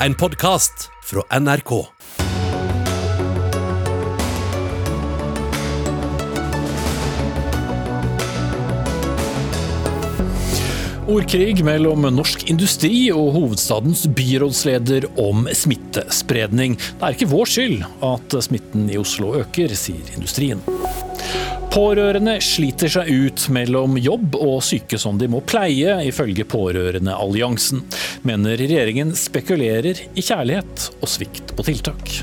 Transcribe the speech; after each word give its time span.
en 0.00 0.14
podkast 0.14 0.90
fra 1.04 1.38
NRK. 1.40 1.72
Ordkrig 11.06 11.62
mellom 11.64 12.02
norsk 12.12 12.48
industri 12.50 13.06
og 13.14 13.30
hovedstadens 13.36 14.04
byrådsleder 14.10 15.06
om 15.22 15.46
smittespredning. 15.54 16.76
Det 16.76 17.06
er 17.06 17.16
ikke 17.16 17.30
vår 17.30 17.52
skyld 17.54 17.86
at 18.10 18.40
smitten 18.44 18.90
i 18.90 18.98
Oslo 19.00 19.36
øker, 19.40 19.72
sier 19.78 20.16
industrien. 20.18 20.60
Pårørende 21.76 22.38
sliter 22.40 22.88
seg 22.88 23.08
ut 23.12 23.42
mellom 23.52 23.98
jobb 24.00 24.38
og 24.38 24.62
syke 24.64 24.96
som 24.96 25.18
de 25.20 25.26
må 25.28 25.42
pleie, 25.44 25.98
ifølge 26.08 26.46
Pårørendealliansen. 26.48 27.82
Mener 28.24 28.56
regjeringen 28.56 29.12
spekulerer 29.12 30.00
i 30.16 30.24
kjærlighet 30.24 30.86
og 30.96 31.12
svikt 31.12 31.52
på 31.52 31.68
tiltak. 31.68 32.14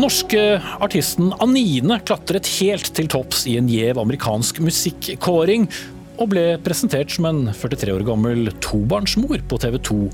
Norske 0.00 0.40
artisten 0.80 1.34
Anine 1.36 2.00
klatret 2.08 2.48
helt 2.56 2.88
til 2.96 3.12
topps 3.12 3.44
i 3.44 3.58
en 3.60 3.68
gjev 3.68 4.00
amerikansk 4.00 4.64
musikkåring, 4.64 5.68
og 6.16 6.32
ble 6.32 6.46
presentert 6.64 7.12
som 7.12 7.28
en 7.28 7.48
43 7.52 7.92
år 7.92 8.08
gammel 8.08 8.48
tobarnsmor 8.64 9.44
på 9.50 9.60
TV 9.60 9.82
2. 9.92 10.04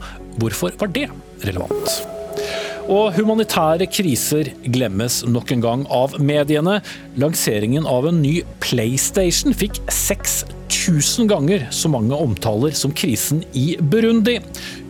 Hvorfor 0.42 0.74
var 0.82 0.96
det 0.98 1.12
relevant? 1.46 2.00
Og 2.90 3.14
humanitære 3.14 3.86
kriser 3.86 4.48
glemmes 4.66 5.20
nok 5.22 5.52
en 5.54 5.60
gang 5.62 5.82
av 5.94 6.16
mediene. 6.18 6.80
Lanseringen 7.22 7.86
av 7.86 8.08
en 8.10 8.18
ny 8.18 8.40
PlayStation 8.58 9.54
fikk 9.54 9.78
6000 9.94 11.30
ganger 11.30 11.68
så 11.70 11.90
mange 11.92 12.18
omtaler 12.18 12.74
som 12.74 12.90
krisen 12.90 13.44
i 13.54 13.76
Burundi. 13.78 14.40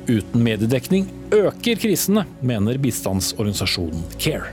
Uten 0.08 0.40
mediedekning 0.40 1.10
øker 1.28 1.76
krisene, 1.76 2.24
mener 2.40 2.80
bistandsorganisasjonen 2.80 4.08
CARE. 4.16 4.48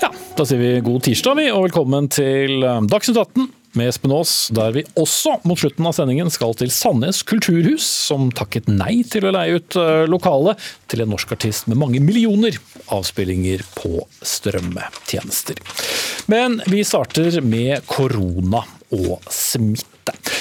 Ja, 0.00 0.14
da 0.14 0.46
sier 0.46 0.62
vi 0.62 0.76
god 0.86 1.08
tirsdag, 1.10 1.42
vi, 1.42 1.50
og 1.50 1.66
velkommen 1.66 2.06
til 2.14 2.62
Dagsnytt 2.62 3.18
18 3.18 3.50
med 3.78 3.90
Espen 3.90 4.12
Aas, 4.14 4.32
der 4.54 4.72
vi 4.74 4.84
også 4.98 5.36
mot 5.48 5.60
slutten 5.60 5.86
av 5.88 5.94
sendingen 5.96 6.30
skal 6.32 6.54
til 6.58 6.72
Sandnes 6.74 7.22
kulturhus, 7.26 7.86
som 7.86 8.30
takket 8.34 8.70
nei 8.70 9.00
til 9.08 9.28
å 9.28 9.34
leie 9.34 9.60
ut 9.60 9.78
eh, 9.78 10.06
lokalet 10.10 10.60
til 10.90 11.04
en 11.04 11.12
norsk 11.14 11.36
artist 11.36 11.70
med 11.70 11.80
mange 11.80 12.02
millioner 12.02 12.58
avspillinger 12.90 13.64
på 13.76 14.04
strømmetjenester. 14.26 15.62
Men 16.30 16.60
vi 16.70 16.82
starter 16.86 17.40
med 17.44 17.86
korona 17.90 18.64
og 18.90 19.30
smitte. 19.30 19.89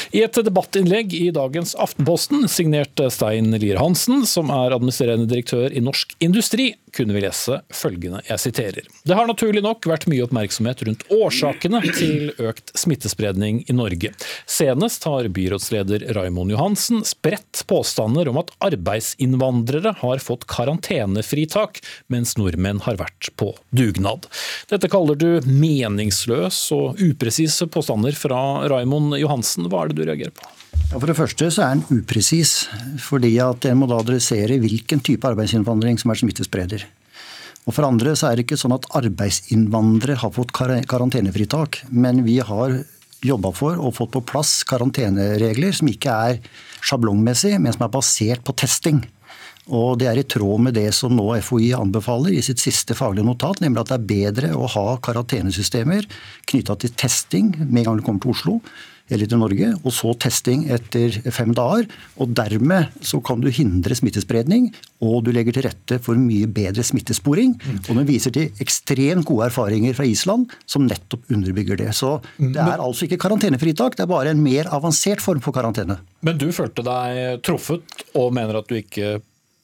I 0.09 0.23
et 0.25 0.39
debattinnlegg 0.41 1.13
i 1.13 1.27
dagens 1.33 1.75
Aftenposten, 1.77 2.47
signert 2.49 2.97
Stein 3.13 3.51
Lier 3.61 3.77
Hansen, 3.77 4.23
som 4.25 4.49
er 4.49 4.73
administrerende 4.73 5.29
direktør 5.29 5.69
i 5.69 5.83
Norsk 5.85 6.15
Industri, 6.25 6.71
kunne 6.95 7.13
vi 7.13 7.21
lese 7.21 7.59
følgende, 7.73 8.23
jeg 8.25 8.41
siterer. 8.41 8.87
Det 9.05 9.13
har 9.13 9.27
naturlig 9.29 9.61
nok 9.61 9.85
vært 9.89 10.07
mye 10.09 10.23
oppmerksomhet 10.25 10.81
rundt 10.87 11.05
årsakene 11.13 11.81
til 11.85 12.31
økt 12.41 12.73
smittespredning 12.77 13.61
i 13.69 13.75
Norge. 13.77 14.11
Senest 14.49 15.05
har 15.05 15.29
byrådsleder 15.35 16.07
Raimond 16.17 16.55
Johansen 16.55 17.03
spredt 17.05 17.61
påstander 17.69 18.31
om 18.31 18.41
at 18.41 18.49
arbeidsinnvandrere 18.65 19.93
har 20.01 20.23
fått 20.23 20.47
karantenefritak, 20.49 21.83
mens 22.09 22.33
nordmenn 22.39 22.81
har 22.87 22.97
vært 22.97 23.29
på 23.37 23.53
dugnad. 23.69 24.25
Dette 24.69 24.85
kaller 24.91 25.17
du 25.17 25.29
meningsløs 25.49 26.57
og 26.75 26.99
upresise 27.01 27.65
påstander 27.73 28.13
fra 28.13 28.67
Raimond 28.69 29.15
Johansen. 29.17 29.65
Hva 29.65 29.81
er 29.81 29.89
det 29.89 29.97
du 29.97 30.03
reagerer 30.05 30.33
på? 30.35 30.45
Ja, 30.91 30.99
for 30.99 31.09
det 31.09 31.17
første 31.17 31.49
så 31.49 31.63
er 31.65 31.79
den 31.79 32.01
upresis, 32.03 32.67
fordi 33.01 33.31
at 33.41 33.65
en 33.65 33.79
må 33.81 33.89
da 33.89 33.97
adressere 34.03 34.59
hvilken 34.61 35.01
type 35.05 35.25
arbeidsinnvandring 35.25 35.97
som 36.01 36.13
er 36.13 36.21
smittespreder. 36.21 36.85
Og 37.65 37.73
For 37.73 37.85
andre 37.85 38.13
så 38.17 38.29
er 38.29 38.37
det 38.37 38.45
ikke 38.45 38.59
sånn 38.61 38.77
at 38.77 38.85
arbeidsinnvandrere 38.97 40.21
har 40.21 40.33
fått 40.37 40.53
karantenefritak, 40.53 41.83
men 41.89 42.23
vi 42.25 42.37
har 42.41 42.79
jobba 43.25 43.51
for 43.53 43.81
og 43.81 43.97
fått 43.97 44.13
på 44.13 44.25
plass 44.31 44.59
karanteneregler 44.69 45.73
som 45.75 45.89
ikke 45.91 46.13
er 46.29 46.39
sjablongmessig, 46.85 47.57
men 47.57 47.73
som 47.73 47.85
er 47.85 47.93
basert 47.93 48.45
på 48.45 48.55
testing. 48.57 49.01
Og 49.69 49.97
Det 50.01 50.07
er 50.09 50.19
i 50.21 50.25
tråd 50.25 50.63
med 50.65 50.77
det 50.77 50.89
som 50.97 51.13
nå 51.15 51.27
FHI 51.45 51.73
anbefaler 51.77 52.33
i 52.33 52.43
sitt 52.45 52.61
siste 52.61 52.97
faglige 52.97 53.27
notat, 53.27 53.61
nemlig 53.61 53.83
at 53.83 53.91
det 53.91 53.97
er 53.99 54.07
bedre 54.13 54.53
å 54.57 54.69
ha 54.73 54.85
karantenesystemer 55.05 56.07
knytta 56.49 56.77
til 56.81 56.95
testing 56.97 57.51
med 57.59 57.83
en 57.83 57.91
gang 57.91 57.99
du 57.99 58.05
kommer 58.07 58.23
til 58.23 58.33
Oslo, 58.33 58.61
eller 59.09 59.29
til 59.29 59.39
Norge, 59.41 59.69
og 59.81 59.93
så 59.93 60.11
testing 60.21 60.67
etter 60.69 61.15
fem 61.33 61.53
dager. 61.57 61.87
og 62.21 62.33
Dermed 62.37 62.99
så 63.05 63.17
kan 63.25 63.41
du 63.41 63.49
hindre 63.53 63.97
smittespredning, 63.97 64.69
og 65.01 65.23
du 65.25 65.31
legger 65.33 65.55
til 65.55 65.65
rette 65.65 65.97
for 66.05 66.19
mye 66.19 66.49
bedre 66.53 66.85
smittesporing. 66.85 67.55
Og 67.87 67.89
den 67.89 68.05
viser 68.09 68.33
til 68.35 68.53
ekstremt 68.61 69.25
gode 69.25 69.49
erfaringer 69.49 69.97
fra 69.97 70.05
Island 70.05 70.53
som 70.69 70.85
nettopp 70.85 71.25
underbygger 71.33 71.81
det. 71.81 71.89
Så 71.97 72.19
det 72.37 72.61
er 72.61 72.77
altså 72.77 73.07
ikke 73.07 73.21
karantenefritak, 73.25 73.97
det 73.97 74.05
er 74.05 74.13
bare 74.13 74.35
en 74.35 74.43
mer 74.45 74.69
avansert 74.75 75.23
form 75.25 75.41
for 75.41 75.57
karantene. 75.57 75.99
Men 76.21 76.37
du 76.37 76.51
følte 76.53 76.85
deg 76.85 77.41
truffet, 77.45 78.05
og 78.13 78.33
mener 78.35 78.61
at 78.61 78.69
du 78.69 78.77
ikke 78.77 79.17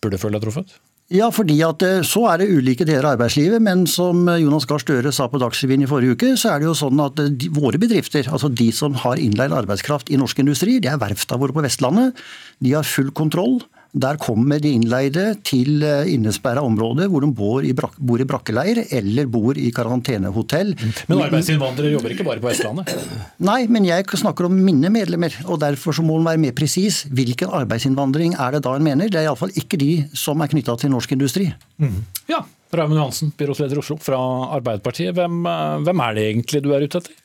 burde 0.05 0.21
føle 0.21 0.37
deg 0.37 0.45
truffet? 0.45 0.77
Ja, 1.13 1.27
fordi 1.29 1.59
at 1.61 1.83
eh, 1.85 1.99
så 2.01 2.23
er 2.31 2.41
det 2.41 2.47
ulike 2.49 2.85
deler 2.87 3.05
av 3.05 3.11
arbeidslivet. 3.13 3.61
Men 3.61 3.83
som 3.89 4.23
eh, 4.25 4.39
Jonas 4.41 4.65
Gahr 4.65 4.81
Støre 4.81 5.11
sa 5.13 5.27
på 5.29 5.37
Dagsrevyen 5.41 5.83
i 5.85 5.89
forrige 5.89 6.15
uke, 6.17 6.31
så 6.41 6.55
er 6.55 6.63
det 6.63 6.69
jo 6.71 6.77
sånn 6.77 7.01
at 7.03 7.21
eh, 7.21 7.29
de, 7.29 7.51
våre 7.53 7.77
bedrifter, 7.81 8.25
altså 8.25 8.49
de 8.49 8.71
som 8.73 8.97
har 9.03 9.21
innleid 9.21 9.53
arbeidskraft 9.53 10.09
i 10.09 10.17
norsk 10.17 10.41
industri, 10.41 10.79
det 10.81 10.89
er 10.89 11.01
verfta 11.01 11.37
våre 11.37 11.53
på 11.53 11.61
Vestlandet. 11.65 12.17
De 12.57 12.73
har 12.73 12.89
full 12.89 13.13
kontroll. 13.13 13.59
Der 13.95 14.17
kommer 14.19 14.59
de 14.59 14.73
innleide 14.75 15.23
til 15.47 15.83
eh, 15.85 16.09
innesperra 16.11 16.63
områder 16.65 17.07
hvor 17.11 17.23
de 17.23 17.29
bor 17.31 17.63
i, 17.63 17.71
brak 17.75 17.95
bor 17.95 18.19
i 18.19 18.27
brakkeleir 18.27 18.81
eller 18.91 19.29
bor 19.31 19.55
i 19.55 19.69
karantenehotell. 19.75 20.73
Men 21.07 21.21
arbeidsinnvandrere 21.23 21.93
jobber 21.93 22.15
ikke 22.15 22.25
bare 22.27 22.43
på 22.43 22.49
Vestlandet? 22.49 22.91
Nei, 23.49 23.61
men 23.71 23.87
jeg 23.87 24.09
snakker 24.11 24.49
om 24.49 24.57
mine 24.67 24.91
medlemmer. 24.91 25.37
og 25.47 25.61
Derfor 25.63 25.95
så 25.95 26.03
må 26.03 26.19
en 26.19 26.27
være 26.27 26.41
mer 26.43 26.55
presis. 26.57 27.05
Hvilken 27.07 27.53
arbeidsinnvandring 27.55 28.35
er 28.35 28.57
det 28.57 28.65
da 28.67 28.75
en 28.75 28.83
mener? 28.83 29.07
Det 29.11 29.21
er 29.21 29.29
iallfall 29.29 29.55
ikke 29.55 29.79
de 29.79 29.93
som 30.17 30.43
er 30.43 30.51
knytta 30.51 30.75
til 30.81 30.91
norsk 30.91 31.15
industri. 31.15 31.47
Mm. 31.79 32.01
Ja, 32.31 32.43
Raymond 32.75 32.99
Johansen, 32.99 33.31
byrådsleder 33.37 33.79
i 33.79 33.83
Oslo 33.85 33.97
fra 34.01 34.19
Arbeiderpartiet. 34.57 35.15
Hvem, 35.15 35.45
eh, 35.47 35.77
hvem 35.87 36.03
er 36.03 36.19
det 36.19 36.27
egentlig 36.33 36.63
du 36.65 36.73
er 36.75 36.83
ute 36.83 36.99
etter? 36.99 37.15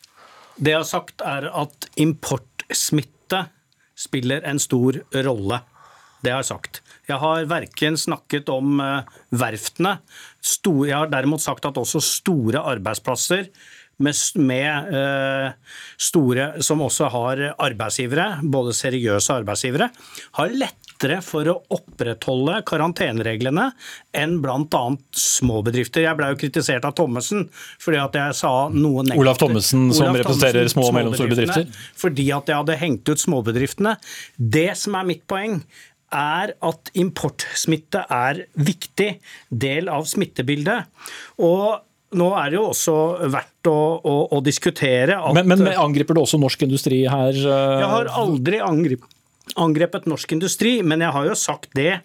Det 0.61 0.75
jeg 0.75 0.83
har 0.85 0.87
sagt 0.87 1.23
er 1.25 1.49
at 1.51 1.91
importsmitte 1.99 3.47
spiller 3.99 4.45
en 4.49 4.63
stor 4.63 5.03
rolle. 5.27 5.61
Det 6.21 6.33
har 6.33 6.43
jeg 6.43 6.51
sagt. 6.53 6.81
Jeg 7.09 7.19
har 7.23 7.49
verken 7.51 7.99
snakket 7.99 8.51
om 8.53 8.81
eh, 8.85 9.19
verftene. 9.33 9.99
Jeg 10.65 10.97
har 10.97 11.13
derimot 11.13 11.43
sagt 11.43 11.69
at 11.69 11.81
også 11.81 12.03
store 12.05 12.63
arbeidsplasser 12.75 13.49
med, 14.01 14.17
med 14.35 14.95
uh, 14.95 15.51
store, 16.01 16.53
som 16.65 16.83
også 16.85 17.11
har 17.13 17.43
arbeidsgivere, 17.61 18.41
både 18.43 18.75
seriøse 18.77 19.35
arbeidsgivere, 19.43 19.91
har 20.39 20.55
lettere 20.57 21.21
for 21.25 21.49
å 21.49 21.59
opprettholde 21.77 22.61
karantenereglene 22.69 23.71
enn 24.17 24.39
bl.a. 24.43 24.83
små 25.17 25.61
bedrifter. 25.67 26.05
Jeg 26.07 26.19
ble 26.19 26.33
jo 26.33 26.41
kritisert 26.41 26.89
av 26.89 26.97
Thommessen 26.97 27.47
fordi 27.81 28.01
at 28.01 28.17
jeg 28.17 28.39
sa 28.41 28.55
noe 28.73 29.05
negativt. 29.05 29.25
Olav 29.25 29.41
Thommessen, 29.41 29.87
som 29.97 30.09
Olav 30.09 30.23
representerer 30.23 30.73
små 30.73 30.89
og 30.89 30.97
mellomstore 30.97 31.35
bedrifter? 31.35 31.85
Fordi 32.01 32.29
at 32.37 32.53
jeg 32.53 32.63
hadde 32.63 32.81
hengt 32.81 33.13
ut 33.13 33.25
småbedriftene. 33.25 33.97
Det 34.37 34.71
som 34.81 34.97
er 35.01 35.09
mitt 35.13 35.25
poeng, 35.31 35.61
er 36.15 36.55
at 36.67 36.91
importsmitte 36.99 38.03
er 38.11 38.45
viktig 38.59 39.13
del 39.49 39.91
av 39.93 40.09
smittebildet. 40.11 40.91
Og 41.47 41.81
nå 42.19 42.29
er 42.35 42.51
det 42.51 42.59
jo 42.59 42.67
også 42.73 42.97
verdt 43.31 43.71
å, 43.71 43.79
å, 44.03 44.17
å 44.35 44.41
diskutere 44.43 45.21
at 45.21 45.37
men, 45.37 45.47
men, 45.53 45.71
angriper 45.79 46.19
du 46.19 46.25
også 46.25 46.41
norsk 46.43 46.67
industri 46.67 47.05
her? 47.07 47.37
Jeg 47.37 47.91
har 47.95 48.11
aldri 48.19 48.63
angrepet 48.65 49.20
angrepet 49.59 50.07
norsk 50.11 50.37
industri, 50.37 50.81
men 50.83 51.03
jeg 51.05 51.15
har 51.17 51.27
jo 51.31 51.39
sagt 51.39 51.75
det 51.79 52.01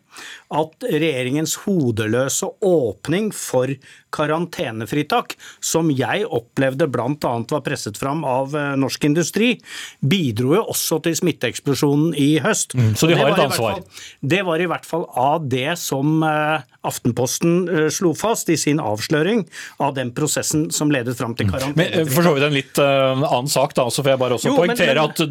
at 0.55 0.85
regjeringens 0.85 1.55
hodeløse 1.65 2.47
åpning 2.63 3.31
for 3.35 3.71
karantenefritak, 4.15 5.35
som 5.63 5.89
jeg 5.91 6.23
opplevde 6.23 6.87
bl.a. 6.91 7.09
var 7.19 7.63
presset 7.65 7.97
fram 7.99 8.23
av 8.27 8.55
eh, 8.55 8.73
norsk 8.79 9.09
industri, 9.09 9.55
bidro 9.99 10.55
jo 10.55 10.63
også 10.71 11.01
til 11.05 11.17
smitteeksplosjonen 11.19 12.15
i 12.19 12.35
høst. 12.43 12.77
Mm, 12.77 12.93
så 12.95 13.09
de 13.11 13.17
har 13.19 13.33
et 13.33 13.43
ansvar? 13.47 13.81
Fall, 13.81 14.07
det 14.35 14.41
var 14.47 14.63
i 14.63 14.69
hvert 14.71 14.87
fall 14.87 15.07
av 15.11 15.49
det 15.51 15.75
som 15.81 16.23
eh, 16.23 16.63
Aftenposten 16.85 17.53
eh, 17.65 17.87
slo 17.93 18.13
fast 18.15 18.51
i 18.53 18.57
sin 18.61 18.79
avsløring 18.79 19.43
av 19.81 19.95
den 19.97 20.13
prosessen 20.15 20.69
som 20.75 20.93
ledet 20.93 21.17
fram 21.17 21.35
til 21.35 21.49
karantenefritak. 21.49 22.05
Men 22.05 22.13
For 22.13 22.27
så 22.29 22.35
vidt 22.35 22.47
en 22.47 22.55
litt 22.55 22.81
annen 22.85 23.51
sak, 23.51 23.73
da, 23.75 23.87
så 23.91 24.05
får 24.05 24.13
jeg 24.13 24.21
bare 24.21 24.37
også 24.37 24.51
jo, 24.51 24.57
poengtere 24.61 25.05
at 25.09 25.23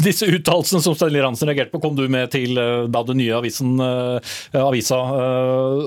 disse 0.00 0.26
uttalelsene 0.26 0.82
som 0.82 0.96
Stein 0.96 1.20
Hansen 1.20 1.50
reagerte 1.54 1.74
på, 1.74 1.82
kom 1.84 1.94
du 1.98 2.04
med 2.10 2.32
til 2.34 2.58
uh, 2.58 2.90
da 2.90 3.04
den 3.06 3.22
nye 3.22 3.38
avisen, 3.38 3.76
uh, 3.78 4.34
avisa 4.58 4.98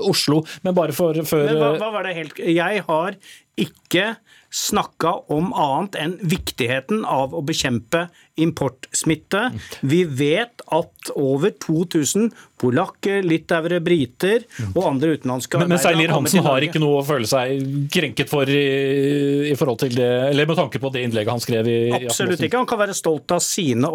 Oslo. 0.08 0.42
Men 0.64 0.76
bare 0.78 0.96
for 0.96 1.16
før 1.28 1.44
men 1.46 1.60
hva, 1.60 1.74
hva 1.82 1.92
var 1.98 2.08
det 2.08 2.16
helt 2.16 2.40
Jeg 2.42 2.82
har 2.88 3.20
ikke 3.58 4.14
snakka 4.54 5.12
om 5.34 5.50
annet 5.52 5.96
enn 6.00 6.14
viktigheten 6.24 7.02
av 7.04 7.34
å 7.36 7.42
bekjempe 7.44 8.06
importsmitte. 8.40 9.48
Vi 9.84 10.04
vet 10.08 10.64
at 10.72 11.10
over 11.14 11.52
2000 11.66 12.30
polakker, 12.60 13.22
litauere, 13.26 13.80
briter 13.84 14.44
og 14.74 14.82
andre 14.88 15.14
utenlandske 15.16 15.60
Men, 15.60 15.70
men 15.72 15.78
arbeidere 15.78 15.98
Seilir 15.98 16.14
Hansen 16.14 16.44
har 16.46 16.66
ikke 16.66 16.82
noe 16.82 17.00
å 17.00 17.06
føle 17.06 17.28
seg 17.28 17.88
krenket 17.92 18.30
for 18.30 18.50
i, 18.50 18.64
i 19.50 19.56
forhold 19.58 19.82
til 19.84 19.94
det, 19.98 20.08
eller 20.32 20.48
med 20.48 20.58
tanke 20.58 20.80
på 20.82 20.92
det 20.94 21.04
innlegget 21.06 21.34
han 21.34 21.42
skrev 21.42 21.70
i 21.70 21.78
Absolutt 21.98 22.42
ikke. 22.42 22.60
Han 22.60 22.68
kan 22.68 22.80
være 22.82 22.96
stolt 22.96 23.34
av 23.34 23.42
sine, 23.44 23.90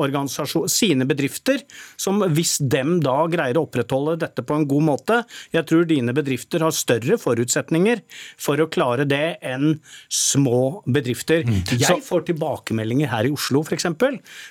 sine 0.72 1.08
bedrifter, 1.10 1.64
som 2.00 2.22
hvis 2.34 2.58
dem 2.60 2.98
da 3.04 3.18
greier 3.32 3.60
å 3.60 3.66
opprettholde 3.68 4.18
dette 4.24 4.46
på 4.46 4.58
en 4.58 4.68
god 4.70 4.88
måte 4.88 5.20
Jeg 5.54 5.68
tror 5.70 5.88
dine 5.90 6.14
bedrifter 6.16 6.64
har 6.64 6.76
større 6.76 7.18
forutsetninger 7.22 8.04
for 8.42 8.62
å 8.62 8.70
klare 8.72 9.06
det 9.10 9.38
enn 9.44 9.78
små 10.12 10.84
bedrifter. 10.86 11.46
Jeg 11.72 12.02
får 12.06 12.28
tilbakemeldinger 12.32 13.12
her 13.12 13.28
i 13.28 13.34
Oslo 13.34 13.64
f.eks. 13.64 13.88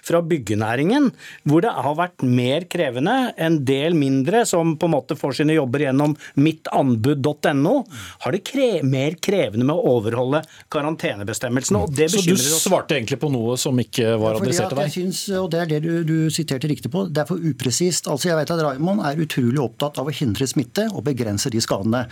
fra 0.06 0.23
byggenæringen, 0.26 1.11
hvor 1.49 1.65
det 1.65 1.73
har 1.75 1.99
vært 1.99 2.25
mer 2.26 2.67
krevende. 2.70 3.17
En 3.37 3.61
del 3.67 3.97
mindre 4.02 4.44
som 4.49 4.75
på 4.78 4.90
en 4.90 4.94
måte 4.96 5.16
får 5.19 5.38
sine 5.40 5.56
jobber 5.56 5.87
gjennom 5.87 6.16
mittanbud.no, 6.34 7.75
har 8.26 8.34
det 8.37 8.43
kre 8.49 8.69
mer 8.87 9.16
krevende 9.22 9.66
med 9.69 9.76
å 9.78 9.96
overholde 9.96 10.43
karantenebestemmelsene. 10.72 11.82
og 11.87 11.94
det 11.96 12.10
Så 12.12 12.25
du 12.26 12.34
svarte 12.37 12.96
egentlig 12.99 13.20
på 13.22 13.31
noe 13.32 13.56
som 13.60 13.78
ikke 13.81 14.16
var 14.20 14.40
adressert 14.40 14.72
til 14.72 14.81
deg? 14.81 14.90
jeg 14.90 14.96
synes, 14.99 15.25
og 15.40 15.50
Det 15.52 15.60
er 15.62 15.72
det 15.75 15.81
du, 15.84 15.93
du 16.08 16.31
siterte 16.32 16.70
riktig 16.70 16.93
på. 16.93 17.06
Det 17.08 17.25
er 17.25 17.28
for 17.28 17.40
upresist. 17.43 18.08
Altså 18.10 18.31
Jeg 18.31 18.40
vet 18.40 18.54
at 18.54 18.62
Raymond 18.64 19.04
er 19.06 19.20
utrolig 19.22 19.60
opptatt 19.62 20.00
av 20.00 20.08
å 20.08 20.14
hindre 20.14 20.48
smitte 20.48 20.88
og 20.93 21.05
begrense 21.08 21.50
de 21.52 21.60
skadene. 21.62 22.06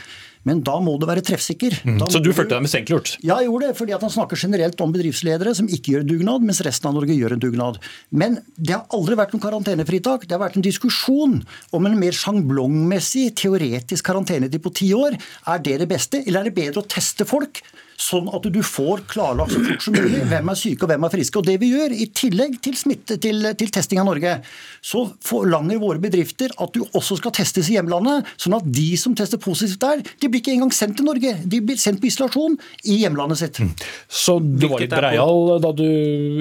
Men 0.48 0.62
da 0.64 0.78
må 0.80 0.94
du 0.96 1.04
være 1.08 1.24
treffsikker. 1.24 1.74
Mm. 1.84 1.98
Så 2.08 2.20
du 2.22 2.30
følte 2.32 2.54
deg 2.54 2.64
mistenkeliggjort? 2.64 3.18
Ja, 3.20 3.36
jeg 3.42 3.50
gjorde 3.50 3.68
det, 3.68 3.76
fordi 3.76 3.94
at 3.96 4.04
han 4.06 4.12
snakker 4.14 4.40
generelt 4.40 4.80
om 4.80 4.94
bedriftsledere 4.94 5.52
som 5.56 5.68
ikke 5.68 5.94
gjør 5.94 6.06
en 6.06 6.12
dugnad, 6.12 6.46
mens 6.48 6.62
resten 6.64 6.88
av 6.88 6.96
Norge 6.96 7.16
gjør 7.16 7.36
en 7.36 7.42
dugnad. 7.42 7.80
Men 8.08 8.38
det 8.56 8.76
har 8.76 8.96
aldri 8.96 9.18
vært 9.20 9.34
noen 9.36 9.44
karantenefritak. 9.44 10.24
Det 10.24 10.36
har 10.36 10.42
vært 10.44 10.56
en 10.56 10.64
diskusjon 10.64 11.36
om 11.76 11.90
en 11.90 12.00
mer 12.00 12.16
sjanglongmessig, 12.16 13.28
teoretisk 13.42 14.08
karantenetid 14.08 14.64
på 14.64 14.72
ti 14.80 14.90
år. 14.96 15.18
Er 15.52 15.62
det 15.64 15.76
det 15.84 15.90
beste, 15.92 16.24
eller 16.24 16.40
er 16.40 16.50
det 16.50 16.56
bedre 16.56 16.84
å 16.84 16.88
teste 16.88 17.28
folk? 17.28 17.60
Sånn 18.00 18.30
at 18.32 18.46
du 18.48 18.60
får 18.64 19.02
klarlagt 19.10 19.52
så 19.52 19.60
fort 19.60 19.84
som 19.84 19.96
mulig 19.96 20.22
hvem 20.30 20.50
er 20.52 20.56
syke 20.56 20.86
og 20.86 20.92
hvem 20.92 21.04
er 21.04 21.12
friske. 21.12 21.36
Og 21.36 21.44
det 21.44 21.58
vi 21.60 21.68
gjør, 21.74 21.92
i 21.92 22.06
tillegg 22.16 22.56
til, 22.64 22.78
smitte, 22.80 23.18
til, 23.20 23.44
til 23.60 23.72
testing 23.74 24.00
av 24.00 24.08
Norge, 24.08 24.38
så 24.80 25.04
forlanger 25.26 25.82
våre 25.82 26.00
bedrifter 26.00 26.54
at 26.64 26.72
du 26.72 26.80
også 26.86 27.18
skal 27.20 27.34
testes 27.36 27.68
i 27.68 27.76
hjemlandet. 27.76 28.28
Sånn 28.40 28.56
at 28.56 28.66
de 28.72 28.88
som 29.00 29.16
tester 29.18 29.40
positivt 29.42 29.84
der, 29.84 30.00
de 30.00 30.32
blir 30.32 30.40
ikke 30.40 30.56
engang 30.56 30.72
sendt 30.74 30.96
til 31.00 31.10
Norge. 31.10 31.36
De 31.44 31.60
blir 31.60 31.80
sendt 31.80 32.00
på 32.00 32.08
isolasjon 32.08 32.56
i 32.88 33.02
hjemlandet 33.02 33.42
sitt. 33.42 33.60
Så 34.08 34.38
du 34.40 34.64
var 34.70 34.80
litt 34.80 34.96
breial 34.96 35.56
da 35.60 35.74
du 35.76 35.86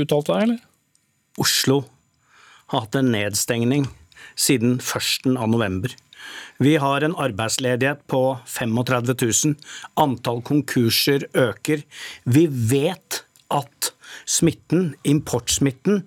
uttalte 0.06 0.36
deg, 0.36 0.48
eller? 0.48 0.60
Oslo 1.40 1.84
har 2.72 2.86
hatt 2.86 2.96
en 3.00 3.12
nedstengning 3.12 3.90
siden 4.40 4.80
1. 4.80 5.36
av 5.36 5.52
november. 5.52 5.92
Vi 6.60 6.76
har 6.76 7.06
en 7.08 7.16
arbeidsledighet 7.16 8.02
på 8.12 8.38
35 8.46 9.16
000. 9.22 9.56
Antall 9.96 10.42
konkurser 10.44 11.24
øker. 11.34 11.86
Vi 12.28 12.48
vet 12.52 13.24
at 13.48 13.94
smitten, 14.30 14.94
importsmitten, 15.08 16.04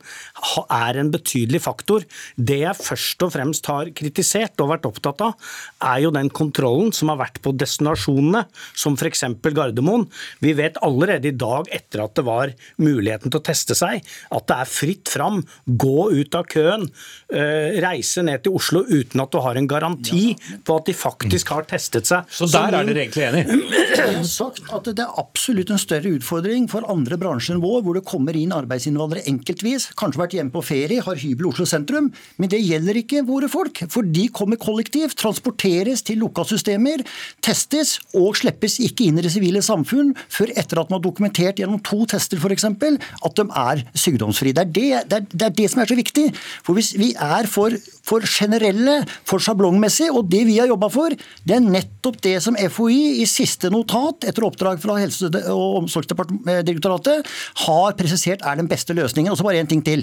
er 0.72 1.00
en 1.00 1.12
betydelig 1.12 1.62
faktor. 1.66 2.06
Det 2.36 2.60
jeg 2.62 2.78
først 2.78 3.26
og 3.26 3.34
fremst 3.34 3.68
har 3.70 3.90
kritisert 3.96 4.60
og 4.62 4.72
vært 4.74 4.88
opptatt 4.88 5.24
av, 5.24 5.36
er 5.82 6.02
jo 6.04 6.14
den 6.14 6.30
kontrollen 6.32 6.92
som 6.96 7.12
har 7.12 7.20
vært 7.22 7.40
på 7.44 7.54
destinasjonene, 7.56 8.44
som 8.74 8.96
f.eks. 8.98 9.24
Gardermoen. 9.52 10.06
Vi 10.42 10.54
vet 10.58 10.80
allerede 10.84 11.30
i 11.30 11.36
dag, 11.36 11.68
etter 11.72 12.04
at 12.04 12.16
det 12.18 12.26
var 12.26 12.52
muligheten 12.82 13.30
til 13.32 13.40
å 13.40 13.44
teste 13.44 13.76
seg, 13.78 14.02
at 14.32 14.48
det 14.48 14.58
er 14.58 14.70
fritt 14.70 15.12
fram. 15.12 15.42
Gå 15.66 16.10
ut 16.12 16.38
av 16.38 16.46
køen, 16.50 16.88
eh, 17.32 17.78
reise 17.82 18.24
ned 18.26 18.44
til 18.44 18.56
Oslo 18.58 18.84
uten 18.88 19.22
at 19.22 19.32
du 19.32 19.40
har 19.42 19.58
en 19.58 19.68
garanti 19.68 20.32
på 20.64 20.78
at 20.78 20.88
de 20.88 20.96
faktisk 20.96 21.52
har 21.54 21.66
testet 21.68 22.08
seg. 22.08 22.28
Så 22.32 22.48
der 22.52 22.74
er 22.78 22.88
dere 22.88 23.04
egentlig 23.06 23.26
enige? 23.28 23.58
Jeg 23.92 24.16
har 24.16 24.28
sagt 24.28 24.70
at 24.72 24.90
det 24.90 25.04
er 25.04 25.20
absolutt 25.20 25.72
en 25.72 25.80
større 25.80 26.14
utfordring 26.16 26.68
for 26.70 26.86
andre 26.90 27.18
bransjer 27.20 27.56
enn 27.56 27.64
vår, 27.64 27.82
hvor 27.92 28.00
det 28.00 28.08
kommer 28.08 28.36
inn 28.38 28.54
arbeidsinnvandrere 28.56 29.26
enkeltvis, 29.28 29.90
kanskje 29.98 30.22
vært 30.22 30.36
hjemme 30.38 30.54
på 30.54 30.64
ferie, 30.64 31.02
har 31.04 31.20
hybel 31.20 31.48
i 31.48 31.50
Oslo 31.52 31.66
sentrum. 31.68 32.10
Men 32.40 32.52
det 32.52 32.62
gjelder 32.62 32.98
ikke 33.02 33.24
våre 33.28 33.50
folk, 33.52 33.82
for 33.92 34.06
de 34.06 34.26
kommer 34.32 34.60
kollektivt, 34.60 35.18
transporteres 35.20 36.04
til 36.06 36.22
lukka 36.22 36.46
systemer, 36.48 37.04
testes 37.44 37.98
og 38.16 38.38
slippes 38.40 38.78
ikke 38.82 39.08
inn 39.08 39.20
i 39.20 39.26
det 39.26 39.32
sivile 39.34 39.62
samfunn 39.64 40.14
før 40.32 40.54
etter 40.56 40.80
at 40.80 40.90
man 40.90 40.98
har 40.98 41.04
dokumentert 41.04 41.60
gjennom 41.60 41.82
to 41.84 42.02
tester 42.08 42.40
f.eks. 42.40 42.66
at 42.68 43.38
de 43.38 43.46
er 43.62 43.84
sykdomsfrie. 43.98 44.56
Det 44.56 44.66
det, 44.72 45.20
det 45.32 45.46
er 45.48 45.56
det 45.56 45.68
som 45.72 45.82
er 45.82 45.90
så 45.90 45.98
viktig. 45.98 46.28
For 46.64 46.76
hvis 46.78 46.92
vi 46.98 47.12
er 47.12 47.48
for, 47.50 47.74
for 48.06 48.24
generelle, 48.28 49.00
for 49.28 49.42
sjablongmessig, 49.42 50.08
og 50.12 50.30
det 50.32 50.44
vi 50.48 50.58
har 50.60 50.70
jobba 50.70 50.88
for, 50.92 51.14
det 51.44 51.56
er 51.58 51.64
nettopp 51.64 52.20
det 52.24 52.36
som 52.44 52.56
FHI 52.56 53.22
i 53.22 53.28
siste 53.28 53.70
notat 53.72 54.26
etter 54.28 54.46
oppdrag 54.46 54.80
fra 54.82 54.98
Helse- 55.00 55.30
og 55.52 55.82
omsorgsdirektoratet 55.82 57.28
har 57.66 57.81
presisert 57.98 58.44
er 58.46 58.54
den 58.60 58.70
beste 58.70 58.92
løsningen. 58.96 59.32
Og 59.32 59.38
så 59.38 59.46
bare 59.46 59.62
én 59.62 59.70
ting 59.70 59.82
til. 59.84 60.00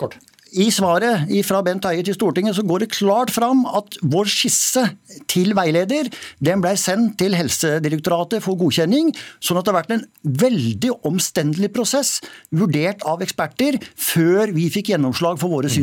Kort. 0.00 0.14
I 0.50 0.64
svaret 0.74 1.30
fra 1.46 1.60
Bent 1.62 1.84
Høie 1.86 2.02
til 2.02 2.10
Stortinget 2.16 2.56
så 2.56 2.64
går 2.66 2.78
det 2.82 2.88
klart 2.90 3.30
fram 3.30 3.60
at 3.70 3.94
vår 4.02 4.26
skisse 4.32 4.82
til 5.30 5.54
veileder 5.54 6.08
den 6.42 6.60
ble 6.64 6.72
sendt 6.80 7.18
til 7.22 7.36
Helsedirektoratet 7.38 8.42
for 8.42 8.58
godkjenning, 8.58 9.14
sånn 9.38 9.58
at 9.60 9.66
det 9.66 9.70
har 9.70 9.78
vært 9.78 9.94
en 9.94 10.02
veldig 10.42 10.90
omstendelig 11.06 11.70
prosess, 11.76 12.18
vurdert 12.50 12.98
av 13.06 13.22
eksperter, 13.22 13.78
før 13.94 14.50
vi 14.56 14.70
fikk 14.74 14.90
gjennomslag 14.90 15.38
for 15.38 15.48
våre 15.54 15.70
Nå 15.70 15.70
er 15.70 15.78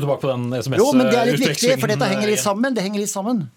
du 0.00 0.04
tilbake 0.06 0.22
på 0.22 0.32
den 0.32 0.48
SMS-utvekslingen. 0.48 0.80
Jo, 0.80 0.88
men 0.96 1.04
det 1.12 1.18
er 1.20 1.28
litt 1.28 1.44
viktig, 1.44 1.76
for 1.82 1.88
dette 1.92 2.08
henger 2.14 2.28
litt 2.32 2.40
sammen. 2.40 2.72
Det 2.76 2.82
henger 2.86 3.00
litt 3.04 3.12
sammen. 3.12 3.52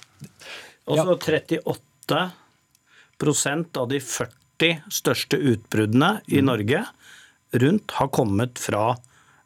Også 0.89 1.13
38% 1.15 3.79
av 3.79 3.85
de 3.93 3.99
40 4.03 4.83
største 4.91 5.39
utbruddene 5.39 6.19
i 6.27 6.43
Norge 6.43 6.83
rundt 7.53 7.91
har 7.97 8.07
kommet 8.13 8.59
fra 8.61 8.95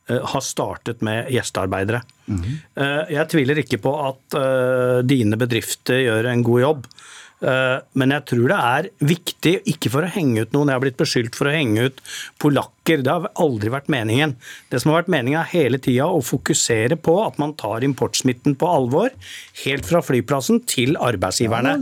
eh, 0.10 0.20
har 0.34 0.42
startet 0.44 1.02
med 1.06 1.30
gjestearbeidere. 1.32 2.02
Eh, 2.76 3.14
Jeg 3.16 3.30
tviler 3.32 3.60
ikke 3.64 3.80
på 3.84 3.94
at 4.10 4.38
eh, 4.40 5.00
dine 5.08 5.40
bedrifter 5.40 6.04
gjør 6.06 6.32
en 6.34 6.44
god 6.44 6.62
jobb. 6.66 6.88
Eh, 7.44 7.80
Men 7.94 8.14
jeg 8.16 8.26
tror 8.32 8.48
det 8.50 8.58
er 8.58 8.88
viktig, 9.04 9.54
ikke 9.74 9.92
for 9.92 10.06
å 10.06 10.12
henge 10.12 10.46
ut 10.46 10.54
noen, 10.56 10.72
jeg 10.72 10.78
har 10.80 10.84
blitt 10.84 11.00
beskyldt 11.00 11.36
for 11.38 11.50
å 11.50 11.54
henge 11.54 11.90
ut 11.90 12.00
polakker, 12.42 13.04
det 13.04 13.12
har 13.12 13.28
aldri 13.40 13.72
vært 13.72 13.90
meningen. 13.92 14.36
Det 14.72 14.82
som 14.82 14.92
har 14.92 15.02
vært 15.02 15.12
meningen 15.14 15.40
er 15.42 15.52
hele 15.52 15.80
tida 15.80 16.08
å 16.12 16.24
fokusere 16.24 16.98
på 17.00 17.16
at 17.24 17.38
man 17.40 17.54
tar 17.60 17.86
importsmitten 17.86 18.56
på 18.60 18.68
alvor, 18.68 19.12
helt 19.64 19.88
fra 19.88 20.02
flyplassen 20.04 20.64
til 20.68 20.98
arbeidsgiverne. 21.00 21.76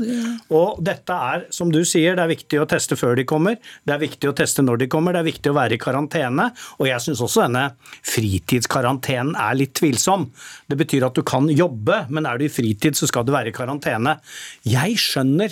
Og 0.53 0.81
dette 0.83 1.17
er, 1.31 1.45
som 1.53 1.71
du 1.73 1.81
sier, 1.87 2.17
det 2.17 2.25
er 2.25 2.33
viktig 2.33 2.61
å 2.61 2.67
teste 2.69 2.97
før 2.99 3.15
de 3.17 3.25
kommer, 3.29 3.57
det 3.87 3.95
er 3.95 4.03
viktig 4.03 4.29
å 4.29 4.35
teste 4.37 4.65
når 4.65 4.83
de 4.83 4.89
kommer, 4.91 5.15
det 5.15 5.23
er 5.23 5.29
viktig 5.31 5.53
å 5.53 5.57
være 5.57 5.77
i 5.77 5.81
karantene, 5.81 6.49
og 6.79 6.89
jeg 6.89 7.05
syns 7.05 7.23
også 7.23 7.45
denne 7.47 7.65
fritidskarantenen 8.07 9.35
er 9.39 9.57
litt 9.57 9.73
tvilsom. 9.77 10.27
Det 10.69 10.77
betyr 10.79 11.07
at 11.07 11.17
du 11.17 11.23
kan 11.27 11.49
jobbe, 11.49 12.05
men 12.09 12.29
er 12.29 12.41
du 12.41 12.45
i 12.47 12.51
fritid, 12.51 12.97
så 12.97 13.09
skal 13.09 13.25
du 13.27 13.33
være 13.33 13.53
i 13.53 13.55
karantene. 13.55 14.17
Jeg 14.67 14.97
skjønner 15.01 15.50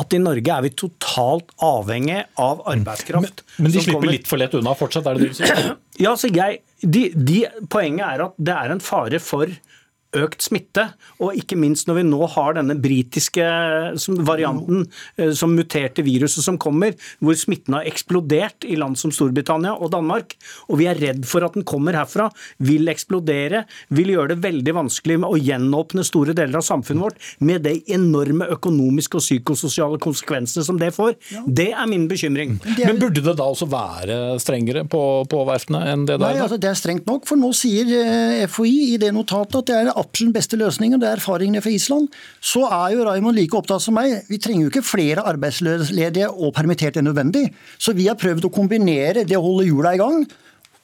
at 0.00 0.14
i 0.14 0.20
Norge 0.22 0.54
er 0.54 0.64
vi 0.66 0.70
totalt 0.78 1.50
avhengig 1.66 2.20
av 2.40 2.62
arbeidskraft. 2.70 3.42
Men 3.58 3.72
de 3.72 3.80
slipper 3.80 3.98
kommer- 3.98 4.14
litt 4.14 4.30
for 4.30 4.40
lett 4.40 4.54
unna 4.54 4.74
fortsatt, 4.78 5.06
er 5.10 5.18
det 5.18 5.28
det 5.28 5.32
du 5.34 5.40
sier? 5.40 5.72
ja, 6.06 6.14
så 6.16 6.30
jeg, 6.30 6.60
de, 6.80 7.08
de, 7.14 7.40
Poenget 7.72 8.06
er 8.06 8.24
at 8.28 8.38
det 8.38 8.56
er 8.56 8.76
en 8.76 8.80
fare 8.84 9.20
for 9.22 9.50
økt 10.16 10.44
smitte, 10.44 10.86
og 11.22 11.36
ikke 11.38 11.58
minst 11.58 11.88
når 11.88 12.00
vi 12.00 12.04
nå 12.08 12.20
har 12.34 12.56
denne 12.58 12.76
britiske 12.80 13.46
varianten 14.26 14.84
eh, 15.16 15.32
som 15.36 15.54
muterte 15.56 16.04
viruset 16.06 16.44
som 16.44 16.58
kommer, 16.60 16.96
hvor 17.22 17.38
smitten 17.38 17.76
har 17.78 17.88
eksplodert 17.88 18.66
i 18.66 18.78
land 18.80 18.98
som 19.00 19.12
Storbritannia 19.14 19.76
og 19.76 19.92
Danmark, 19.94 20.36
og 20.68 20.80
vi 20.80 20.88
er 20.90 20.98
redd 21.00 21.26
for 21.28 21.46
at 21.46 21.56
den 21.56 21.66
kommer 21.68 21.98
herfra, 21.98 22.28
vil 22.62 22.90
eksplodere, 22.90 23.64
vil 23.94 24.12
gjøre 24.14 24.34
det 24.34 24.40
veldig 24.44 24.76
vanskelig 24.80 25.20
med 25.22 25.30
å 25.30 25.40
gjenåpne 25.40 26.06
store 26.06 26.34
deler 26.36 26.60
av 26.60 26.66
samfunnet 26.66 27.06
vårt, 27.06 27.28
med 27.38 27.64
de 27.66 27.76
enorme 27.94 28.50
økonomiske 28.54 29.18
og 29.18 29.24
psykososiale 29.24 30.00
konsekvensene 30.02 30.66
som 30.66 30.78
det 30.80 30.92
får. 30.96 31.16
Det 31.46 31.70
er 31.72 31.90
min 31.90 32.08
bekymring. 32.10 32.58
Men 32.78 33.00
burde 33.00 33.22
det 33.24 33.36
da 33.38 33.46
også 33.50 33.68
være 33.70 34.20
strengere 34.42 34.84
på, 34.90 35.02
på 35.30 35.44
verftene 35.48 35.84
enn 35.90 36.06
det 36.08 36.20
det 36.20 36.26
Nei, 36.26 36.42
altså 36.42 36.58
Det 36.60 36.70
er 36.70 36.78
strengt 36.78 37.08
nok, 37.08 37.26
for 37.28 37.40
nå 37.40 37.50
sier 37.56 37.90
eh, 38.00 38.44
FHI 38.50 38.74
i 38.94 38.98
det 39.00 39.12
notatet 39.14 39.60
at 39.60 39.70
det 39.70 39.78
er 39.78 39.92
absolutt 40.00 40.36
beste 40.38 40.58
løsningen. 40.60 41.00
Det 41.00 41.08
er 41.08 41.20
erfaringene 41.20 41.62
fra 41.64 41.72
Island. 41.74 42.08
Så 42.40 42.64
er 42.66 42.96
jo 42.96 43.06
Raymond 43.06 43.38
like 43.38 43.56
opptatt 43.56 43.84
som 43.84 43.96
meg. 43.98 44.22
Vi 44.30 44.40
trenger 44.42 44.66
jo 44.66 44.72
ikke 44.72 44.86
flere 44.86 45.26
arbeidsledige 45.28 46.30
og 46.30 46.54
permitterte 46.56 47.02
enn 47.02 47.10
nødvendig. 47.10 47.48
Så 47.78 47.94
vi 47.96 48.08
har 48.10 48.18
prøvd 48.20 48.48
å 48.48 48.54
kombinere 48.54 49.26
det 49.28 49.38
å 49.38 49.44
holde 49.44 49.68
hjula 49.68 49.94
i 49.94 50.00
gang 50.00 50.24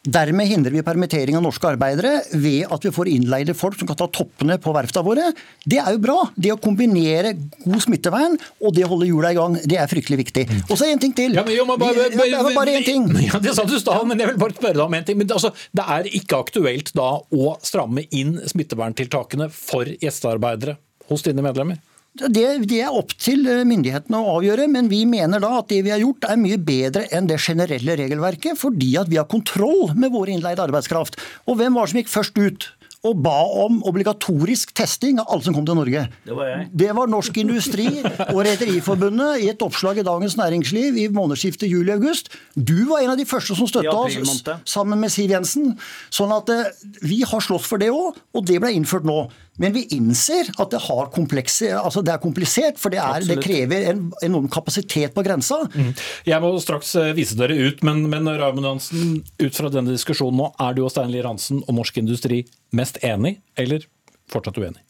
Dermed 0.06 0.46
hindrer 0.46 0.70
vi 0.70 0.82
permittering 0.86 1.36
av 1.38 1.42
norske 1.42 1.66
arbeidere 1.66 2.20
ved 2.38 2.70
at 2.70 2.84
vi 2.86 2.92
får 2.94 3.08
innleide 3.10 3.56
folk 3.58 3.78
som 3.78 3.88
kan 3.88 3.98
ta 3.98 4.06
toppene 4.06 4.54
på 4.62 4.74
verftene 4.76 5.06
våre. 5.06 5.24
Det 5.66 5.80
er 5.82 5.96
jo 5.96 6.02
bra. 6.04 6.16
Det 6.38 6.52
å 6.54 6.58
kombinere 6.62 7.32
god 7.64 7.82
smittevern 7.82 8.36
og 8.60 8.76
det 8.76 8.84
å 8.86 8.92
holde 8.92 9.08
hjula 9.08 9.32
i 9.34 9.38
gang, 9.38 9.58
det 9.66 9.80
er 9.82 9.90
fryktelig 9.90 10.20
viktig. 10.22 10.46
Og 10.68 10.76
så 10.78 10.86
én 10.92 11.02
ting 11.02 11.14
til. 11.16 11.34
Ja, 11.34 11.42
men, 11.46 11.56
jo, 11.56 11.66
men 11.66 11.82
bare, 11.82 12.76
en 12.76 12.86
ting. 12.86 13.10
Ja, 13.26 13.40
det 13.42 13.56
sa 13.56 13.64
du 13.66 13.74
stad, 13.80 14.04
men 14.06 14.20
jeg 14.22 14.30
vil 14.30 14.38
bare 14.38 14.54
spørre 14.54 14.76
deg 14.78 14.84
om 14.84 14.94
en 14.94 15.06
ting. 15.08 15.18
Men, 15.18 15.32
altså, 15.34 15.50
det 15.74 15.86
er 15.96 16.08
ikke 16.20 16.38
aktuelt 16.44 16.92
da 16.94 17.08
å 17.18 17.56
stramme 17.66 18.06
inn 18.14 18.36
smitteverntiltakene 18.46 19.50
for 19.50 19.90
gjestearbeidere 19.90 20.76
hos 21.10 21.26
dine 21.26 21.42
medlemmer? 21.42 21.82
Det, 22.16 22.44
det, 22.64 22.80
er 22.80 22.94
opp 22.94 23.12
til 23.20 23.44
eh, 23.50 23.64
myndighetene 23.68 24.20
å 24.20 24.38
avgjøre, 24.38 24.68
men 24.72 24.88
vi 24.92 25.02
mener 25.08 25.42
da 25.42 25.58
at 25.60 25.68
det 25.72 25.82
vi 25.86 25.92
har 25.92 26.02
gjort 26.02 26.28
er 26.30 26.40
mye 26.40 26.58
bedre 26.58 27.04
enn 27.14 27.28
det 27.28 27.40
generelle 27.42 27.98
regelverket, 28.00 28.58
fordi 28.60 28.94
at 29.00 29.10
vi 29.12 29.20
har 29.20 29.28
kontroll 29.30 29.92
med 29.98 30.14
vår 30.14 30.32
innleide 30.36 30.64
arbeidskraft. 30.64 31.20
Og 31.46 31.60
hvem 31.60 31.76
var 31.76 31.86
det 31.86 31.94
som 31.94 32.02
gikk 32.02 32.12
først 32.12 32.40
ut? 32.40 32.70
og 33.06 33.20
ba 33.22 33.36
om 33.64 33.78
obligatorisk 33.86 34.72
testing 34.76 35.20
av 35.22 35.30
alle 35.30 35.46
som 35.46 35.54
kom 35.56 35.66
til 35.68 35.78
Norge. 35.78 36.04
Det 36.26 36.36
var 36.36 36.50
jeg. 36.50 36.66
Det 36.82 36.90
var 36.96 37.10
Norsk 37.12 37.40
Industri 37.42 37.86
og 38.32 38.40
Rederiforbundet 38.46 39.44
i 39.44 39.50
et 39.52 39.62
oppslag 39.64 40.00
i 40.00 40.06
Dagens 40.06 40.36
Næringsliv 40.40 40.98
i 41.02 41.06
månedsskiftet 41.14 41.70
juli-august. 41.70 42.32
Du 42.56 42.88
var 42.90 43.04
en 43.04 43.14
av 43.14 43.20
de 43.20 43.28
første 43.28 43.56
som 43.58 43.70
støtta 43.70 43.94
oss, 43.94 44.42
sammen 44.66 45.02
med 45.02 45.12
Siv 45.14 45.34
Jensen. 45.34 45.76
Sånn 46.10 46.34
at 46.34 46.50
eh, 46.52 46.70
vi 47.04 47.22
har 47.26 47.44
slåss 47.44 47.68
for 47.68 47.82
det 47.82 47.92
òg, 47.94 48.16
og 48.34 48.48
det 48.48 48.60
ble 48.62 48.74
innført 48.74 49.06
nå. 49.06 49.26
Men 49.62 49.74
vi 49.76 49.86
innser 49.96 50.50
at 50.56 50.72
det, 50.72 50.80
altså 50.80 52.02
det 52.04 52.14
er 52.14 52.22
komplisert, 52.22 52.80
for 52.80 52.92
det, 52.92 53.00
er, 53.02 53.24
det 53.26 53.38
krever 53.44 53.88
en 53.92 54.06
enorm 54.24 54.48
kapasitet 54.52 55.14
på 55.16 55.24
grensa. 55.26 55.62
Mm. 55.74 55.92
Jeg 56.28 56.44
må 56.44 56.52
straks 56.62 56.94
eh, 57.00 57.12
vise 57.16 57.38
dere 57.38 57.56
ut, 57.56 57.82
men, 57.86 58.04
men 58.12 58.28
Raymond 58.28 58.68
Hansen, 58.68 59.20
ut 59.42 59.56
fra 59.56 59.72
denne 59.72 59.94
diskusjonen 59.96 60.42
nå, 60.42 60.50
er 60.62 60.76
du 60.76 60.84
og 60.84 60.92
Stein 60.92 61.12
Lier 61.14 61.28
Hansen 61.28 61.62
og 61.64 61.78
Norsk 61.78 62.02
Industri 62.02 62.44
mest 62.76 63.00
enig, 63.06 63.38
eller 63.58 63.86
fortsatt 64.32 64.60
uenig? 64.60 64.85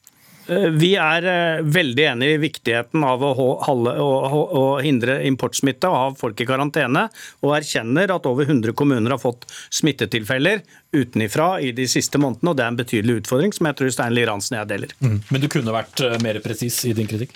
Eh, 0.49 0.69
vi 0.79 0.93
er 1.01 1.27
eh, 1.27 1.63
veldig 1.63 2.05
enig 2.13 2.29
i 2.35 2.41
viktigheten 2.43 3.05
av 3.07 3.23
å, 3.25 3.33
holde, 3.67 3.95
å, 4.03 4.11
å, 4.45 4.65
hindre 4.85 5.19
importsmitte 5.27 5.91
og 5.91 5.97
ha 5.97 6.05
folk 6.19 6.41
i 6.43 6.47
karantene, 6.49 7.07
og 7.43 7.57
erkjenner 7.59 8.15
at 8.15 8.29
over 8.31 8.47
100 8.47 8.77
kommuner 8.79 9.17
har 9.17 9.23
fått 9.23 9.49
smittetilfeller 9.75 10.63
utenifra 10.95 11.57
i 11.61 11.73
de 11.77 11.89
siste 11.91 12.21
månedene. 12.23 12.53
og 12.53 12.59
Det 12.59 12.67
er 12.67 12.73
en 12.75 12.79
betydelig 12.83 13.19
utfordring 13.23 13.57
som 13.57 13.71
jeg 13.71 13.81
tror 13.81 13.97
Stein 13.97 14.15
Lier 14.15 14.31
Hansen 14.33 14.57
og 14.57 14.63
jeg 14.63 14.73
deler. 14.77 14.95
Mm. 15.03 15.19
Men 15.31 15.43
du 15.43 15.51
kunne 15.53 15.75
vært 15.75 16.07
eh, 16.07 16.17
mer 16.23 16.41
presis 16.45 16.79
i 16.87 16.95
din 16.97 17.11
kritikk? 17.11 17.35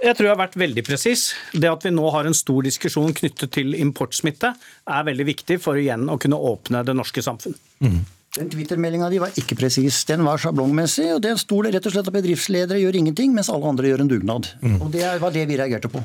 Jeg 0.00 0.16
tror 0.16 0.30
jeg 0.30 0.32
har 0.32 0.40
vært 0.40 0.60
veldig 0.60 0.84
presis. 0.84 1.26
Det 1.52 1.68
at 1.68 1.82
vi 1.84 1.92
nå 1.92 2.06
har 2.12 2.28
en 2.28 2.36
stor 2.36 2.64
diskusjon 2.64 3.12
knyttet 3.16 3.52
til 3.52 3.74
importsmitte, 3.76 4.54
er 4.88 5.08
veldig 5.08 5.26
viktig 5.28 5.58
for 5.60 5.80
igjen 5.80 6.08
å 6.08 6.16
kunne 6.20 6.40
åpne 6.40 6.80
det 6.88 6.96
norske 6.96 7.24
samfunn. 7.24 7.56
Mm. 7.84 8.00
Den 8.38 8.46
Twitter-meldinga 8.46 9.08
di 9.10 9.18
var 9.18 9.34
ikke 9.34 9.56
presis. 9.58 10.04
Den 10.06 10.22
var 10.22 10.38
sjablongmessig, 10.38 11.08
og 11.16 11.22
den 11.24 11.38
sto 11.40 11.58
det 11.66 11.72
rett 11.74 11.88
og 11.88 11.96
slett 11.96 12.10
at 12.12 12.14
bedriftsledere 12.14 12.78
gjør 12.78 13.00
ingenting, 13.00 13.34
mens 13.34 13.50
alle 13.50 13.66
andre 13.66 13.90
gjør 13.90 14.04
en 14.04 14.12
dugnad. 14.12 14.52
Mm. 14.62 14.76
Og 14.78 14.92
Det 14.94 15.08
var 15.24 15.34
det 15.34 15.48
vi 15.50 15.58
reagerte 15.58 15.90
på. 15.90 16.04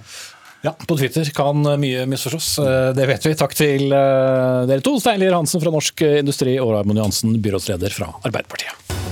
Ja, 0.66 0.74
på 0.74 0.98
Twitter 0.98 1.30
kan 1.38 1.62
mye 1.78 2.08
misforstås. 2.10 2.48
Eh, 2.66 2.90
det 2.98 3.06
vet 3.06 3.30
vi. 3.30 3.36
Takk 3.38 3.54
til 3.54 3.94
eh, 3.94 4.66
dere 4.66 4.82
to, 4.82 4.98
Stein 4.98 5.22
Lier 5.22 5.38
Hansen 5.38 5.62
fra 5.62 5.74
Norsk 5.76 6.02
Industri 6.02 6.58
og 6.58 6.74
Raymond 6.74 7.04
Johansen, 7.04 7.38
byrådsleder 7.46 7.94
fra 7.94 8.10
Arbeiderpartiet. 8.24 9.05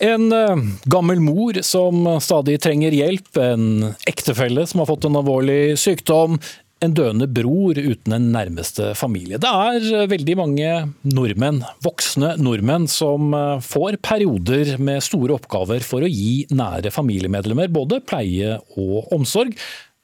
En 0.00 0.32
eh, 0.32 0.56
gammel 0.88 1.20
mor 1.20 1.60
som 1.66 2.06
stadig 2.24 2.56
trenger 2.64 2.94
hjelp, 2.96 3.36
en 3.36 3.92
ektefelle 4.08 4.64
som 4.66 4.80
har 4.80 4.88
fått 4.88 5.04
en 5.04 5.20
alvorlig 5.20 5.76
sykdom, 5.80 6.38
en 6.80 6.94
døende 6.96 7.28
bror 7.28 7.76
uten 7.76 8.14
en 8.16 8.30
nærmeste 8.32 8.94
familie. 8.96 9.38
Det 9.40 9.50
er 9.50 9.88
eh, 9.98 10.06
veldig 10.10 10.36
mange 10.40 10.70
nordmenn, 11.04 11.60
voksne 11.84 12.34
nordmenn, 12.40 12.88
som 12.88 13.34
eh, 13.36 13.60
får 13.64 14.00
perioder 14.04 14.76
med 14.80 15.04
store 15.04 15.36
oppgaver 15.36 15.84
for 15.84 16.06
å 16.06 16.10
gi 16.10 16.46
nære 16.48 16.92
familiemedlemmer 16.94 17.68
både 17.72 18.00
pleie 18.08 18.56
og 18.80 19.12
omsorg 19.12 19.52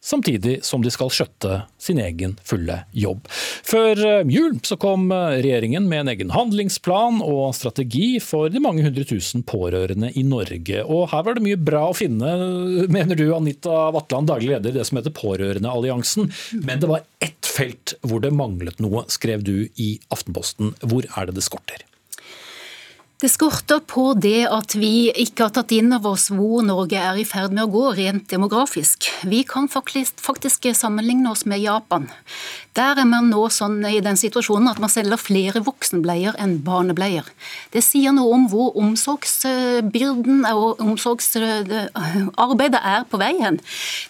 samtidig 0.06 0.60
som 0.66 0.84
de 0.84 0.92
skal 0.94 1.10
skjøtte 1.12 1.62
sin 1.82 1.98
egen 2.02 2.36
fulle 2.46 2.78
jobb. 2.96 3.26
Før 3.66 4.02
eh, 4.06 4.30
jul 4.30 4.58
så 4.66 4.78
kom 4.80 5.10
eh, 5.14 5.40
regjeringen 5.42 5.88
med 5.90 6.04
en 6.04 6.12
egen 6.14 6.32
handlingsplan 6.34 7.22
og 7.24 7.54
strategi 7.58 8.16
for 8.22 8.52
de 8.52 8.62
mange 8.62 8.84
hundre 8.86 9.06
tusen 9.08 9.44
pårørende 9.46 10.12
i 10.14 10.24
Norge. 10.26 10.84
Og 10.84 11.08
her 11.12 11.26
var 11.26 11.36
det 11.38 11.44
mye 11.46 11.60
bra 11.60 11.88
å 11.90 11.96
finne, 11.96 12.36
mener 12.92 13.18
du 13.18 13.26
Anita 13.34 13.90
Vatland, 13.94 14.30
daglig 14.30 14.54
leder 14.54 14.74
i 14.74 14.78
det 14.78 14.86
som 14.88 15.00
heter 15.00 15.14
Pårørendealliansen. 15.16 16.30
Men 16.62 16.82
det 16.82 16.90
var 16.90 17.04
ett 17.24 17.50
felt 17.56 17.96
hvor 18.06 18.22
det 18.22 18.34
manglet 18.36 18.80
noe, 18.84 19.06
skrev 19.12 19.44
du 19.46 19.68
i 19.80 19.96
Aftenposten. 20.12 20.74
Hvor 20.84 21.06
er 21.16 21.28
det 21.28 21.38
det 21.38 21.46
skorter? 21.46 21.84
Det 23.16 23.30
skorter 23.32 23.78
på 23.80 24.10
det 24.20 24.42
at 24.52 24.74
vi 24.76 25.08
ikke 25.08 25.46
har 25.46 25.52
tatt 25.56 25.72
inn 25.72 25.88
over 25.96 26.18
oss 26.18 26.26
hvor 26.28 26.60
Norge 26.66 27.00
er 27.00 27.16
i 27.16 27.24
ferd 27.24 27.54
med 27.56 27.64
å 27.64 27.70
gå 27.72 27.84
rent 27.96 28.26
demografisk. 28.28 29.08
Vi 29.24 29.40
kan 29.48 29.70
faktisk 29.72 30.68
sammenligne 30.76 31.30
oss 31.32 31.46
med 31.48 31.62
Japan. 31.64 32.10
Der 32.76 33.00
er 33.00 33.06
man 33.08 33.30
nå 33.32 33.46
sånn 33.52 33.80
i 33.88 34.00
den 34.04 34.18
situasjonen 34.20 34.68
at 34.68 34.80
man 34.82 34.90
selger 34.92 35.16
flere 35.20 35.62
voksenbleier 35.64 36.36
enn 36.42 36.58
barnebleier. 36.66 37.24
Det 37.72 37.82
sier 37.84 38.12
noe 38.16 38.34
om 38.36 38.44
hvor 38.52 38.76
omsorgsbyrden 38.76 40.44
og 40.50 40.82
omsorgsarbeidet 40.84 42.80
er 42.82 43.06
på 43.08 43.20
vei 43.22 43.32
hen. 43.40 43.56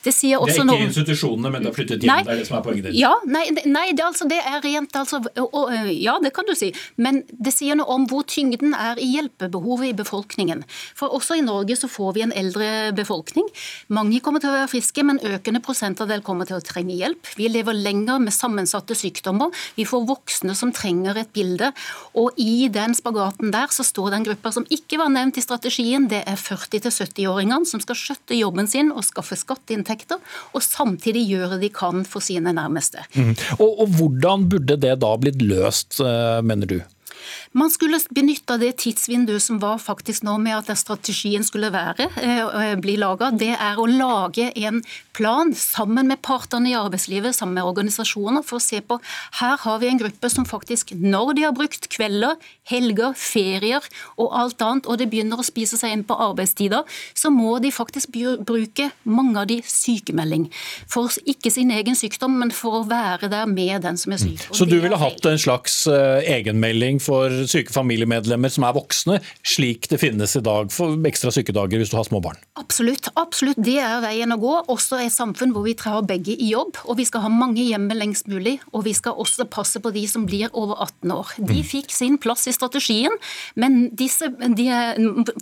Det, 0.03 0.11
det 0.11 0.33
er 0.33 0.43
ikke 0.43 0.67
noe... 0.67 0.83
institusjonene, 0.89 1.53
men 1.53 1.63
det 1.63 1.71
har 1.71 1.77
flyttet 1.77 2.03
hjem. 2.03 2.11
Nei, 2.11 2.23
det 2.27 2.35
er 2.35 2.41
det 2.43 2.49
som 2.49 2.59
er 2.59 2.65
poenget 2.67 2.89
ditt. 2.89 2.99
Ja, 2.99 3.13
nei, 3.31 3.45
nei 3.71 3.87
det, 3.93 4.05
altså, 4.07 4.27
det, 4.31 4.41
er 4.43 4.59
rent 4.65 4.99
altså, 4.99 5.23
og, 5.47 5.71
Ja, 5.93 6.17
det 6.23 6.33
kan 6.35 6.47
du 6.49 6.55
si. 6.59 6.73
Men 6.99 7.23
det 7.31 7.55
sier 7.55 7.79
noe 7.79 7.91
om 7.95 8.09
hvor 8.11 8.27
tyngden 8.27 8.75
er 8.75 8.99
i 9.03 9.09
hjelpebehovet 9.15 9.93
i 9.93 9.97
befolkningen. 10.03 10.65
For 10.99 11.15
også 11.15 11.39
i 11.39 11.45
Norge 11.47 11.79
så 11.79 11.91
får 11.91 12.17
vi 12.19 12.27
en 12.27 12.35
eldre 12.35 12.91
befolkning. 12.97 13.47
Mange 13.95 14.21
kommer 14.25 14.43
til 14.43 14.51
å 14.51 14.57
være 14.59 14.73
friske, 14.75 15.07
men 15.07 15.23
økende 15.23 15.63
prosentandel 15.65 16.25
kommer 16.27 16.49
til 16.49 16.59
å 16.59 16.65
trenge 16.65 16.97
hjelp. 16.99 17.35
Vi 17.39 17.47
lever 17.53 17.77
lenger 17.77 18.19
med 18.23 18.35
samme 18.35 18.56
sammensatte 18.57 18.97
sykdommer. 18.97 19.53
Vi 19.77 19.85
får 19.85 20.07
voksne 20.09 20.55
som 20.57 20.73
trenger 20.73 21.17
et 21.21 21.33
bilde. 21.33 21.73
Og 22.17 22.33
i 22.41 22.69
den 22.73 22.95
spagaten 22.97 23.53
der 23.53 23.69
så 23.71 23.85
står 23.85 24.15
den 24.15 24.25
gruppa 24.25 24.53
som 24.53 24.67
ikke 24.71 24.99
var 24.99 25.11
nevnt 25.13 25.37
i 25.39 25.45
strategien. 25.45 26.09
Det 26.09 26.23
er 26.27 26.41
40-70-åringene 26.41 27.67
som 27.67 27.81
skal 27.81 27.97
skjøtte 27.97 28.39
jobben 28.39 28.69
sin 28.69 28.93
og 28.93 29.05
skaffe 29.05 29.37
skatteinntekter, 29.37 30.21
og 30.55 30.65
samtidig 30.65 31.27
gjøre 31.29 31.61
de 31.61 31.71
kan 31.71 32.05
for 32.09 32.25
sine 32.25 32.55
nærmeste. 32.57 33.05
Mm. 33.15 33.35
Og, 33.59 33.83
og 33.85 33.97
hvordan 33.99 34.49
burde 34.49 34.79
det 34.81 34.97
da 35.03 35.17
blitt 35.21 35.43
løst, 35.43 36.01
eh, 36.01 36.41
mener 36.43 36.71
du? 36.71 36.79
Man 37.57 37.71
skulle 37.73 37.97
benytte 38.13 38.59
det 38.61 38.75
tidsvinduet 38.83 39.41
som 39.41 39.57
var 39.63 39.79
faktisk 39.81 40.27
nå 40.27 40.35
med 40.45 40.59
at 40.59 40.77
strategien 40.77 41.45
skulle 41.45 41.71
være, 41.73 42.11
eh, 42.21 42.75
bli 42.77 42.99
laga. 43.01 43.31
Det 43.33 43.55
er 43.57 43.79
å 43.81 43.87
lage 43.89 44.53
en 44.57 44.83
plan 45.15 45.55
sammen 45.55 46.07
med 46.07 46.21
partene 46.21 46.69
i 46.69 46.77
arbeidslivet, 46.77 47.33
sammen 47.35 47.55
med 47.55 47.65
organisasjoner, 47.65 48.45
for 48.45 48.59
å 48.59 48.61
se 48.61 48.81
på 48.81 49.01
her 49.41 49.57
har 49.57 49.79
vi 49.79 49.89
en 49.89 49.99
gruppe 49.99 50.29
som 50.31 50.45
faktisk, 50.45 50.93
når 51.01 51.35
de 51.35 51.43
har 51.47 51.53
brukt 51.57 51.89
kvelder, 51.89 52.37
helger, 52.69 53.15
ferier 53.17 53.81
og 54.19 54.29
alt 54.37 54.61
annet, 54.61 54.87
og 54.87 54.99
det 54.99 55.09
begynner 55.09 55.41
å 55.41 55.47
spise 55.47 55.79
seg 55.81 55.93
inn 55.93 56.05
på 56.05 56.13
arbeidstider, 56.13 56.85
så 57.15 57.33
må 57.33 57.57
de 57.63 57.73
faktisk 57.73 58.13
bruke 58.45 58.91
mange 59.05 59.41
av 59.41 59.47
de 59.47 59.63
sykemelding. 59.63 60.51
For 60.93 61.09
ikke 61.25 61.51
sin 61.51 61.71
egen 61.71 61.97
sykdom, 61.97 62.37
men 62.37 62.51
for 62.51 62.83
å 62.83 62.85
være 62.91 63.31
der 63.33 63.47
med 63.49 63.81
den 63.87 63.97
som 63.97 64.13
er 64.13 64.21
syk. 64.21 64.45
Mm. 64.45 64.55
Så 64.61 64.69
du 64.69 64.77
ville 64.83 65.01
hatt 65.01 65.25
en 65.25 65.41
slags 65.41 65.87
uh, 65.89 66.21
egenmelding 66.21 67.01
for 67.01 67.46
syke 67.51 67.75
familiemedlemmer 67.75 68.53
som 68.53 68.67
er 68.67 68.77
voksne, 68.77 69.21
slik 69.47 69.89
det 69.91 70.01
finnes 70.03 70.37
i 70.39 70.45
dag 70.45 70.71
for 70.75 70.97
ekstra 71.09 71.33
sykedager 71.35 71.81
hvis 71.81 71.93
du 71.93 71.99
har 71.99 72.07
små 72.09 72.21
barn? 72.25 72.39
Absolutt. 72.61 73.11
absolutt. 73.15 73.59
Det 73.61 73.79
er 73.83 74.01
veien 74.05 74.33
å 74.35 74.39
gå. 74.41 74.55
Også 74.73 74.99
et 75.01 75.15
samfunn 75.15 75.53
hvor 75.55 75.67
vi 75.67 75.77
har 75.85 76.03
begge 76.07 76.35
i 76.35 76.51
jobb. 76.53 76.81
Og 76.87 76.99
vi 77.01 77.07
skal 77.09 77.25
ha 77.27 77.31
mange 77.33 77.63
hjemme 77.63 77.95
lengst 77.97 78.31
mulig. 78.31 78.57
Og 78.73 78.87
vi 78.87 78.95
skal 78.97 79.17
også 79.17 79.47
passe 79.51 79.81
på 79.83 79.93
de 79.95 80.05
som 80.11 80.27
blir 80.29 80.51
over 80.53 80.81
18 80.83 81.15
år. 81.15 81.35
De 81.39 81.61
mm. 81.61 81.67
fikk 81.69 81.95
sin 81.95 82.19
plass 82.23 82.47
i 82.51 82.55
strategien, 82.57 83.13
men 83.55 83.89
disse 83.97 84.29
de, 84.57 84.67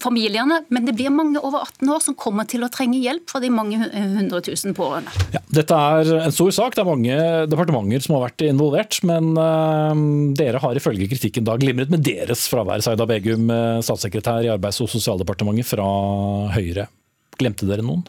familiene 0.03 0.61
Men 0.73 0.87
det 0.87 0.95
blir 0.97 1.13
mange 1.13 1.41
over 1.41 1.65
18 1.65 1.91
år 1.91 2.03
som 2.05 2.17
kommer 2.19 2.49
til 2.49 2.65
å 2.65 2.71
trenge 2.73 2.99
hjelp 3.01 3.31
fra 3.31 3.41
de 3.43 3.51
mange 3.53 3.79
hundre 3.79 4.41
tusen 4.45 4.75
pårørende. 4.77 5.13
Ja, 5.35 5.43
dette 5.55 5.79
er 5.79 6.13
en 6.25 6.35
stor 6.35 6.53
sak. 6.55 6.77
Det 6.77 6.83
er 6.83 6.89
mange 6.89 7.19
departementer 7.51 8.05
som 8.05 8.17
har 8.17 8.27
vært 8.29 8.45
involvert. 8.47 9.01
Men 9.07 9.33
uh, 9.39 9.95
dere 10.39 10.63
har 10.63 10.79
ifølge 10.79 11.09
kritikken 11.13 11.47
da 11.47 11.57
glimret 11.61 11.93
med 11.95 12.05
deres 12.05 12.49
fravær. 12.51 12.83
Saida 12.85 13.07
Begum, 13.09 13.49
eh, 13.51 13.81
statssekretær 13.85 14.45
i 14.45 14.53
Arbeids- 14.53 14.83
og 14.83 14.91
sosialdepartementet 14.91 15.67
fra 15.75 15.87
Høyre. 16.55 16.89
Glemte 17.39 17.67
dere 17.69 17.83
noen? 17.87 18.05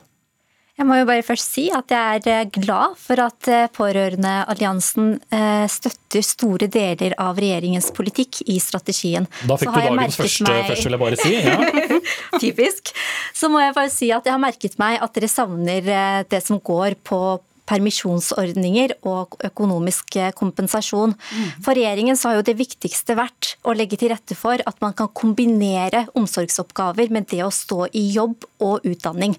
Jeg 0.75 0.85
må 0.89 0.97
jo 0.99 1.05
bare 1.07 1.23
først 1.23 1.53
si 1.55 1.69
at 1.71 1.87
jeg 1.93 2.19
er 2.25 2.41
eh, 2.43 2.49
glad 2.51 2.97
for 2.99 3.21
at 3.23 3.47
eh, 3.47 3.69
Pårørendealliansen 3.71 5.15
støtter 5.71 6.25
store 6.25 6.67
deler 6.67 7.15
av 7.21 7.39
regjeringens 7.39 7.91
politikk 7.95 8.41
i 8.51 8.59
strategien. 8.59 9.27
Da 9.47 9.55
fikk 9.55 9.71
du 9.71 9.79
dagens 9.79 10.19
første 10.19 10.49
meg... 10.49 10.67
først, 10.67 10.85
vil 10.85 10.97
jeg 10.97 11.03
bare 11.05 11.21
si. 11.21 11.33
Ja. 11.45 11.99
Typisk. 12.43 12.91
Så 13.33 13.49
må 13.51 13.63
jeg 13.63 13.75
bare 13.77 13.93
si 13.93 14.11
at 14.11 14.25
jeg 14.25 14.35
har 14.35 14.41
merket 14.41 14.79
meg 14.81 14.99
at 14.99 15.15
dere 15.15 15.31
savner 15.31 16.25
det 16.27 16.43
som 16.43 16.59
går 16.59 16.99
på 17.07 17.21
permisjonsordninger 17.69 18.95
og 19.09 19.37
økonomisk 19.45 20.17
kompensasjon. 20.37 21.15
For 21.63 21.77
regjeringen 21.77 22.17
så 22.19 22.31
har 22.31 22.39
jo 22.39 22.47
det 22.49 22.57
viktigste 22.59 23.17
vært 23.17 23.55
å 23.65 23.75
legge 23.75 23.99
til 23.99 24.13
rette 24.13 24.37
for 24.37 24.61
at 24.61 24.81
man 24.83 24.95
kan 24.97 25.11
kombinere 25.15 26.05
omsorgsoppgaver 26.17 27.13
med 27.13 27.29
det 27.31 27.43
å 27.45 27.53
stå 27.53 27.87
i 27.93 28.05
jobb 28.15 28.45
og 28.63 28.85
utdanning. 28.87 29.35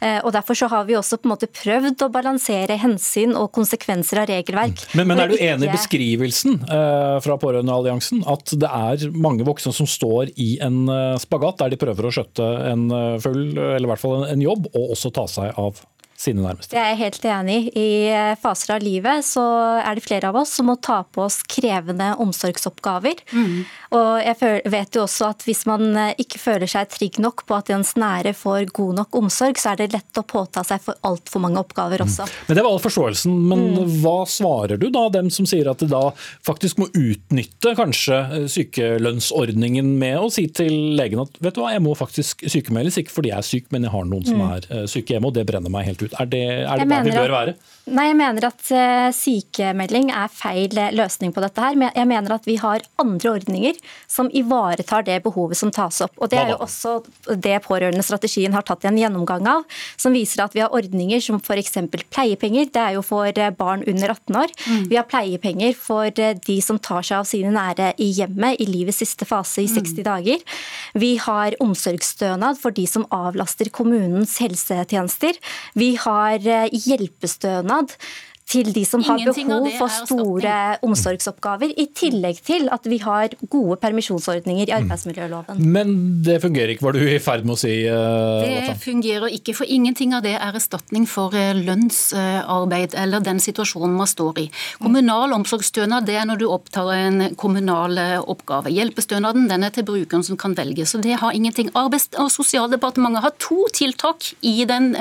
Eh, 0.00 0.20
og 0.22 0.32
Derfor 0.34 0.54
så 0.54 0.68
har 0.70 0.86
vi 0.86 0.96
også 0.98 1.18
på 1.18 1.26
en 1.26 1.32
måte 1.32 1.48
prøvd 1.50 2.04
å 2.06 2.10
balansere 2.14 2.78
hensyn 2.78 3.34
og 3.38 3.50
konsekvenser 3.56 4.22
av 4.22 4.28
regelverk. 4.30 4.84
Men, 4.98 5.10
men 5.10 5.22
er 5.22 5.32
du 5.32 5.36
enig 5.36 5.68
i 5.68 5.74
beskrivelsen 5.74 6.60
eh, 6.62 7.18
fra 7.24 7.38
Pårørendealliansen 7.40 8.22
at 8.30 8.54
det 8.62 8.70
er 8.70 9.08
mange 9.14 9.46
voksne 9.48 9.74
som 9.74 9.88
står 9.90 10.32
i 10.38 10.52
en 10.64 10.84
eh, 10.92 11.18
spagat 11.22 11.64
der 11.64 11.74
de 11.74 11.80
prøver 11.80 12.08
å 12.08 12.14
skjøtte 12.14 12.48
en 12.68 12.88
full, 13.22 13.42
eller 13.56 13.86
i 13.86 13.90
hvert 13.90 14.02
fall 14.02 14.26
en 14.28 14.42
jobb, 14.42 14.70
og 14.70 14.94
også 14.94 15.10
ta 15.14 15.26
seg 15.30 15.58
av 15.58 15.82
sine 16.18 16.42
nærmeste. 16.42 16.74
Det 16.74 16.80
er 16.82 16.88
jeg 16.92 16.98
helt 17.04 17.26
enig 17.30 17.58
i. 17.78 17.88
Eh, 18.10 18.32
faser 18.42 18.74
av 18.74 18.82
livet 18.82 19.22
så 19.26 19.44
er 19.78 19.94
det 19.94 20.02
flere 20.02 20.32
av 20.32 20.38
oss 20.40 20.56
som 20.58 20.66
må 20.66 20.74
ta 20.82 21.04
på 21.06 21.22
oss 21.28 21.44
krevende 21.46 22.10
omsorgsoppgaver. 22.18 23.22
Mm. 23.30 23.60
Og 23.94 24.08
jeg 24.24 24.62
vet 24.72 24.98
jo 24.98 25.04
også 25.04 25.28
at 25.30 25.46
hvis 25.46 25.62
man 25.70 25.86
eh, 25.94 26.18
ikke 26.18 26.40
føler 26.42 26.70
seg 26.70 26.90
trygg 26.90 27.20
nok 27.22 27.44
på 27.46 27.58
at 27.60 27.70
ens 27.74 27.94
nære 28.00 28.34
får 28.34 28.72
god 28.74 28.98
nok 28.98 29.18
omsorg, 29.20 29.60
så 29.62 29.72
er 29.72 29.82
det 29.82 29.92
lett 29.94 30.18
å 30.18 30.26
påta 30.26 30.64
seg 30.66 30.82
for 30.82 30.98
altfor 31.06 31.44
mange 31.44 31.62
oppgaver 31.62 32.02
også. 32.02 32.26
Mm. 32.26 32.34
Men 32.48 32.58
Det 32.58 32.66
var 32.66 32.70
all 32.72 32.82
forståelsen. 32.88 33.38
Men 33.52 33.64
mm. 33.76 33.94
hva 34.02 34.16
svarer 34.26 34.82
du 34.82 34.88
da 34.90 35.06
dem 35.14 35.30
som 35.30 35.46
sier 35.46 35.70
at 35.70 35.78
de 35.84 35.90
da 35.92 36.02
faktisk 36.46 36.82
må 36.82 36.90
utnytte 36.98 37.76
kanskje 37.78 38.18
eh, 38.40 38.48
sykelønnsordningen 38.58 39.94
med 40.02 40.18
å 40.18 40.32
si 40.34 40.48
til 40.50 40.74
legen 40.98 41.22
at 41.22 41.38
vet 41.38 41.54
du 41.54 41.62
hva, 41.62 41.70
jeg 41.76 41.86
må 41.86 41.94
faktisk 41.98 42.42
sykemeldes, 42.50 42.98
ikke 42.98 43.14
fordi 43.14 43.30
jeg 43.30 43.38
er 43.38 43.50
syk, 43.52 43.70
men 43.70 43.86
jeg 43.86 43.94
har 43.94 44.10
noen 44.10 44.26
som 44.26 44.42
mm. 44.42 44.50
er 44.58 44.90
syke 44.90 45.14
hjemme, 45.14 45.30
og 45.30 45.38
det 45.38 45.46
brenner 45.46 45.70
meg 45.70 45.86
helt 45.86 46.02
ut 46.02 46.07
ut. 46.08 46.16
Er 46.18 46.30
det, 46.34 46.42
er 46.64 46.82
det 46.82 46.88
der 46.90 47.06
vi 47.06 47.16
bør 47.16 47.34
være? 47.36 47.54
Nei, 47.88 48.08
jeg 48.10 48.18
mener 48.18 48.48
at 48.48 48.62
uh, 48.72 49.08
sykemelding 49.14 50.10
er 50.12 50.30
feil 50.32 50.74
løsning 50.94 51.32
på 51.34 51.42
dette 51.44 51.62
her. 51.62 51.76
Men 51.78 51.94
jeg 51.96 52.08
mener 52.10 52.34
at 52.36 52.46
vi 52.48 52.58
har 52.60 52.84
andre 53.00 53.32
ordninger 53.38 53.78
som 54.10 54.28
ivaretar 54.34 55.06
det 55.06 55.20
behovet 55.24 55.58
som 55.58 55.72
tas 55.74 56.00
opp. 56.04 56.14
Og 56.18 56.30
Det 56.32 56.38
er 56.40 56.52
jo 56.52 56.58
også 56.64 56.98
det 57.38 57.56
pårørendestrategien 57.64 58.54
har 58.56 58.66
tatt 58.66 58.84
en 58.88 58.98
gjennomgang 58.98 59.46
av, 59.48 59.64
som 60.00 60.14
viser 60.16 60.42
at 60.44 60.56
vi 60.56 60.62
har 60.64 60.74
ordninger 60.74 61.22
som 61.24 61.40
f.eks. 61.40 61.76
pleiepenger. 62.12 62.68
Det 62.72 62.82
er 62.82 62.96
jo 62.96 63.04
for 63.06 63.28
eh, 63.28 63.52
barn 63.54 63.84
under 63.88 64.14
18 64.14 64.38
år. 64.42 64.54
Mm. 64.66 64.84
Vi 64.90 64.98
har 64.98 65.08
pleiepenger 65.08 65.76
for 65.78 66.08
eh, 66.08 66.34
de 66.46 66.58
som 66.64 66.80
tar 66.82 67.06
seg 67.06 67.20
av 67.20 67.28
sine 67.28 67.52
nære 67.54 67.92
i 68.02 68.10
hjemmet 68.18 68.60
i 68.62 68.68
livets 68.68 69.00
siste 69.02 69.28
fase 69.28 69.64
i 69.64 69.70
60 69.70 70.00
mm. 70.00 70.04
dager. 70.06 70.58
Vi 70.98 71.14
har 71.22 71.56
omsorgsstønad 71.64 72.60
for 72.60 72.74
de 72.74 72.86
som 72.90 73.06
avlaster 73.14 73.70
kommunens 73.74 74.38
helsetjenester. 74.42 75.38
Vi 75.78 75.94
har 76.00 76.42
eh, 76.42 76.68
hjelpestønad 77.78 77.96
til 78.48 78.70
de 78.72 78.82
som 78.88 79.02
har 79.04 79.20
behov 79.20 79.66
for 79.76 79.92
store 79.92 80.54
omsorgsoppgaver, 80.84 81.74
i 81.76 81.88
tillegg 81.96 82.40
til 82.46 82.68
at 82.72 82.86
vi 82.88 82.96
har 83.02 83.34
gode 83.50 83.76
permisjonsordninger 83.82 84.70
i 84.70 84.74
arbeidsmiljøloven. 84.78 85.60
Men 85.60 85.92
det 86.24 86.38
fungerer 86.44 86.72
ikke, 86.72 86.86
var 86.86 86.96
du 86.96 87.02
i 87.04 87.18
ferd 87.22 87.44
med 87.44 87.56
å 87.56 87.60
si? 87.60 87.74
Uh, 87.84 88.40
det 88.44 88.78
fungerer 88.80 89.34
ikke, 89.36 89.54
for 89.58 89.68
ingenting 89.68 90.14
av 90.16 90.24
det 90.24 90.34
er 90.38 90.56
erstatning 90.56 91.04
for 91.08 91.36
uh, 91.36 91.52
lønnsarbeid 91.58 92.96
eller 92.98 93.24
den 93.24 93.42
situasjonen 93.42 93.98
man 93.98 94.08
står 94.08 94.44
i. 94.44 94.46
Kommunal 94.80 95.36
omsorgsstønad 95.36 96.08
det 96.08 96.16
er 96.16 96.28
når 96.30 96.40
du 96.40 96.46
opptar 96.48 96.92
en 96.96 97.36
kommunal 97.40 98.00
uh, 98.00 98.16
oppgave. 98.24 98.72
Hjelpestønaden 98.72 99.50
den 99.52 99.68
er 99.68 99.76
til 99.76 99.86
brukeren 99.88 100.24
som 100.24 100.40
kan 100.40 100.56
velge, 100.56 100.88
så 100.88 101.02
det 101.04 101.18
har 101.20 101.36
ingenting. 101.36 101.68
Arbeids- 101.76 102.16
og 102.16 102.32
sosialdepartementet 102.32 103.26
har 103.26 103.36
to 103.42 103.68
tiltak 103.76 104.32
i 104.40 104.64
den, 104.68 104.94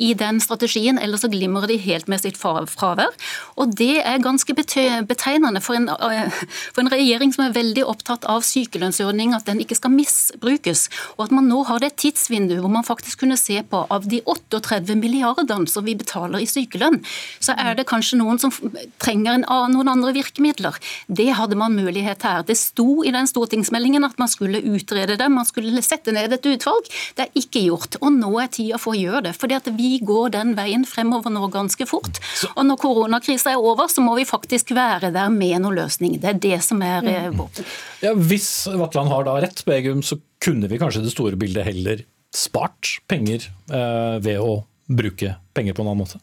i 0.00 0.10
den 0.18 0.40
strategien, 0.42 0.98
ellers 0.98 1.22
så 1.24 1.30
glimrer 1.30 1.68
de 1.70 1.78
helt 1.80 2.08
med 2.10 2.22
sitt 2.22 2.38
far 2.70 2.94
fravær. 2.94 3.14
Og 3.60 3.74
det 3.76 4.02
er 4.04 4.22
ganske 4.22 4.54
betegnende 4.54 5.62
for 5.62 5.74
en, 5.74 5.88
eh, 5.88 6.30
for 6.72 6.82
en 6.82 6.90
regjering 6.92 7.32
som 7.34 7.44
er 7.46 7.54
veldig 7.54 7.84
opptatt 7.84 8.24
av 8.24 8.42
sykelønnsordning, 8.42 9.34
at 9.34 9.46
den 9.46 9.60
ikke 9.60 9.76
skal 9.76 9.90
misbrukes. 9.90 10.88
Og 11.18 11.26
at 11.26 11.32
man 11.32 11.48
nå 11.48 11.64
har 11.66 11.80
det 11.80 11.96
tidsvinduet 11.96 12.60
hvor 12.60 12.70
man 12.70 12.84
faktisk 12.84 13.20
kunne 13.20 13.38
se 13.38 13.62
på 13.62 13.86
av 13.90 14.08
de 14.08 14.20
38 14.26 14.94
milliardene 14.96 15.68
som 15.68 15.84
vi 15.84 15.94
betaler 15.94 16.42
i 16.42 16.48
sykelønn, 16.48 17.02
så 17.40 17.54
er 17.58 17.74
det 17.74 17.86
kanskje 17.86 18.18
noen 18.18 18.38
som 18.38 18.50
trenger 18.98 19.34
en, 19.34 19.46
noen 19.72 19.88
andre 19.88 20.14
virkemidler. 20.14 20.76
Det 21.08 21.32
hadde 21.34 21.56
man 21.56 21.74
mulighet 21.74 22.22
her. 22.22 22.42
Det 22.42 22.56
sto 22.56 23.04
i 23.04 23.12
den 23.14 23.26
stortingsmeldingen 23.26 24.04
at 24.04 24.18
man 24.18 24.28
skulle 24.28 24.62
utrede 24.62 25.16
det, 25.16 25.28
man 25.30 25.46
skulle 25.46 25.82
sette 25.82 26.12
ned 26.12 26.32
et 26.32 26.46
utvalg. 26.46 26.88
Det 27.16 27.26
er 27.26 27.38
ikke 27.38 27.64
gjort. 27.66 27.98
Og 28.00 28.12
nå 28.12 28.32
er 28.40 28.52
tida 28.52 28.78
for 28.78 28.94
å 28.94 28.98
gjøre 28.98 29.24
det. 29.28 29.34
fordi 29.34 29.54
at 29.54 29.68
vi 29.76 29.98
går 29.98 30.30
den 30.34 30.54
veien 30.56 30.84
fremover 30.84 31.30
nå 31.30 31.48
ganske 31.52 31.86
fort. 31.88 32.20
Så 32.36 32.50
og 32.54 32.66
når 32.68 32.80
koronakrisa 32.82 33.52
er 33.54 33.62
over, 33.62 33.88
så 33.90 34.04
må 34.04 34.16
vi 34.18 34.26
faktisk 34.28 34.74
være 34.76 35.12
der 35.14 35.32
med 35.32 35.60
noen 35.64 35.78
løsning. 35.82 36.18
Det 36.22 36.30
er 36.30 36.42
det 36.42 36.60
som 36.66 36.82
er 36.84 37.06
eh, 37.06 37.30
mm. 37.30 37.38
vårt. 37.40 37.62
Ja, 38.04 38.14
hvis 38.14 38.50
Vatland 38.70 39.12
har 39.12 39.26
da 39.28 39.38
rett, 39.44 39.64
Begum, 39.68 40.02
så 40.06 40.18
kunne 40.44 40.70
vi 40.70 40.80
kanskje 40.80 41.04
det 41.04 41.14
store 41.14 41.38
bildet 41.40 41.66
heller 41.68 42.04
spart 42.34 42.98
penger 43.10 43.48
eh, 43.70 44.16
ved 44.24 44.42
å 44.42 44.62
bruke 44.90 45.36
penger 45.56 45.76
på 45.76 45.84
en 45.84 45.92
annen 45.92 46.04
måte? 46.04 46.20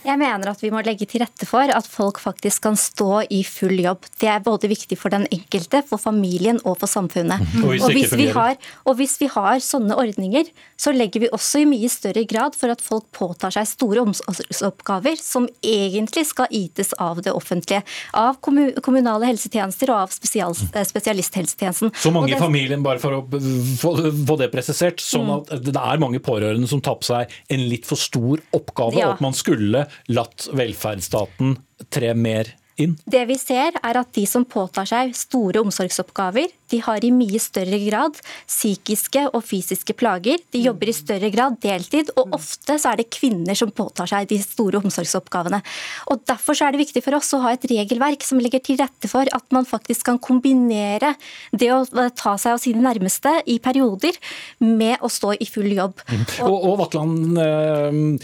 Jeg 0.00 0.16
mener 0.16 0.48
at 0.48 0.62
vi 0.62 0.70
må 0.72 0.80
legge 0.84 1.04
til 1.08 1.20
rette 1.20 1.44
for 1.48 1.68
at 1.68 1.88
folk 1.88 2.20
faktisk 2.22 2.64
kan 2.64 2.76
stå 2.78 3.26
i 3.28 3.42
full 3.44 3.76
jobb. 3.82 4.06
Det 4.20 4.30
er 4.32 4.40
både 4.44 4.70
viktig 4.70 4.96
for 4.96 5.12
den 5.12 5.26
enkelte, 5.28 5.82
for 5.86 6.00
familien 6.00 6.60
og 6.64 6.78
for 6.80 6.88
samfunnet. 6.90 7.42
Mm. 7.52 7.64
Og, 7.70 7.92
hvis 7.92 8.12
og, 8.12 8.18
hvis 8.18 8.32
har, 8.34 8.56
og, 8.84 8.94
hvis 8.98 9.14
vi 9.20 9.28
har, 9.30 9.60
sånne 9.64 9.96
ordninger, 9.98 10.48
så 10.80 10.92
legger 10.94 11.24
vi 11.24 11.28
også 11.32 11.62
i 11.62 11.66
mye 11.68 11.88
større 11.92 12.24
grad 12.28 12.56
for 12.58 12.72
at 12.72 12.82
folk 12.82 13.06
påtar 13.16 13.52
seg 13.54 13.68
store 13.68 14.02
omsorgsoppgaver 14.06 15.20
som 15.20 15.46
egentlig 15.64 16.24
skal 16.28 16.50
ytes 16.54 16.92
av 17.00 17.20
det 17.24 17.34
offentlige. 17.36 17.82
Av 18.16 18.38
kommunale 18.40 19.28
helsetjenester 19.28 19.92
og 19.92 20.06
av 20.06 20.14
spesial, 20.14 20.56
eh, 20.72 20.86
spesialisthelsetjenesten. 20.88 21.92
Så 22.00 22.12
mange 22.14 22.34
i 22.34 22.40
familien, 22.40 22.84
bare 22.86 23.02
for 23.02 23.20
å 23.20 23.22
få 23.30 24.38
det 24.40 24.50
presisert, 24.54 25.02
sånn 25.04 25.28
mm. 25.28 25.34
at 25.36 25.68
det 25.68 25.76
er 25.76 26.02
mange 26.02 26.22
pårørende 26.24 26.70
som 26.70 26.82
tar 26.84 26.98
på 27.00 27.10
seg 27.12 27.40
en 27.52 27.66
litt 27.70 27.88
for 27.88 28.00
stor 28.00 28.42
oppgave, 28.56 29.00
ja. 29.00 29.10
og 29.10 29.18
at 29.18 29.24
man 29.24 29.36
skulle 29.36 29.86
latt 30.12 30.48
velferdsstaten 30.56 31.56
tre 31.92 32.14
mer 32.14 32.52
inn? 32.80 32.96
Det 33.04 33.24
vi 33.28 33.36
ser 33.40 33.76
er 33.80 34.00
at 34.00 34.12
de 34.16 34.24
som 34.28 34.46
påtar 34.48 34.88
seg 34.88 35.14
store 35.18 35.62
omsorgsoppgaver, 35.64 36.50
de 36.70 36.80
har 36.84 37.04
i 37.04 37.12
mye 37.14 37.40
større 37.42 37.80
grad 37.82 38.18
psykiske 38.48 39.26
og 39.30 39.42
fysiske 39.46 39.94
plager. 39.98 40.40
De 40.52 40.62
jobber 40.64 40.90
i 40.90 40.96
større 40.96 41.30
grad 41.32 41.58
deltid, 41.62 42.12
og 42.16 42.36
ofte 42.36 42.78
så 42.80 42.92
er 42.92 43.02
det 43.02 43.10
kvinner 43.14 43.58
som 43.58 43.72
påtar 43.74 44.10
seg 44.10 44.30
de 44.30 44.40
store 44.42 44.80
omsorgsoppgavene. 44.82 45.62
Og 46.10 46.24
Derfor 46.30 46.54
så 46.54 46.68
er 46.68 46.74
det 46.74 46.84
viktig 46.84 47.02
for 47.02 47.16
oss 47.18 47.32
å 47.34 47.40
ha 47.42 47.54
et 47.56 47.64
regelverk 47.66 48.22
som 48.26 48.38
legger 48.42 48.62
til 48.62 48.78
rette 48.78 49.08
for 49.10 49.26
at 49.34 49.46
man 49.54 49.66
faktisk 49.66 50.06
kan 50.06 50.20
kombinere 50.22 51.14
det 51.50 51.72
å 51.74 51.82
ta 52.14 52.36
seg 52.38 52.54
av 52.54 52.62
sine 52.62 52.84
nærmeste 52.84 53.32
i 53.50 53.58
perioder 53.62 54.16
med 54.62 55.02
å 55.02 55.10
stå 55.10 55.34
i 55.40 55.48
full 55.50 55.70
jobb. 55.74 56.04
Og, 56.06 56.50
Og, 56.50 56.56
og 56.70 56.78
Vatland, 56.84 57.38
øh, 57.40 58.20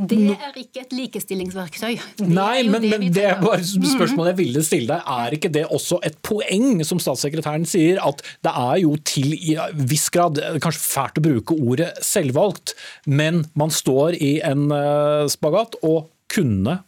det 0.00 0.16
er 0.32 0.54
ikke 0.56 0.84
et 0.84 0.92
likestillingsverktøy. 0.94 1.96
Det 2.20 2.26
Nei, 2.30 2.62
men, 2.62 2.84
det, 2.84 2.92
men 2.94 3.10
det 3.12 3.24
er 3.26 3.40
bare 3.42 3.64
spørsmålet 3.66 4.30
jeg 4.30 4.38
ville 4.38 4.62
stille 4.64 4.94
deg. 4.94 5.08
Er 5.10 5.34
ikke 5.36 5.50
det 5.52 5.64
også 5.66 5.98
et 6.06 6.14
poeng, 6.24 6.78
som 6.86 7.00
statssekretæren 7.02 7.66
sier, 7.68 7.89
at 7.98 8.22
det 8.46 8.52
er 8.52 8.76
jo 8.82 8.94
til 9.08 9.34
i 9.34 9.56
viss 9.74 10.08
grad 10.14 10.38
Kanskje 10.62 10.84
fælt 10.84 11.18
å 11.18 11.24
bruke 11.24 11.56
ordet 11.58 11.90
selvvalgt, 12.04 12.76
men 13.10 13.44
man 13.58 13.72
står 13.74 14.18
i 14.20 14.36
en 14.46 14.68
eh, 14.74 15.26
spagat 15.32 15.80
og 15.82 16.10
kunne 16.30 16.80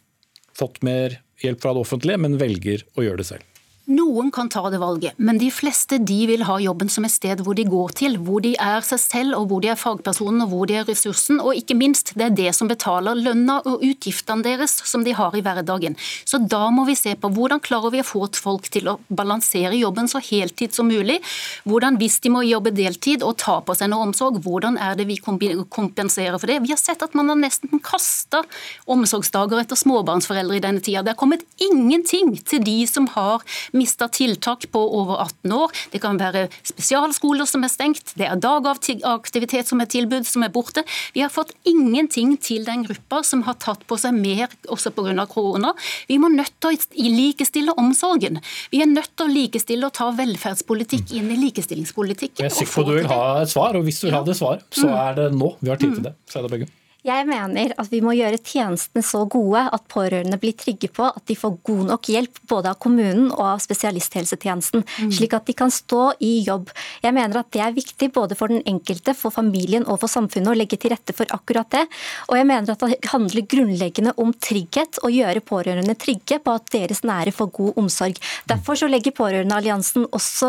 fått 0.56 0.82
mer 0.86 1.18
hjelp 1.42 1.62
fra 1.62 1.74
det 1.74 1.82
offentlige, 1.82 2.20
men 2.22 2.38
velger 2.40 2.84
å 2.94 3.06
gjøre 3.06 3.22
det 3.22 3.30
selv. 3.32 3.51
Noen 3.90 4.28
kan 4.30 4.46
ta 4.46 4.60
det 4.70 4.78
valget, 4.78 5.16
men 5.18 5.40
de 5.40 5.48
fleste 5.50 5.96
de 6.06 6.20
vil 6.30 6.44
ha 6.46 6.54
jobben 6.62 6.86
som 6.92 7.02
et 7.02 7.10
sted 7.10 7.40
hvor 7.42 7.56
de 7.58 7.64
går 7.66 7.90
til, 7.98 8.12
hvor 8.22 8.38
de 8.44 8.52
er 8.54 8.84
seg 8.86 9.00
selv, 9.02 9.34
og 9.34 9.48
hvor 9.50 9.64
de 9.64 9.72
er 9.72 9.78
fagpersonen 9.80 10.44
og 10.44 10.52
hvor 10.52 10.68
de 10.70 10.76
er 10.78 10.84
ressursen. 10.86 11.40
Og 11.42 11.58
ikke 11.58 11.74
minst, 11.74 12.12
det 12.14 12.28
er 12.28 12.36
det 12.38 12.52
som 12.54 12.70
betaler 12.70 13.18
lønna 13.18 13.56
og 13.66 13.82
utgiftene 13.82 14.46
deres 14.46 14.76
som 14.86 15.02
de 15.02 15.16
har 15.18 15.34
i 15.34 15.42
hverdagen. 15.42 15.96
Så 16.22 16.38
da 16.38 16.60
må 16.70 16.84
vi 16.86 16.94
se 16.94 17.16
på 17.18 17.30
hvordan 17.34 17.58
klarer 17.64 17.90
vi 17.90 18.04
å 18.04 18.06
få 18.06 18.28
folk 18.38 18.68
til 18.70 18.86
å 18.92 18.94
balansere 19.10 19.74
jobben 19.74 20.06
så 20.06 20.22
heltid 20.22 20.78
som 20.78 20.86
mulig. 20.86 21.18
Hvordan, 21.66 21.98
hvis 21.98 22.20
de 22.22 22.30
må 22.30 22.44
jobbe 22.46 22.70
deltid 22.78 23.26
og 23.26 23.34
ta 23.42 23.58
på 23.66 23.74
seg 23.74 23.90
noe 23.90 24.06
omsorg, 24.06 24.38
hvordan 24.46 24.78
er 24.78 24.94
det 24.94 25.08
vi 25.10 25.18
kompenserer 25.18 26.38
for 26.38 26.46
det? 26.46 26.60
Vi 26.62 26.70
har 26.70 26.78
sett 26.78 27.02
at 27.02 27.18
man 27.18 27.34
har 27.34 27.42
nesten 27.42 27.82
kasta 27.82 28.44
omsorgsdager 28.86 29.64
etter 29.64 29.82
småbarnsforeldre 29.82 30.60
i 30.60 30.64
denne 30.68 30.86
tida. 30.86 31.02
Det 31.02 31.16
har 31.16 31.20
kommet 31.24 31.42
ingenting 31.58 32.36
til 32.46 32.62
de 32.62 32.78
som 32.86 33.10
har 33.18 33.42
mista 33.76 34.08
tiltak 34.12 34.68
på 34.72 34.82
over 35.00 35.20
18 35.24 35.52
år. 35.56 35.72
Det 35.92 36.00
kan 36.02 36.20
være 36.20 36.46
spesialskoler 36.66 37.48
som 37.48 37.64
er 37.64 37.72
stengt, 37.72 38.14
det 38.18 38.28
er 38.28 38.40
dagaktivitet 38.40 39.68
som 39.68 39.82
er 39.82 39.90
tilbud 39.92 40.26
som 40.28 40.44
er 40.46 40.52
borte. 40.52 40.84
Vi 41.16 41.24
har 41.24 41.32
fått 41.32 41.54
ingenting 41.68 42.36
til 42.42 42.66
den 42.68 42.84
gruppa 42.86 43.22
som 43.26 43.44
har 43.48 43.58
tatt 43.62 43.86
på 43.88 43.98
seg 44.00 44.16
mer 44.16 44.52
også 44.68 44.92
pga. 44.94 45.26
korona. 45.26 45.72
Vi 46.08 46.18
må 46.18 46.28
nødt 46.32 46.54
til 46.60 46.76
å 46.76 47.08
likestille 47.12 47.74
omsorgen. 47.78 48.40
Vi 48.70 48.82
er 48.82 48.90
nødt 48.90 49.12
til 49.16 49.28
å 49.28 49.32
likestille 49.32 49.88
og 49.88 49.96
ta 49.96 50.10
velferdspolitikk 50.16 51.14
inn 51.18 51.30
i 51.32 51.40
likestillingspolitikken. 51.46 52.44
Jeg 52.44 52.52
er 52.52 52.56
sikker 52.56 52.74
på 52.74 52.86
at 52.86 52.92
du 52.92 52.94
vil 53.00 53.10
ha 53.12 53.24
et 53.42 53.52
svar, 53.52 53.76
og 53.78 53.88
hvis 53.88 54.00
du 54.00 54.08
vil 54.08 54.16
ha 54.18 54.22
det 54.26 54.38
svaret, 54.38 54.68
så 54.70 54.88
mm. 54.88 55.00
er 55.06 55.18
det 55.20 55.32
nå 55.36 55.56
vi 55.60 55.74
har 55.74 55.82
tid 55.82 55.98
til 55.98 56.06
det. 56.10 56.16
Så 56.30 56.40
er 56.40 56.48
det 56.48 56.56
begge. 56.56 56.72
Jeg 57.02 57.26
mener 57.26 57.72
at 57.82 57.88
vi 57.90 57.98
må 57.98 58.12
gjøre 58.14 58.38
tjenestene 58.38 59.02
så 59.02 59.24
gode 59.26 59.58
at 59.74 59.86
pårørende 59.90 60.36
blir 60.38 60.54
trygge 60.54 60.86
på 60.94 61.08
at 61.08 61.24
de 61.26 61.34
får 61.34 61.56
god 61.66 61.88
nok 61.88 62.10
hjelp 62.12 62.36
både 62.46 62.70
av 62.70 62.78
kommunen 62.82 63.24
og 63.32 63.42
av 63.42 63.62
spesialisthelsetjenesten, 63.64 64.84
mm. 64.86 65.08
slik 65.10 65.34
at 65.34 65.48
de 65.48 65.56
kan 65.58 65.72
stå 65.74 66.12
i 66.22 66.44
jobb. 66.46 66.70
Jeg 67.02 67.16
mener 67.16 67.40
at 67.40 67.50
det 67.54 67.64
er 67.64 67.74
viktig 67.74 68.12
både 68.14 68.38
for 68.38 68.54
den 68.54 68.62
enkelte, 68.70 69.16
for 69.18 69.34
familien 69.34 69.82
og 69.82 69.98
for 70.04 70.12
samfunnet 70.12 70.52
å 70.52 70.54
legge 70.54 70.78
til 70.78 70.94
rette 70.94 71.16
for 71.16 71.26
akkurat 71.34 71.72
det. 71.74 71.82
Og 72.30 72.38
jeg 72.38 72.48
mener 72.52 72.70
at 72.70 72.86
det 72.86 73.10
handler 73.10 73.48
grunnleggende 73.50 74.14
om 74.22 74.30
trygghet, 74.38 75.02
å 75.02 75.10
gjøre 75.10 75.42
pårørende 75.42 75.98
trygge 75.98 76.38
på 76.38 76.54
at 76.54 76.70
deres 76.70 77.02
nære 77.02 77.34
får 77.34 77.50
god 77.58 77.82
omsorg. 77.82 78.22
Derfor 78.46 78.78
så 78.78 78.86
legger 78.90 79.14
Pårørendealliansen 79.16 80.06
også 80.14 80.48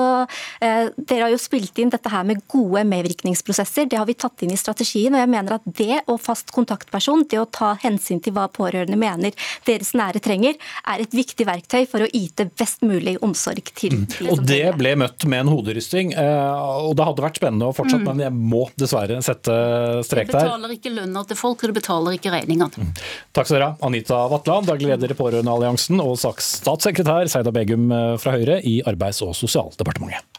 eh, 0.63 0.91
Dere 0.97 1.25
har 1.25 1.33
jo 1.33 1.41
spilt 1.41 1.77
inn 1.81 1.91
dette 1.93 2.11
her 2.13 2.25
med 2.27 2.45
gode 2.51 2.83
medvirkningsprosesser, 2.87 3.89
det 3.89 3.97
har 3.97 4.07
vi 4.07 4.15
tatt 4.19 4.45
inn 4.45 4.53
i 4.53 4.59
strategien. 4.59 5.15
og 5.15 5.23
jeg 5.23 5.31
mener 5.33 5.57
at 5.57 5.65
det 5.65 6.03
å 6.07 6.19
fast 6.21 6.42
fast 6.43 6.51
kontaktperson, 6.53 7.25
det 7.29 7.39
å 7.39 7.45
ta 7.45 7.75
hensyn 7.81 8.21
til 8.21 8.33
hva 8.33 8.47
pårørende 8.51 8.97
mener 8.97 9.33
deres 9.65 9.93
nære 9.93 10.19
trenger, 10.23 10.55
er 10.87 11.01
et 11.01 11.13
viktig 11.13 11.45
verktøy 11.45 11.85
for 11.87 12.03
å 12.03 12.09
yte 12.13 12.49
best 12.57 12.83
mulig 12.83 13.17
omsorg 13.23 13.63
til. 13.75 14.03
Mm. 14.03 14.31
Og 14.31 14.43
Det 14.45 14.73
ble 14.77 14.95
møtt 14.95 15.25
med 15.25 15.45
en 15.45 15.51
hoderysting. 15.53 16.13
Eh, 16.13 16.87
og 16.87 16.95
Det 16.95 17.07
hadde 17.07 17.23
vært 17.23 17.39
spennende 17.39 17.69
å 17.69 17.75
fortsette, 17.75 18.03
mm. 18.03 18.11
men 18.11 18.25
jeg 18.25 18.33
må 18.33 18.65
dessverre 18.75 19.21
sette 19.23 19.55
strek 20.03 20.31
der. 20.31 20.43
Du 20.43 20.51
betaler 20.51 20.75
ikke 20.75 20.93
lønna 20.93 21.23
til 21.27 21.39
folk, 21.39 21.63
og 21.63 21.71
du 21.71 21.79
betaler 21.79 22.17
ikke 22.17 22.33
regningene. 22.33 22.71
Mm. 22.73 22.93
Takk 23.33 23.47
skal 23.47 23.59
dere 23.59 23.71
ha, 23.71 23.77
Anita 23.87 24.23
Vatland, 24.31 24.69
daglig 24.69 24.91
leder 24.91 25.13
i 25.13 25.17
Pårørendealliansen, 25.17 26.01
og 26.03 26.19
statssekretær 26.19 27.31
Seida 27.31 27.53
Begum 27.55 27.91
eh, 27.91 28.13
fra 28.21 28.35
Høyre 28.37 28.59
i 28.67 28.79
Arbeids- 28.89 29.23
og 29.25 29.35
sosialdepartementet. 29.37 30.32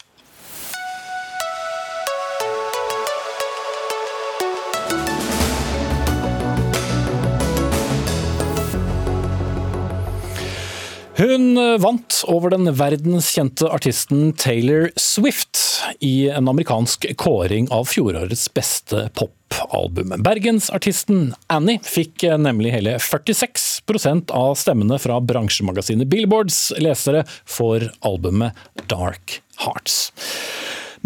Hun 11.14 11.58
eh, 11.58 11.76
vant 11.78 12.24
over 12.26 12.50
den 12.50 12.66
verdenskjente 12.74 13.68
artisten 13.70 14.32
Taylor 14.34 14.88
Swift 14.98 15.60
i 16.02 16.28
en 16.28 16.48
amerikansk 16.50 17.06
kåring 17.16 17.68
av 17.70 17.86
fjorårets 17.86 18.48
beste 18.54 19.04
popalbum. 19.14 20.16
Bergensartisten 20.26 21.28
Annie 21.46 21.78
fikk 21.86 22.26
eh, 22.26 22.34
nemlig 22.34 22.74
hele 22.74 22.96
46% 22.98 24.34
av 24.34 24.58
stemmene 24.58 24.98
fra 24.98 25.20
bransjemagasinet 25.22 26.10
Billboards 26.10 26.72
lesere 26.82 27.22
for 27.46 27.86
albumet 28.02 28.58
Dark 28.90 29.38
Hearts. 29.62 30.08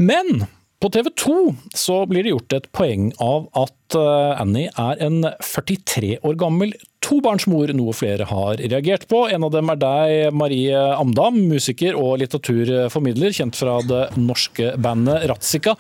Men 0.00 0.46
på 0.78 0.90
TV 0.94 1.08
2 1.18 1.36
så 1.74 2.02
blir 2.06 2.22
det 2.22 2.30
gjort 2.30 2.54
et 2.54 2.68
poeng 2.76 3.08
av 3.22 3.48
at 3.58 3.96
eh, 3.98 4.42
Annie 4.42 4.70
er 4.78 5.00
en 5.02 5.24
43 5.42 6.18
år 6.22 6.36
gammel 6.38 6.74
tobarnsmor, 7.02 7.72
noe 7.74 7.94
flere 7.96 8.26
har 8.28 8.60
reagert 8.60 9.08
på. 9.10 9.24
En 9.32 9.46
av 9.46 9.52
dem 9.54 9.72
er 9.72 9.80
deg, 9.80 10.36
Marie 10.36 10.82
Amdam, 10.98 11.40
musiker 11.50 11.98
og 11.98 12.18
litteraturformidler, 12.22 13.34
kjent 13.34 13.58
fra 13.58 13.78
det 13.86 14.04
norske 14.18 14.74
bandet 14.78 15.26
Ratzika. 15.30 15.74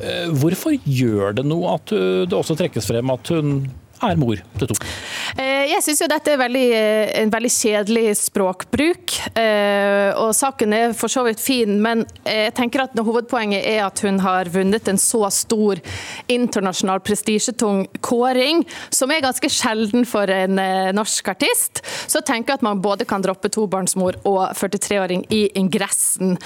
Eh, 0.00 0.32
hvorfor 0.32 0.78
gjør 0.84 1.36
det 1.40 1.44
noe 1.48 1.76
at 1.76 1.92
det 1.92 2.36
også 2.36 2.56
trekkes 2.56 2.88
frem 2.88 3.12
at 3.12 3.34
hun 3.34 3.52
er 4.02 4.20
mor 4.20 4.40
til 4.58 4.70
to? 4.70 4.78
Eh, 5.38 5.68
jeg 5.70 5.84
syns 5.84 6.02
dette 6.10 6.32
er 6.32 6.40
veldig, 6.40 6.66
eh, 6.74 7.10
en 7.22 7.30
veldig 7.30 7.50
kjedelig 7.52 8.16
språkbruk. 8.18 9.14
Eh, 9.38 10.10
og 10.18 10.32
saken 10.34 10.72
er 10.74 10.92
for 10.94 11.08
så 11.08 11.24
vidt 11.26 11.40
fin, 11.40 11.80
men 11.82 12.06
jeg 12.24 12.54
tenker 12.54 12.82
at 12.82 12.96
hovedpoenget 12.96 13.64
er 13.64 13.84
at 13.86 14.00
hun 14.00 14.18
har 14.20 14.44
vunnet 14.44 14.88
en 14.88 14.96
så 14.96 15.30
stor 15.30 15.78
internasjonal 16.28 17.00
prestisjetung 17.00 17.86
kåring, 18.00 18.64
som 18.90 19.10
er 19.10 19.20
ganske 19.20 19.48
sjelden 19.48 20.06
for 20.06 20.28
en 20.28 20.58
norsk 20.94 21.28
artist. 21.28 21.82
Så 22.06 22.20
tenker 22.24 22.52
jeg 22.52 22.58
at 22.58 22.66
man 22.66 22.82
både 22.82 23.06
kan 23.06 23.22
droppe 23.22 23.48
tobarnsmor 23.48 24.18
og 24.24 24.54
43-åring 24.54 25.26
i 25.30 25.50
ingressen. 25.54 26.36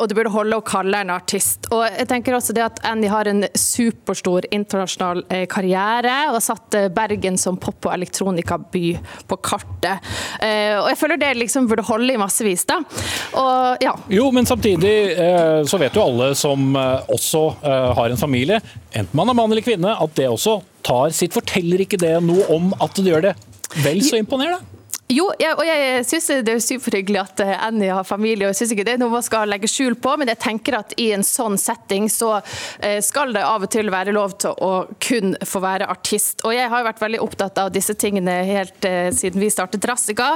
Og 0.00 0.08
det 0.08 0.16
burde 0.16 0.32
holde 0.32 0.56
å 0.56 0.64
kalle 0.64 1.02
henne 1.02 1.14
artist. 1.14 1.66
Og 1.72 1.84
jeg 1.86 2.08
tenker 2.08 2.36
også 2.36 2.54
det 2.56 2.64
at 2.64 2.80
Annie 2.86 3.10
har 3.10 3.28
en 3.28 3.44
superstor 3.54 4.46
internasjonal 4.50 5.24
karriere 5.50 6.16
og 6.28 6.38
har 6.38 6.44
satt 6.44 6.78
Bergen 6.94 7.38
som 7.40 7.58
pop- 7.60 7.88
og 7.88 7.94
elektronikaby 7.94 8.94
på 9.30 9.38
kartet. 9.44 10.06
Eh, 10.40 10.76
og 10.78 10.88
jeg 10.90 10.98
føler 11.00 11.20
det 11.20 11.34
liksom 11.38 11.68
burde 11.70 11.86
holde 11.86 12.14
i 12.14 12.20
massevis, 12.20 12.66
da. 12.68 12.80
Og, 13.40 13.84
ja. 13.84 13.94
Jo, 14.12 14.30
men 14.34 14.48
samtidig 14.48 14.94
eh, 15.14 15.60
så 15.68 15.80
vet 15.80 15.96
jo 15.96 16.04
alle 16.04 16.32
som 16.38 16.74
eh, 16.76 17.12
også 17.14 17.44
har 17.60 18.10
en 18.10 18.20
familie, 18.20 18.60
enten 18.92 19.16
man 19.16 19.30
er 19.30 19.36
mann 19.36 19.52
eller 19.52 19.64
kvinne, 19.64 19.94
at 19.94 20.16
det 20.18 20.28
også 20.30 20.60
tar 20.86 21.14
sitt. 21.14 21.34
Forteller 21.36 21.84
ikke 21.84 22.00
det 22.00 22.16
noe 22.24 22.46
om 22.52 22.72
at 22.80 22.98
det 22.98 23.12
gjør 23.12 23.30
det 23.30 23.34
vel 23.84 24.02
så 24.04 24.18
imponerende? 24.20 24.79
Jo, 25.10 25.24
jeg, 25.42 25.56
og 25.58 25.66
jeg 25.66 26.04
syns 26.06 26.28
det 26.46 26.52
er 26.52 26.60
superhyggelig 26.62 27.18
at 27.18 27.40
eh, 27.42 27.56
Annie 27.66 27.90
har 27.90 28.06
familie, 28.06 28.46
og 28.46 28.52
jeg 28.52 28.60
syns 28.60 28.74
ikke 28.76 28.84
det 28.86 28.92
er 28.94 29.00
noe 29.02 29.10
man 29.10 29.24
skal 29.26 29.50
legge 29.50 29.66
skjul 29.66 29.96
på, 29.98 30.12
men 30.20 30.30
jeg 30.30 30.38
tenker 30.44 30.76
at 30.78 30.92
i 31.02 31.08
en 31.16 31.24
sånn 31.26 31.56
setting 31.58 32.06
så 32.12 32.36
eh, 32.78 33.00
skal 33.02 33.34
det 33.34 33.42
av 33.42 33.66
og 33.66 33.72
til 33.74 33.90
være 33.90 34.14
lov 34.14 34.36
til 34.38 34.54
å 34.62 34.84
kun 35.02 35.34
få 35.34 35.62
være 35.64 35.88
artist. 35.90 36.44
Og 36.46 36.54
jeg 36.54 36.70
har 36.70 36.86
vært 36.86 37.02
veldig 37.02 37.22
opptatt 37.24 37.58
av 37.58 37.72
disse 37.74 37.96
tingene 37.98 38.36
helt 38.46 38.86
eh, 38.86 39.08
siden 39.16 39.42
vi 39.42 39.48
startet 39.50 39.88
Rassika, 39.90 40.28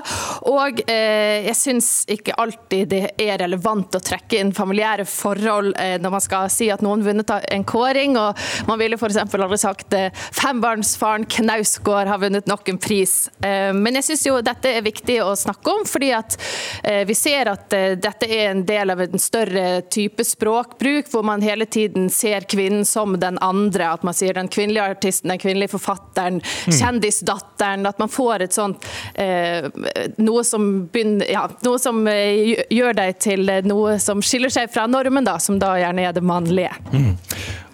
og 0.51 0.83
jeg 0.91 1.55
syns 1.57 1.89
ikke 2.11 2.35
alltid 2.41 2.91
det 2.91 3.03
er 3.21 3.39
relevant 3.45 3.95
å 3.95 4.03
trekke 4.03 4.41
inn 4.41 4.51
familiære 4.57 5.07
forhold 5.09 5.75
når 6.03 6.13
man 6.13 6.23
skal 6.23 6.49
si 6.53 6.67
at 6.73 6.83
noen 6.85 7.05
vunnet 7.05 7.31
en 7.31 7.67
kåring, 7.69 8.17
og 8.19 8.41
man 8.69 8.81
ville 8.81 8.99
f.eks. 8.99 9.21
aldri 9.23 9.59
sagt 9.61 9.95
fembarnsfaren 10.35 11.27
Knausgård 11.31 12.11
har 12.11 12.23
vunnet 12.23 12.49
nok 12.51 12.69
en 12.73 12.81
pris. 12.81 13.15
Men 13.41 14.01
jeg 14.01 14.09
syns 14.09 14.27
jo 14.27 14.39
dette 14.45 14.64
dette 14.65 14.79
er 14.79 14.85
viktig 14.85 15.19
å 15.23 15.35
snakke 15.37 15.71
om, 15.71 15.85
fordi 15.89 16.11
at 16.17 16.37
eh, 16.83 17.03
vi 17.05 17.15
ser 17.17 17.51
at 17.53 17.73
eh, 17.77 17.97
dette 18.01 18.29
er 18.29 18.51
en 18.51 18.63
del 18.65 18.93
av 18.95 19.03
en 19.05 19.21
større 19.21 19.83
type 19.93 20.25
språkbruk, 20.25 21.11
hvor 21.13 21.25
man 21.27 21.45
hele 21.45 21.67
tiden 21.67 22.09
ser 22.11 22.47
kvinnen 22.49 22.87
som 22.89 23.19
den 23.21 23.39
andre. 23.45 23.91
At 23.93 24.07
man 24.07 24.17
sier 24.17 24.35
den 24.35 24.49
kvinnelige 24.49 24.97
artisten, 24.97 25.33
den 25.35 25.43
kvinnelige 25.43 25.75
forfatteren, 25.75 26.41
mm. 26.41 26.77
kjendisdatteren. 26.79 27.85
At 27.91 28.01
man 28.01 28.13
får 28.13 28.47
et 28.47 28.57
sånt 28.57 28.89
eh, 29.21 29.69
noe 30.17 30.45
som, 30.49 30.71
begynner, 30.93 31.29
ja, 31.29 31.45
noe 31.67 31.81
som 31.83 32.05
gjør 32.09 32.97
deg 32.97 33.21
til 33.21 33.53
noe 33.69 33.99
som 34.01 34.23
skiller 34.25 34.53
seg 34.53 34.73
fra 34.73 34.87
normen, 34.89 35.27
da, 35.27 35.37
som 35.43 35.61
da 35.61 35.75
gjerne 35.81 36.09
er 36.09 36.17
det 36.17 36.25
mannlige. 36.25 36.73
Mm. 36.95 37.13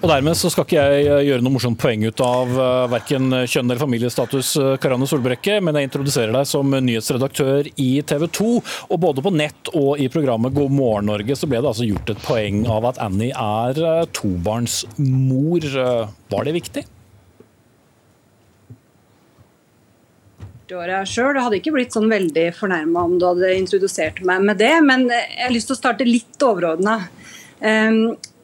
Og 0.00 0.08
Dermed 0.08 0.32
så 0.38 0.48
skal 0.48 0.64
ikke 0.64 0.80
jeg 0.80 1.24
gjøre 1.26 1.44
noe 1.44 1.52
morsomt 1.52 1.76
poeng 1.80 2.06
ut 2.08 2.20
av 2.24 2.54
verken 2.88 3.34
kjønn 3.44 3.66
eller 3.66 3.80
familiestatus, 3.82 4.54
Karanne 4.80 5.04
Solbrekke, 5.04 5.58
men 5.60 5.76
jeg 5.76 5.90
introduserer 5.90 6.32
deg 6.32 6.48
som 6.48 6.72
nyhetsredaktør 6.72 7.68
i 7.76 7.90
TV 8.08 8.24
2. 8.38 8.46
Og 8.88 9.02
både 9.02 9.24
på 9.26 9.32
nett 9.34 9.68
og 9.76 10.00
i 10.00 10.08
programmet 10.12 10.56
God 10.56 10.72
morgen 10.72 11.10
Norge 11.12 11.36
så 11.36 11.50
ble 11.50 11.60
det 11.60 11.68
altså 11.68 11.88
gjort 11.90 12.14
et 12.14 12.24
poeng 12.24 12.64
av 12.72 12.88
at 12.88 13.02
Annie 13.04 13.36
er 13.36 13.82
eh, 13.84 14.08
tobarnsmor. 14.16 15.68
Var 16.32 16.48
det 16.48 16.56
viktig? 16.56 16.86
året 20.70 21.08
sjøl. 21.10 21.34
Jeg 21.34 21.44
hadde 21.44 21.58
ikke 21.58 21.72
blitt 21.74 21.94
sånn 21.96 22.10
veldig 22.10 22.44
fornærma 22.56 23.04
om 23.08 23.16
du 23.18 23.26
hadde 23.26 23.52
introdusert 23.58 24.20
meg 24.24 24.44
med 24.46 24.60
det, 24.62 24.72
men 24.86 25.08
jeg 25.10 25.42
har 25.42 25.54
lyst 25.54 25.70
til 25.70 25.76
å 25.76 25.80
starte 25.80 26.06
litt 26.08 26.46
overordna. 26.46 27.00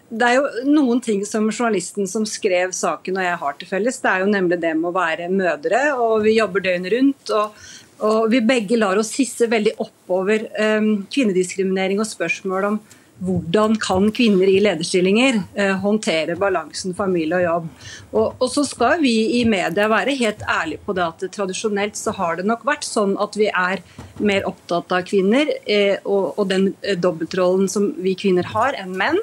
Det 0.09 0.27
er 0.27 0.37
jo 0.37 0.71
noen 0.71 1.01
ting 1.03 1.25
som 1.27 1.49
journalisten 1.51 2.07
som 2.07 2.27
skrev 2.29 2.71
saken 2.77 3.19
og 3.19 3.27
jeg 3.27 3.40
har 3.40 3.57
til 3.59 3.71
felles. 3.71 3.99
Det 4.03 4.12
er 4.12 4.23
jo 4.23 4.29
nemlig 4.31 4.61
det 4.62 4.71
med 4.79 4.92
å 4.92 4.95
være 4.95 5.27
mødre, 5.33 5.83
og 5.99 6.23
vi 6.27 6.37
jobber 6.37 6.62
døgnet 6.62 6.95
rundt. 6.95 7.35
og 7.35 7.66
og 8.05 8.29
vi 8.29 8.42
begge 8.45 8.77
lar 8.77 8.99
oss 9.01 9.14
hisse 9.16 9.49
veldig 9.49 9.73
oppover 9.81 10.47
um, 10.61 11.07
kvinnediskriminering 11.12 12.01
og 12.03 12.09
spørsmål 12.11 12.71
om 12.71 12.79
hvordan 13.25 13.79
kan 13.81 14.11
kvinner 14.12 14.51
i 14.53 14.59
lederstillinger 14.61 15.38
uh, 15.57 15.79
håndtere 15.81 16.37
balansen 16.37 16.92
familie 16.97 17.38
og 17.38 17.47
jobb. 17.47 17.71
Og, 18.11 18.27
og, 18.35 18.51
så 18.53 18.66
skal 18.69 19.01
vi 19.01 19.14
i 19.38 19.45
media 19.49 19.87
være 19.88 20.16
helt 20.19 20.45
ærlige 20.45 20.85
på 20.85 20.92
det 20.97 21.07
at 21.07 21.25
tradisjonelt 21.33 21.97
så 21.97 22.12
har 22.19 22.37
det 22.37 22.45
nok 22.45 22.66
vært 22.69 22.85
sånn 22.85 23.16
at 23.23 23.38
vi 23.40 23.49
er 23.49 23.81
mer 24.21 24.45
opptatt 24.51 24.92
av 24.92 25.07
kvinner 25.09 25.49
uh, 25.49 25.97
og, 26.05 26.37
og, 26.37 26.45
den 26.53 26.75
uh, 26.85 26.92
dobbeltrollen 27.01 27.73
som 27.73 27.95
vi 27.97 28.12
kvinner 28.19 28.53
har, 28.53 28.77
enn 28.77 28.92
menn. 29.01 29.23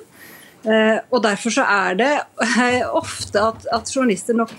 Og 0.64 1.18
Derfor 1.24 1.52
så 1.52 1.64
er 1.68 1.98
det 2.00 2.12
ofte 2.88 3.42
at, 3.44 3.66
at 3.76 3.90
journalister 3.92 4.38
nok 4.38 4.54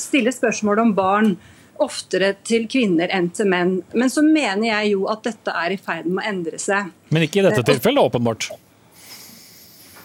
stiller 0.00 0.32
spørsmål 0.32 0.80
om 0.80 0.94
barn 0.96 1.34
oftere 1.82 2.32
til 2.46 2.66
kvinner 2.70 3.12
enn 3.12 3.28
til 3.34 3.48
menn. 3.50 3.76
Men 3.94 4.12
så 4.12 4.24
mener 4.24 4.68
jeg 4.68 4.94
jo 4.94 5.06
at 5.12 5.24
dette 5.26 5.54
er 5.64 5.74
i 5.74 5.78
ferd 5.80 6.08
med 6.08 6.22
å 6.22 6.28
endre 6.32 6.60
seg. 6.62 6.92
Men 7.12 7.26
ikke 7.26 7.42
i 7.42 7.46
dette 7.48 7.64
tilfellet, 7.68 8.12
åpenbart? 8.12 8.50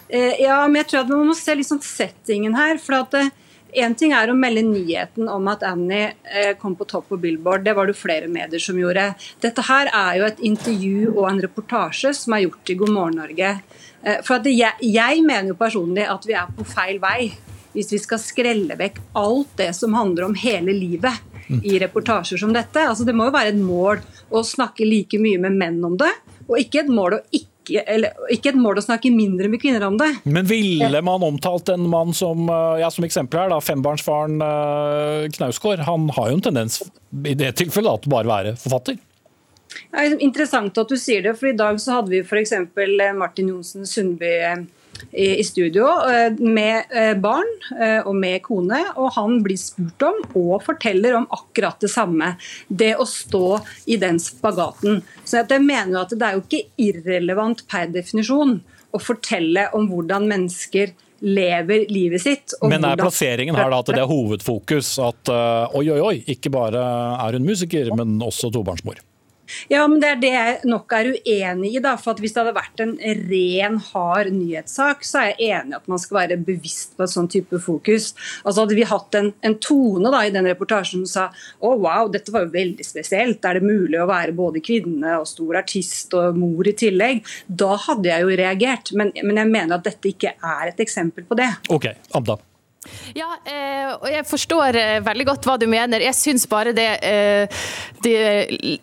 Eh, 0.08 0.40
ja, 0.44 0.62
men 0.68 0.82
jeg 0.82 0.92
tror 0.92 1.04
at 1.04 1.12
man 1.12 1.28
må 1.32 1.36
se 1.38 1.58
liksom 1.58 1.84
settingen 1.84 2.56
her. 2.58 2.80
for 2.82 3.02
at 3.02 3.20
Én 3.78 3.92
eh, 3.92 3.98
ting 4.00 4.14
er 4.16 4.32
å 4.32 4.38
melde 4.38 4.64
nyheten 4.64 5.28
om 5.30 5.50
at 5.52 5.66
Annie 5.68 6.14
eh, 6.24 6.54
kom 6.60 6.78
på 6.80 6.88
topp 6.88 7.10
på 7.12 7.20
Billboard. 7.22 7.66
Det 7.68 7.76
var 7.76 7.90
det 7.90 7.98
flere 8.00 8.30
medier 8.32 8.64
som 8.64 8.80
gjorde. 8.80 9.12
Dette 9.44 9.66
her 9.68 9.92
er 9.92 10.22
jo 10.22 10.30
et 10.30 10.40
intervju 10.40 11.12
og 11.18 11.28
en 11.30 11.44
reportasje 11.44 12.14
som 12.16 12.38
er 12.38 12.48
gjort 12.48 12.72
i 12.72 12.80
God 12.80 12.96
morgen 12.96 13.20
Norge. 13.20 13.58
For 14.24 14.46
jeg, 14.46 14.78
jeg 14.86 15.24
mener 15.26 15.52
jo 15.52 15.58
personlig 15.60 16.06
at 16.08 16.26
vi 16.28 16.36
er 16.38 16.52
på 16.54 16.66
feil 16.70 17.00
vei 17.02 17.32
hvis 17.74 17.92
vi 17.94 18.00
skal 18.02 18.22
skrelle 18.22 18.78
vekk 18.78 19.02
alt 19.18 19.58
det 19.60 19.70
som 19.78 19.94
handler 19.98 20.28
om 20.30 20.38
hele 20.38 20.74
livet 20.74 21.62
i 21.64 21.78
reportasjer 21.80 22.40
som 22.42 22.54
dette. 22.56 22.82
Altså, 22.82 23.06
det 23.08 23.16
må 23.16 23.28
jo 23.28 23.36
være 23.36 23.54
et 23.54 23.60
mål 23.60 24.02
å 24.34 24.42
snakke 24.46 24.88
like 24.88 25.20
mye 25.22 25.40
med 25.42 25.60
menn 25.60 25.78
om 25.86 25.98
det, 26.00 26.10
og 26.48 26.58
ikke 26.60 26.84
et 26.84 26.92
mål 26.92 27.20
å 27.20 27.22
ikke 27.30 27.54
eller, 27.68 28.14
ikke 28.32 28.54
et 28.54 28.60
mål 28.64 28.80
å 28.80 28.84
snakke 28.86 29.10
mindre 29.12 29.50
med 29.52 29.60
kvinner 29.60 29.84
om 29.84 29.98
det. 30.00 30.08
Men 30.24 30.48
ville 30.48 31.02
man 31.04 31.26
omtalt 31.28 31.68
en 31.74 31.90
mann 31.92 32.14
som 32.16 32.48
eh, 32.48 32.78
ja, 32.80 32.88
som 32.94 33.04
eksempel 33.04 33.42
her, 33.42 33.52
da, 33.52 33.58
fembarnsfaren 33.60 34.40
uh, 34.40 35.28
Knausgård? 35.36 35.84
Han 35.84 36.08
har 36.16 36.32
jo 36.32 36.38
en 36.38 36.46
tendens 36.48 36.80
i 37.28 37.36
det 37.36 37.52
tilfellet 37.60 38.06
til 38.06 38.14
bare 38.16 38.32
være 38.32 38.56
forfatter? 38.62 38.96
Det 39.68 40.04
er 40.04 40.18
interessant 40.24 40.78
at 40.80 40.90
du 40.90 40.98
sier 41.00 41.26
det, 41.26 41.36
for 41.40 41.52
i 41.52 41.58
dag 41.58 41.80
så 41.82 42.00
hadde 42.00 42.14
vi 42.14 42.24
f.eks. 42.24 42.56
Martin 43.18 43.54
Johnsen 43.54 43.88
Sundby 43.88 44.34
i 45.12 45.44
studio 45.44 45.86
eh, 45.86 46.34
med 46.40 46.84
eh, 46.90 47.14
barn 47.18 47.48
eh, 47.82 48.00
og 48.08 48.16
med 48.16 48.42
kone, 48.46 48.80
og 48.98 49.14
han 49.16 49.40
blir 49.46 49.60
spurt 49.60 50.06
om 50.08 50.22
og 50.38 50.64
forteller 50.66 51.18
om 51.18 51.28
akkurat 51.34 51.80
det 51.82 51.92
samme. 51.94 52.34
Det 52.68 52.94
å 52.98 53.08
stå 53.08 53.60
i 53.86 53.98
den 54.02 54.20
spagaten. 54.22 55.02
Så 55.24 55.42
jeg 55.42 55.64
mener 55.64 55.96
jo 55.96 56.04
at 56.04 56.16
det 56.16 56.30
er 56.30 56.38
jo 56.38 56.46
ikke 56.46 56.64
irrelevant 56.90 57.66
per 57.70 57.92
definisjon 57.94 58.60
å 58.92 59.02
fortelle 59.04 59.68
om 59.78 59.90
hvordan 59.92 60.28
mennesker 60.30 60.96
lever 61.18 61.88
livet 61.90 62.22
sitt. 62.22 62.54
Men 62.70 62.86
er 62.86 63.00
plasseringen 63.00 63.58
her 63.58 63.72
da 63.74 63.82
at 63.82 63.90
det 63.90 64.04
er 64.04 64.10
hovedfokus? 64.10 64.92
At 65.02 65.32
oi, 65.34 65.88
oi, 65.90 65.98
oi, 65.98 66.16
ikke 66.30 66.54
bare 66.54 66.84
er 67.18 67.40
hun 67.40 67.48
musiker, 67.48 67.90
men 67.98 68.20
også 68.22 68.54
tobarnsmor? 68.54 69.02
Ja, 69.72 69.86
men 69.88 70.00
Det 70.02 70.10
er 70.10 70.20
det 70.22 70.32
jeg 70.34 70.58
nok 70.70 70.94
er 70.94 71.12
uenig 71.14 71.76
i. 71.76 71.80
da, 71.84 71.96
for 71.98 72.14
at 72.14 72.20
Hvis 72.22 72.34
det 72.34 72.44
hadde 72.44 72.56
vært 72.58 72.84
en 72.84 72.96
ren, 73.30 73.78
hard 73.92 74.32
nyhetssak, 74.34 75.04
så 75.06 75.20
er 75.22 75.28
jeg 75.32 75.52
enig 75.58 75.74
i 75.74 75.78
at 75.78 75.88
man 75.88 76.00
skal 76.00 76.18
være 76.22 76.38
bevisst 76.38 76.98
på 76.98 77.04
et 77.04 77.14
sånn 77.14 77.30
type 77.32 77.60
fokus. 77.64 78.14
Altså 78.44 78.66
Hadde 78.66 78.78
vi 78.78 78.88
hatt 78.88 79.16
en, 79.20 79.32
en 79.42 79.58
tone 79.64 80.12
da 80.12 80.24
i 80.26 80.34
den 80.34 80.48
reportasjen 80.48 81.06
som 81.06 81.30
sa 81.32 81.46
å 81.60 81.76
wow, 81.78 82.10
dette 82.12 82.34
var 82.34 82.46
jo 82.46 82.54
veldig 82.56 82.86
spesielt, 82.86 83.46
er 83.46 83.60
det 83.60 83.68
mulig 83.68 84.00
å 84.02 84.10
være 84.10 84.36
både 84.38 84.64
kvinne 84.64 85.18
og 85.22 85.28
stor 85.30 85.62
artist 85.62 86.14
og 86.18 86.38
mor 86.38 86.68
i 86.68 86.76
tillegg, 86.78 87.24
da 87.48 87.76
hadde 87.88 88.12
jeg 88.12 88.26
jo 88.26 88.38
reagert. 88.42 88.94
Men, 88.98 89.14
men 89.24 89.42
jeg 89.44 89.54
mener 89.54 89.78
at 89.78 89.88
dette 89.88 90.12
ikke 90.12 90.36
er 90.36 90.74
et 90.74 90.86
eksempel 90.86 91.28
på 91.28 91.38
det. 91.40 91.50
Ok, 91.74 91.92
Amda. 92.18 92.40
Ja, 93.16 93.30
eh, 93.46 93.94
og 93.96 94.08
jeg 94.12 94.26
forstår 94.28 94.78
eh, 94.78 94.98
veldig 95.06 95.26
godt 95.30 95.48
hva 95.48 95.56
du 95.60 95.66
mener. 95.70 96.04
Jeg 96.04 96.16
syns 96.18 96.46
bare 96.50 96.74
det, 96.76 96.88
eh, 97.06 97.62
det, 98.04 98.16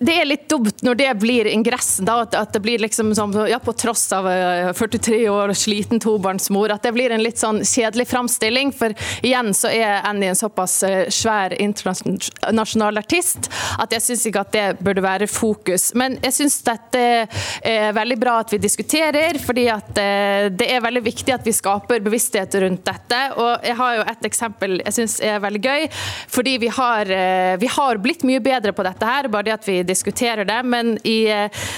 det 0.01 0.15
er 0.15 0.29
litt 0.29 0.47
dumt 0.51 0.83
når 0.87 0.99
det 1.01 1.11
blir 1.21 1.51
ingressen. 1.51 2.07
Da, 2.09 2.21
at, 2.25 2.53
det 2.55 2.63
blir 2.65 2.83
liksom 2.83 3.13
sånn, 3.17 3.35
ja, 3.51 3.61
på 3.63 3.75
tross 3.79 4.07
av 4.17 4.29
43 4.77 5.21
år 5.31 5.53
og 5.53 5.59
sliten 5.59 6.03
tobarnsmor, 6.03 6.73
at 6.75 6.87
det 6.87 6.95
blir 6.97 7.15
en 7.15 7.23
litt 7.25 7.41
sånn 7.41 7.63
kjedelig 7.67 8.09
framstilling. 8.11 8.73
For 8.77 8.95
igjen 9.25 9.53
så 9.57 9.73
er 9.73 10.05
Annie 10.09 10.33
en 10.33 10.39
såpass 10.39 10.81
svær 11.15 11.55
internasjonal 11.61 13.01
artist 13.01 13.51
at 13.81 13.93
jeg 13.95 14.05
syns 14.05 14.27
ikke 14.29 14.45
at 14.45 14.55
det 14.55 14.67
burde 14.85 15.05
være 15.05 15.29
fokus. 15.31 15.91
Men 15.99 16.19
jeg 16.25 16.37
syns 16.39 16.61
dette 16.67 17.05
er 17.65 17.95
veldig 17.97 18.19
bra 18.21 18.39
at 18.43 18.55
vi 18.55 18.61
diskuterer, 18.63 19.39
fordi 19.43 19.67
at 19.73 19.93
det 19.95 20.69
er 20.71 20.83
veldig 20.85 21.05
viktig 21.05 21.35
at 21.35 21.47
vi 21.47 21.55
skaper 21.55 22.03
bevissthet 22.05 22.57
rundt 22.65 22.85
dette. 22.87 23.21
og 23.41 23.65
jeg 23.65 23.77
har 23.79 23.94
jo 23.99 24.07
et 24.11 24.27
eksempel 24.29 24.79
jeg 24.85 24.97
syns 24.97 25.17
er 25.25 25.43
veldig 25.43 25.63
gøy. 25.65 25.87
Fordi 26.35 26.57
vi 26.59 26.69
har, 26.69 27.11
eh, 27.11 27.57
vi 27.61 27.67
har, 27.67 28.01
blitt 28.05 28.25
mye 28.27 28.41
bedre 28.43 28.73
på 28.73 28.85
dette 28.85 29.07
her, 29.07 29.29
bare 29.29 29.49
det 29.49 29.55
at 29.55 29.69
vi 29.69 29.83
diskuterer 29.87 30.45
det. 30.45 30.61
Men 30.65 30.99
i 31.05 31.27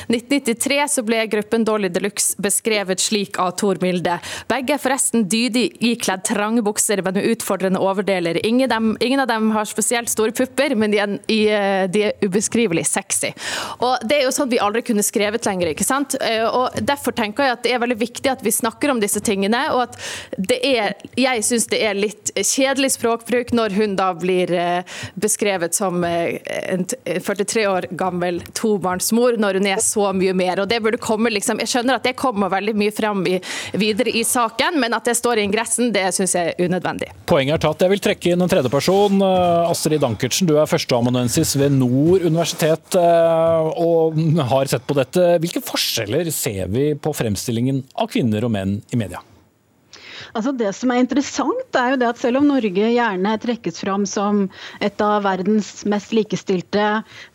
1993 0.09 0.79
eh, 0.79 0.87
så 0.90 1.05
ble 1.07 1.26
gruppen 1.31 1.64
Dolly 1.66 1.90
Deluxe 1.92 2.37
beskrevet 2.42 3.02
slik 3.02 3.38
av 3.42 3.52
Tor 3.61 3.81
Milde. 3.83 4.18
Begge 4.48 4.76
er 4.76 4.83
forresten 4.83 5.26
dydig 5.29 5.68
ikledd 5.92 6.24
trange 6.26 6.64
bukser, 6.66 7.02
men 7.05 7.18
med 7.18 7.29
utfordrende 7.33 7.81
overdeler. 7.83 8.40
Ingen, 8.46 8.68
dem, 8.70 8.96
ingen, 9.00 9.20
av 9.20 9.29
dem 9.31 9.50
har 9.55 9.68
spesielt 9.68 10.11
store 10.12 10.35
pupper, 10.37 10.74
men 10.74 10.90
de 10.94 11.02
er, 11.02 11.16
eh, 11.29 11.87
de 11.90 12.07
er 12.09 12.24
ubeskrivelig 12.24 12.87
sexy. 12.87 13.33
Og 13.81 13.96
Det 14.07 14.20
er 14.20 14.24
jo 14.24 14.35
sånn 14.35 14.50
vi 14.50 14.59
aldri 14.62 14.83
kunne 14.83 15.02
skrevet 15.02 15.46
lenger. 15.46 15.68
ikke 15.74 15.85
sant? 15.85 16.14
Og 16.52 16.70
Derfor 16.87 17.12
tenker 17.12 17.44
jeg 17.44 17.52
at 17.52 17.62
det 17.62 17.72
er 17.72 17.79
veldig 17.79 17.98
viktig 17.98 18.31
at 18.31 18.42
vi 18.42 18.50
snakker 18.50 18.90
om 18.90 19.00
disse 19.00 19.20
tingene. 19.20 19.70
og 19.72 19.83
at 19.83 19.96
det 20.38 20.61
er, 20.64 20.94
Jeg 21.16 21.42
syns 21.42 21.66
det 21.66 21.83
er 21.83 21.94
litt 21.94 22.06
litt 22.07 22.33
kjedelig 22.37 22.95
språkbruk 22.97 23.53
når 23.57 23.75
hun 23.77 23.97
da 23.99 24.11
blir 24.16 24.53
eh, 24.55 24.99
beskrevet 25.21 25.77
som 25.77 26.05
eh, 26.07 26.38
en 26.73 26.87
43 26.87 27.66
år 27.71 27.88
gammel 27.99 28.40
tobarnsmor, 28.57 29.38
når 29.42 29.61
hun 29.61 29.69
er 29.71 29.83
så 29.85 30.11
mye 30.16 30.35
mer. 30.37 30.62
og 30.62 30.71
det 30.71 30.81
burde 30.85 31.01
komme 31.03 31.33
liksom, 31.33 31.61
Jeg 31.62 31.73
skjønner 31.73 31.99
at 31.99 32.07
det 32.07 32.16
kommer 32.19 32.53
veldig 32.53 32.77
mye 32.79 32.95
fram 32.95 33.25
i, 33.29 33.38
videre 33.77 34.14
i 34.14 34.25
saken, 34.27 34.81
men 34.83 34.97
at 34.97 35.09
det 35.09 35.16
står 35.19 35.40
i 35.40 35.47
ingressen, 35.47 35.92
det 35.95 36.09
syns 36.16 36.37
jeg 36.37 36.55
er 36.55 36.66
unødvendig. 36.69 37.11
Poenget 37.29 37.59
er 37.59 37.64
tatt. 37.66 37.85
Jeg 37.87 37.95
vil 37.95 38.05
trekke 38.09 38.33
inn 38.33 38.45
en 38.45 38.53
tredjeperson. 38.53 39.23
Eh, 39.27 39.71
Astrid 39.71 40.03
Dankertsen, 40.05 40.51
du 40.51 40.57
er 40.61 40.71
førsteamanuensis 40.71 41.57
ved 41.61 41.75
Nord 41.77 42.27
universitet 42.27 42.97
og 42.97 44.19
har 44.51 44.71
sett 44.71 44.87
på 44.87 44.97
dette. 44.97 45.25
Hvilke 45.42 45.62
forskjeller 45.64 46.31
ser 46.35 46.71
vi 46.73 46.90
på 46.99 47.14
fremstillingen 47.16 47.83
av 47.97 48.11
kvinner 48.12 48.47
og 48.47 48.55
menn 48.55 48.79
i 48.95 49.01
media? 49.01 49.23
Altså 50.37 50.52
det 50.57 50.72
som 50.76 50.92
er 50.92 51.02
interessant, 51.02 51.76
er 51.76 51.94
jo 51.94 52.00
det 52.00 52.09
at 52.11 52.20
selv 52.20 52.40
om 52.40 52.48
Norge 52.50 52.90
gjerne 52.92 53.35
trekkes 53.42 53.81
fram 53.83 54.07
som 54.09 54.46
et 54.85 55.00
av 55.05 55.24
verdens 55.26 55.85
mest 55.88 56.14
likestilte 56.16 56.87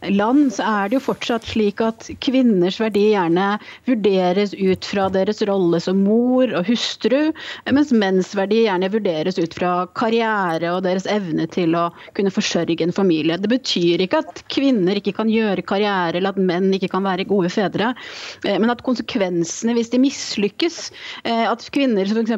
land, 0.09 0.49
så 0.55 0.67
er 0.67 0.89
det 0.89 0.99
jo 0.99 1.03
fortsatt 1.07 1.47
slik 1.51 1.81
at 1.83 2.09
kvinners 2.23 2.79
verdi 2.81 3.11
gjerne 3.11 3.53
vurderes 3.89 4.55
ut 4.57 4.87
fra 4.87 5.07
deres 5.13 5.41
rolle 5.49 5.81
som 5.83 6.01
mor 6.05 6.51
og 6.57 6.67
hustru, 6.69 7.31
mens 7.71 7.93
menns 7.93 8.33
verdi 8.37 8.63
gjerne 8.65 8.91
vurderes 8.93 9.39
ut 9.41 9.55
fra 9.57 9.73
karriere 9.97 10.73
og 10.75 10.83
deres 10.85 11.07
evne 11.09 11.47
til 11.51 11.75
å 11.77 11.87
kunne 12.17 12.33
forsørge 12.33 12.81
en 12.85 12.95
familie. 12.95 13.39
Det 13.41 13.51
betyr 13.51 14.05
ikke 14.05 14.21
at 14.23 14.43
kvinner 14.51 14.99
ikke 14.99 15.15
kan 15.17 15.31
gjøre 15.31 15.65
karriere, 15.67 16.17
eller 16.17 16.33
at 16.33 16.41
menn 16.41 16.71
ikke 16.75 16.91
kan 16.93 17.05
være 17.05 17.27
gode 17.29 17.51
fedre, 17.53 17.93
eh, 18.45 18.57
men 18.57 18.71
at 18.73 18.83
konsekvensene 18.85 19.75
hvis 19.77 19.91
de 19.93 20.01
mislykkes, 20.01 20.79
eh, 21.25 21.45
at 21.47 21.65
kvinner 21.73 22.07
f.eks. 22.07 22.35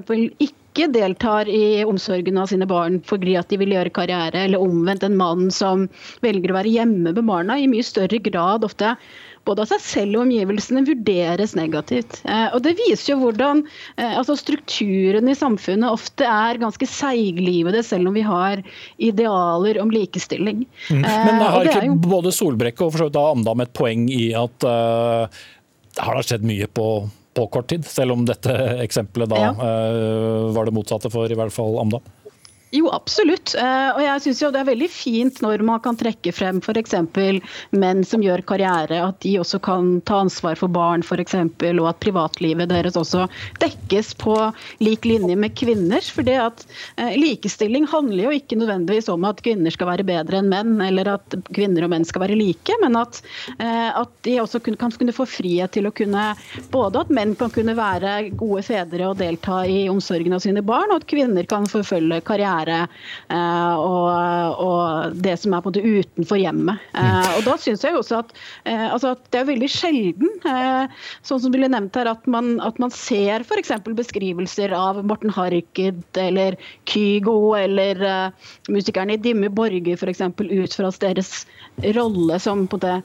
ikke 0.74 0.90
deltar 0.92 1.50
i 1.50 1.84
omsorgen 1.86 2.40
av 2.42 2.50
sine 2.52 2.68
barn 2.70 3.00
fordi 3.08 3.38
at 3.40 3.54
de 3.54 3.62
vil 3.62 3.76
gjøre 3.78 3.94
karriere, 3.94 4.48
eller 4.48 4.64
omvendt 4.64 5.06
en 5.06 5.20
mann 5.20 5.52
som 5.54 5.88
velger 6.26 6.52
å 6.52 6.58
være 6.58 6.74
hjemme 6.74 7.14
med 7.14 7.28
barna, 7.30 7.60
i 7.62 7.70
mye 7.70 7.86
større 7.86 8.20
grad 8.24 8.66
ofte 8.66 8.96
både 9.48 9.64
av 9.64 9.72
seg 9.74 9.82
selv 9.84 10.18
og 10.18 10.26
omgivelsene 10.26 10.84
vurderes 10.88 11.56
negativt. 11.58 12.22
Eh, 12.24 12.48
og 12.56 12.64
Det 12.66 12.76
viser 12.80 13.14
jo 13.14 13.20
hvordan 13.24 13.64
eh, 13.98 14.14
altså 14.20 14.38
strukturene 14.40 15.34
i 15.34 15.38
samfunnet 15.38 15.92
ofte 15.92 16.28
er 16.28 16.62
ganske 16.62 16.88
seiglivede, 16.90 17.84
selv 17.86 18.12
om 18.12 18.18
vi 18.18 18.24
har 18.28 18.64
idealer 18.96 19.82
om 19.84 19.92
likestilling. 19.94 20.64
Mm. 20.90 21.04
Eh, 21.04 21.26
Men 21.28 21.44
har 21.44 21.68
ikke 21.68 21.90
jo... 21.90 21.98
både 22.08 22.32
Solbrekke 22.36 22.86
og 22.86 22.94
for 22.94 23.04
så 23.04 23.10
vidt 23.10 23.20
Amdam 23.24 23.66
et 23.66 23.76
poeng 23.76 24.08
i 24.12 24.30
at 24.38 24.68
uh, 24.68 25.44
har 26.00 26.18
det 26.18 26.26
skjedd 26.28 26.48
mye 26.48 26.70
på 26.72 26.88
på 27.34 27.48
kort 27.54 27.70
tid, 27.72 27.86
selv 27.90 28.16
om 28.16 28.26
dette 28.28 28.54
eksempelet 28.84 29.32
da 29.32 29.40
ja. 29.42 29.54
uh, 29.58 30.52
var 30.56 30.70
det 30.70 30.76
motsatte 30.76 31.12
for 31.14 31.32
i 31.32 31.38
hvert 31.38 31.54
fall 31.54 31.80
Amda? 31.82 32.02
Jo, 32.74 32.88
absolutt. 32.90 33.52
Eh, 33.54 33.90
og 33.94 34.00
jeg 34.02 34.22
synes 34.24 34.40
jo 34.42 34.48
det 34.50 34.64
er 34.64 34.70
veldig 34.72 34.88
fint 34.90 35.40
når 35.46 35.62
man 35.66 35.82
kan 35.86 35.98
trekke 35.98 36.32
frem 36.34 36.58
f.eks. 36.58 36.96
menn 37.78 38.00
som 38.02 38.24
gjør 38.26 38.42
karriere, 38.50 38.98
at 38.98 39.20
de 39.22 39.36
også 39.38 39.60
kan 39.62 40.00
ta 40.10 40.24
ansvar 40.24 40.58
for 40.58 40.74
barn 40.74 41.06
f.eks., 41.06 41.36
og 41.38 41.86
at 41.92 42.00
privatlivet 42.02 42.72
deres 42.72 42.98
også 42.98 43.28
dekkes 43.62 44.16
på 44.18 44.34
lik 44.82 45.06
linje 45.06 45.38
med 45.38 45.54
kvinners. 45.60 46.10
For 46.10 46.26
det 46.26 46.40
at 46.42 46.64
eh, 46.98 47.14
likestilling 47.14 47.86
handler 47.92 48.26
jo 48.26 48.34
ikke 48.40 48.58
nødvendigvis 48.58 49.12
om 49.14 49.30
at 49.30 49.44
kvinner 49.46 49.76
skal 49.76 49.92
være 49.92 50.08
bedre 50.10 50.42
enn 50.42 50.50
menn, 50.50 50.74
eller 50.82 51.12
at 51.14 51.38
kvinner 51.54 51.86
og 51.86 51.94
menn 51.94 52.10
skal 52.10 52.26
være 52.26 52.40
like, 52.42 52.80
men 52.82 52.98
at, 52.98 53.22
eh, 53.60 53.92
at 54.02 54.18
de 54.26 54.40
også 54.42 54.64
kan 54.66 54.82
kunne 54.98 55.14
få 55.14 55.30
frihet 55.30 55.76
til 55.78 55.86
å 55.86 55.94
kunne 55.94 56.24
Både 56.74 57.02
at 57.04 57.10
menn 57.14 57.34
kan 57.38 57.52
kunne 57.54 57.74
være 57.78 58.32
gode 58.40 58.64
fedre 58.66 59.06
og 59.10 59.20
delta 59.20 59.60
i 59.70 59.84
omsorgen 59.92 60.34
av 60.34 60.42
sine 60.42 60.64
barn, 60.66 60.90
og 60.90 61.04
at 61.04 61.10
kvinner 61.10 61.46
kan 61.50 61.68
forfølge 61.70 62.22
karriere 62.26 62.63
være 62.64 62.80
eh, 62.84 63.76
og, 63.78 64.64
og, 64.64 65.18
det 65.24 65.36
som 65.42 65.54
er 65.54 65.64
på 65.64 65.72
en 65.72 65.78
måte 65.78 66.02
utenfor 66.04 66.40
hjemmet. 66.42 66.84
Eh, 66.98 67.30
og 67.38 67.46
da 67.48 67.58
synes 67.62 67.84
jeg 67.86 67.98
også 67.98 68.22
at, 68.24 68.34
eh, 68.70 68.88
altså 68.90 69.14
at, 69.16 69.24
det 69.34 69.42
er 69.42 69.50
veldig 69.50 69.70
sjelden, 69.72 70.32
sånn 71.26 71.42
som 71.42 71.54
ble 71.54 71.68
nevnt 71.72 71.96
her, 71.98 72.10
at 72.12 72.28
man, 72.30 72.56
at 72.64 72.78
man 72.82 72.92
ser 72.94 73.44
f.eks. 73.46 73.74
beskrivelser 73.98 74.74
av 74.78 75.02
Morten 75.08 75.34
Harket 75.34 76.20
eller 76.20 76.58
Kygo 76.90 77.56
eller 77.58 78.02
musikerne 78.72 79.18
i 79.18 79.22
Dimme 79.22 79.50
Borger 79.54 79.98
f.eks. 79.98 80.22
ut 80.22 80.78
fra 80.78 80.92
deres 81.04 81.34
rolle 81.96 82.40
som 82.40 82.68
på 82.68 82.78
det 82.78 83.02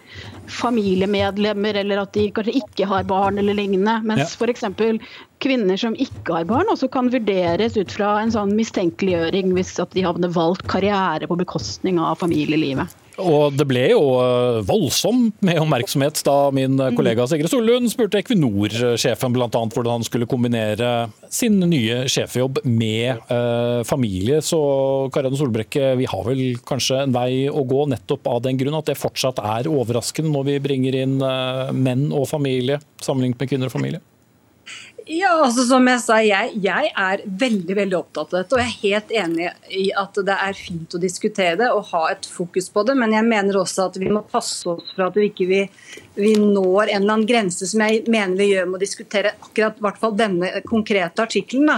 familiemedlemmer, 0.47 1.75
eller 1.75 2.03
at 2.03 2.13
de 2.17 2.29
kanskje 2.35 2.59
ikke 2.61 2.89
har 2.91 3.09
barn 3.09 3.39
eller 3.41 3.57
lignende. 3.57 3.99
Mens 4.07 4.37
ja. 4.37 4.47
f.eks. 4.47 4.65
kvinner 5.43 5.81
som 5.81 5.97
ikke 5.97 6.41
har 6.41 6.49
barn, 6.49 6.71
også 6.73 6.91
kan 6.93 7.11
vurderes 7.13 7.77
ut 7.79 7.93
fra 7.93 8.17
en 8.23 8.35
sånn 8.35 8.55
mistenkeliggjøring 8.59 9.55
hvis 9.57 9.77
at 9.83 9.95
de 9.97 10.07
hadde 10.07 10.33
valgt 10.37 10.67
karriere 10.71 11.29
på 11.31 11.39
bekostning 11.41 12.01
av 12.03 12.21
familielivet. 12.23 12.95
Og 13.19 13.55
det 13.59 13.67
ble 13.69 13.85
jo 13.91 14.03
eh, 14.23 14.61
voldsomt 14.69 15.43
med 15.45 15.61
oppmerksomhet 15.63 16.23
da 16.27 16.37
min 16.55 16.79
kollega 16.97 17.27
Sigrid 17.29 17.51
Sollund 17.51 17.91
spurte 17.93 18.21
Equinor-sjefen 18.23 19.35
bl.a. 19.35 19.49
hvordan 19.51 19.99
han 19.99 20.07
skulle 20.07 20.29
kombinere 20.31 21.09
sin 21.33 21.59
nye 21.69 22.05
sjefjobb 22.11 22.63
med 22.65 23.31
eh, 23.33 23.81
familie. 23.89 24.41
Så 24.45 24.61
Karianne 25.15 25.41
Solbrekke, 25.41 25.95
vi 25.99 26.09
har 26.11 26.27
vel 26.29 26.45
kanskje 26.69 27.03
en 27.05 27.17
vei 27.17 27.49
å 27.51 27.65
gå 27.69 27.89
nettopp 27.93 28.29
av 28.31 28.45
den 28.47 28.61
grunn 28.61 28.79
at 28.79 28.91
det 28.91 28.99
fortsatt 29.01 29.43
er 29.43 29.71
overraskende 29.71 30.33
når 30.35 30.49
vi 30.53 30.61
bringer 30.69 31.01
inn 31.03 31.19
eh, 31.25 31.75
menn 31.75 32.09
og 32.13 32.29
familie 32.31 32.81
sammenlignet 33.03 33.43
med 33.43 33.51
kvinner 33.51 33.71
og 33.71 33.77
familie? 33.79 34.03
Ja, 35.09 35.31
altså 35.41 35.63
Som 35.65 35.87
jeg 35.89 36.01
sa, 36.05 36.19
jeg, 36.21 36.51
jeg, 36.61 36.91
er 36.93 37.23
veldig 37.41 37.77
veldig 37.79 37.97
opptatt 37.97 38.35
av 38.35 38.43
dette. 38.43 38.57
Og 38.57 38.61
jeg 38.61 38.69
er 38.69 38.83
helt 38.83 39.15
enig 39.23 39.47
i 39.73 39.87
at 39.97 40.21
det 40.29 40.35
er 40.35 40.59
fint 40.59 40.97
å 40.97 41.01
diskutere 41.01 41.57
det 41.63 41.71
og 41.73 41.89
ha 41.95 42.03
et 42.13 42.29
fokus 42.29 42.69
på 42.75 42.85
det. 42.85 42.97
Men 42.99 43.15
jeg 43.17 43.25
mener 43.25 43.57
også 43.57 43.87
at 43.89 43.97
vi 44.01 44.11
må 44.13 44.21
passe 44.29 44.69
oss 44.69 44.93
for 44.93 45.07
at 45.07 45.17
vi 45.17 45.31
ikke 45.31 45.47
vi, 45.49 45.63
vi 46.19 46.35
når 46.37 46.91
en 46.91 47.01
eller 47.01 47.15
annen 47.15 47.31
grense 47.31 47.71
som 47.71 47.87
jeg 47.87 48.05
mener 48.05 48.37
vi 48.37 48.51
gjør 48.51 48.69
med 48.69 48.77
å 48.77 48.85
diskutere 48.85 49.33
akkurat 49.39 49.81
hvert 49.87 50.03
fall 50.03 50.19
denne 50.19 50.53
konkrete 50.69 51.25
artikkelen. 51.25 51.73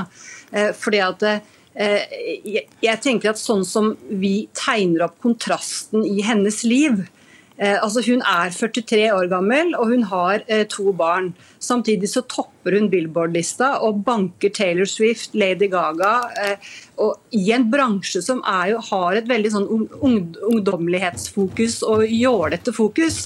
Eh, 0.50 0.72
fordi 0.74 1.04
at 1.06 1.24
eh, 1.30 2.18
jeg 2.82 2.98
tenker 3.06 3.30
at 3.30 3.38
sånn 3.38 3.62
som 3.62 3.94
vi 4.10 4.48
tegner 4.58 5.06
opp 5.06 5.20
kontrasten 5.22 6.02
i 6.02 6.18
hennes 6.26 6.64
liv, 6.66 7.04
Eh, 7.60 7.76
altså 7.76 8.00
Hun 8.00 8.22
er 8.24 8.48
43 8.56 9.10
år 9.12 9.26
gammel 9.28 9.74
og 9.76 9.90
hun 9.90 10.06
har 10.08 10.40
to 10.72 10.94
barn. 10.96 11.34
Samtidig 11.62 12.08
så 12.10 12.22
topper 12.22 12.72
hun 12.72 12.86
Billboard-lista 12.88 13.74
og 13.84 13.98
banker 14.06 14.48
Taylor 14.56 14.88
Swift, 14.88 15.34
Lady 15.36 15.66
Gaga. 15.68 16.12
Eh, 16.40 16.70
og 17.04 17.36
I 17.36 17.50
en 17.52 17.66
bransje 17.72 18.22
som 18.24 18.40
jo, 18.40 18.78
har 18.86 19.18
et 19.18 19.28
veldig 19.28 19.50
sånn 19.52 19.66
ungdommelighetsfokus 20.00 21.82
og 21.84 22.06
jålete 22.08 22.72
fokus, 22.72 23.18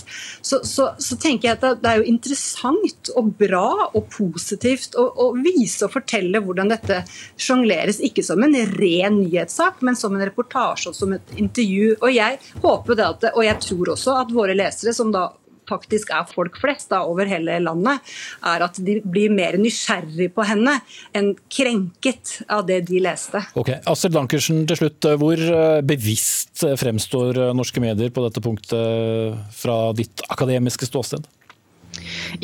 så, 0.42 0.58
så, 0.66 0.88
så, 0.98 1.18
tenker 1.22 1.48
jeg 1.48 1.60
at 1.60 1.78
det 1.82 1.92
er 1.92 2.02
jo 2.02 2.10
interessant 2.10 3.12
og 3.14 3.30
bra 3.38 3.68
og 3.92 4.10
positivt 4.10 4.98
å, 4.98 5.06
å 5.06 5.28
vise 5.38 5.86
og 5.86 5.94
fortelle 5.94 6.42
hvordan 6.42 6.74
dette 6.74 7.04
sjongleres. 7.38 8.02
Ikke 8.02 8.26
som 8.26 8.42
en 8.42 8.58
ren 8.74 9.20
nyhetssak, 9.20 9.78
men 9.86 9.94
som 9.98 10.18
en 10.18 10.26
reportasje 10.26 10.90
og 10.90 10.98
som 10.98 11.14
et 11.14 11.38
intervju. 11.38 11.94
Og 12.00 12.10
jeg 12.10 12.42
håper 12.66 12.98
det 12.98 13.08
at, 13.12 13.30
og 13.34 13.46
jeg 13.46 13.62
tror 13.70 13.94
også 13.94 14.18
at 14.24 14.34
våre 14.34 14.58
lesere, 14.58 14.94
som 14.96 15.14
da 15.14 15.28
faktisk 15.68 16.12
er 16.14 16.26
folk 16.30 16.58
flest 16.60 16.92
da, 16.92 17.02
over 17.08 17.28
hele 17.30 17.58
landet, 17.62 18.14
er 18.44 18.66
at 18.66 18.80
de 18.84 18.98
blir 19.04 19.32
mer 19.34 19.58
nysgjerrig 19.60 20.30
på 20.34 20.46
henne 20.48 20.78
enn 21.16 21.32
krenket 21.52 22.38
av 22.52 22.66
det 22.68 22.82
de 22.90 23.02
leste. 23.04 23.42
Ok, 23.58 23.72
Astrid 23.90 24.16
Dankersen, 24.16 24.64
til 24.70 24.82
slutt. 24.82 25.10
Hvor 25.20 25.38
eh, 25.38 25.80
bevisst 25.86 26.64
fremstår 26.80 27.40
norske 27.56 27.82
medier 27.82 28.12
på 28.14 28.24
dette 28.26 28.42
punktet 28.44 29.54
fra 29.56 29.78
ditt 29.96 30.24
akademiske 30.32 30.88
ståsted? 30.88 31.26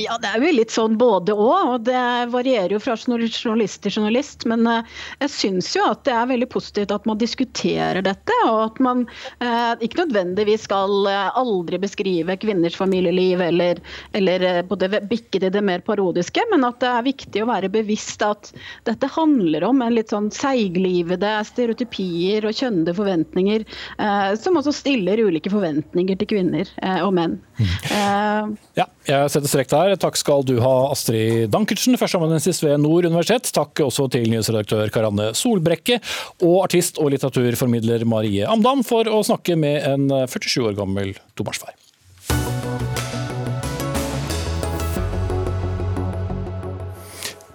Ja, 0.00 0.16
det 0.20 0.30
er 0.30 0.44
jo 0.44 0.52
litt 0.54 0.74
sånn 0.74 0.96
både 1.00 1.36
òg. 1.36 1.74
Og 1.74 1.86
det 1.88 2.04
varierer 2.32 2.76
jo 2.76 2.82
fra 2.82 2.96
journalist 2.98 3.82
til 3.84 3.98
journalist. 3.98 4.46
Men 4.50 4.66
eh, 4.70 4.98
jeg 5.24 5.34
syns 5.36 5.72
jo 5.76 5.84
at 5.88 6.04
det 6.08 6.14
er 6.16 6.30
veldig 6.30 6.50
positivt 6.52 6.94
at 6.94 7.08
man 7.08 7.20
diskuterer 7.20 8.02
dette. 8.06 8.36
Og 8.48 8.62
at 8.68 8.80
man 8.82 9.06
eh, 9.38 9.72
ikke 9.84 10.04
nødvendigvis 10.04 10.66
skal 10.68 11.08
eh, 11.10 11.28
aldri 11.40 11.80
beskrive 11.82 12.36
kvinners 12.40 12.78
familieliv 12.78 13.40
eller, 13.44 13.80
eller 14.16 14.46
både 14.68 14.90
bikke 15.10 15.40
til 15.40 15.52
det 15.52 15.62
mer 15.64 15.82
parodiske, 15.84 16.42
men 16.52 16.64
at 16.66 16.80
det 16.82 16.90
er 16.90 17.06
viktig 17.06 17.42
å 17.42 17.48
være 17.50 17.70
bevisst 17.72 18.22
at 18.24 18.52
dette 18.88 19.10
handler 19.14 19.64
om 19.66 19.82
en 19.84 19.94
litt 19.94 20.12
sånn 20.12 20.30
seiglivede 20.34 21.32
stereotypier 21.48 22.46
og 22.48 22.56
kjønnede 22.56 22.94
forventninger, 22.96 23.66
eh, 23.98 24.30
som 24.40 24.58
også 24.60 24.74
stiller 24.76 25.22
ulike 25.22 25.52
forventninger 25.52 26.20
til 26.20 26.30
kvinner 26.34 26.70
eh, 26.82 27.00
og 27.04 27.14
menn. 27.18 27.38
Mm. 27.60 28.56
ja, 28.78 28.86
jeg 29.10 29.32
setter 29.32 29.50
strek 29.50 29.70
der. 29.72 29.96
Takk 30.00 30.18
skal 30.18 30.44
du 30.46 30.56
ha, 30.62 30.74
Astrid 30.92 31.50
Dankertsen, 31.52 31.98
førsteamanuensis 32.00 32.62
ved 32.64 32.78
Nord 32.82 33.08
universitet. 33.08 33.50
Takk 33.56 33.82
også 33.86 34.06
til 34.12 34.28
nyhetsredaktør 34.30 34.92
Karanne 34.94 35.30
Solbrekke 35.38 36.00
og 36.46 36.64
artist 36.64 37.02
og 37.02 37.12
litteraturformidler 37.14 38.06
Marie 38.08 38.46
Amdam 38.48 38.84
for 38.86 39.10
å 39.10 39.22
snakke 39.26 39.58
med 39.58 39.82
en 39.90 40.08
47 40.30 40.70
år 40.70 40.78
gammel 40.78 41.14
tobarnsfar. 41.38 41.74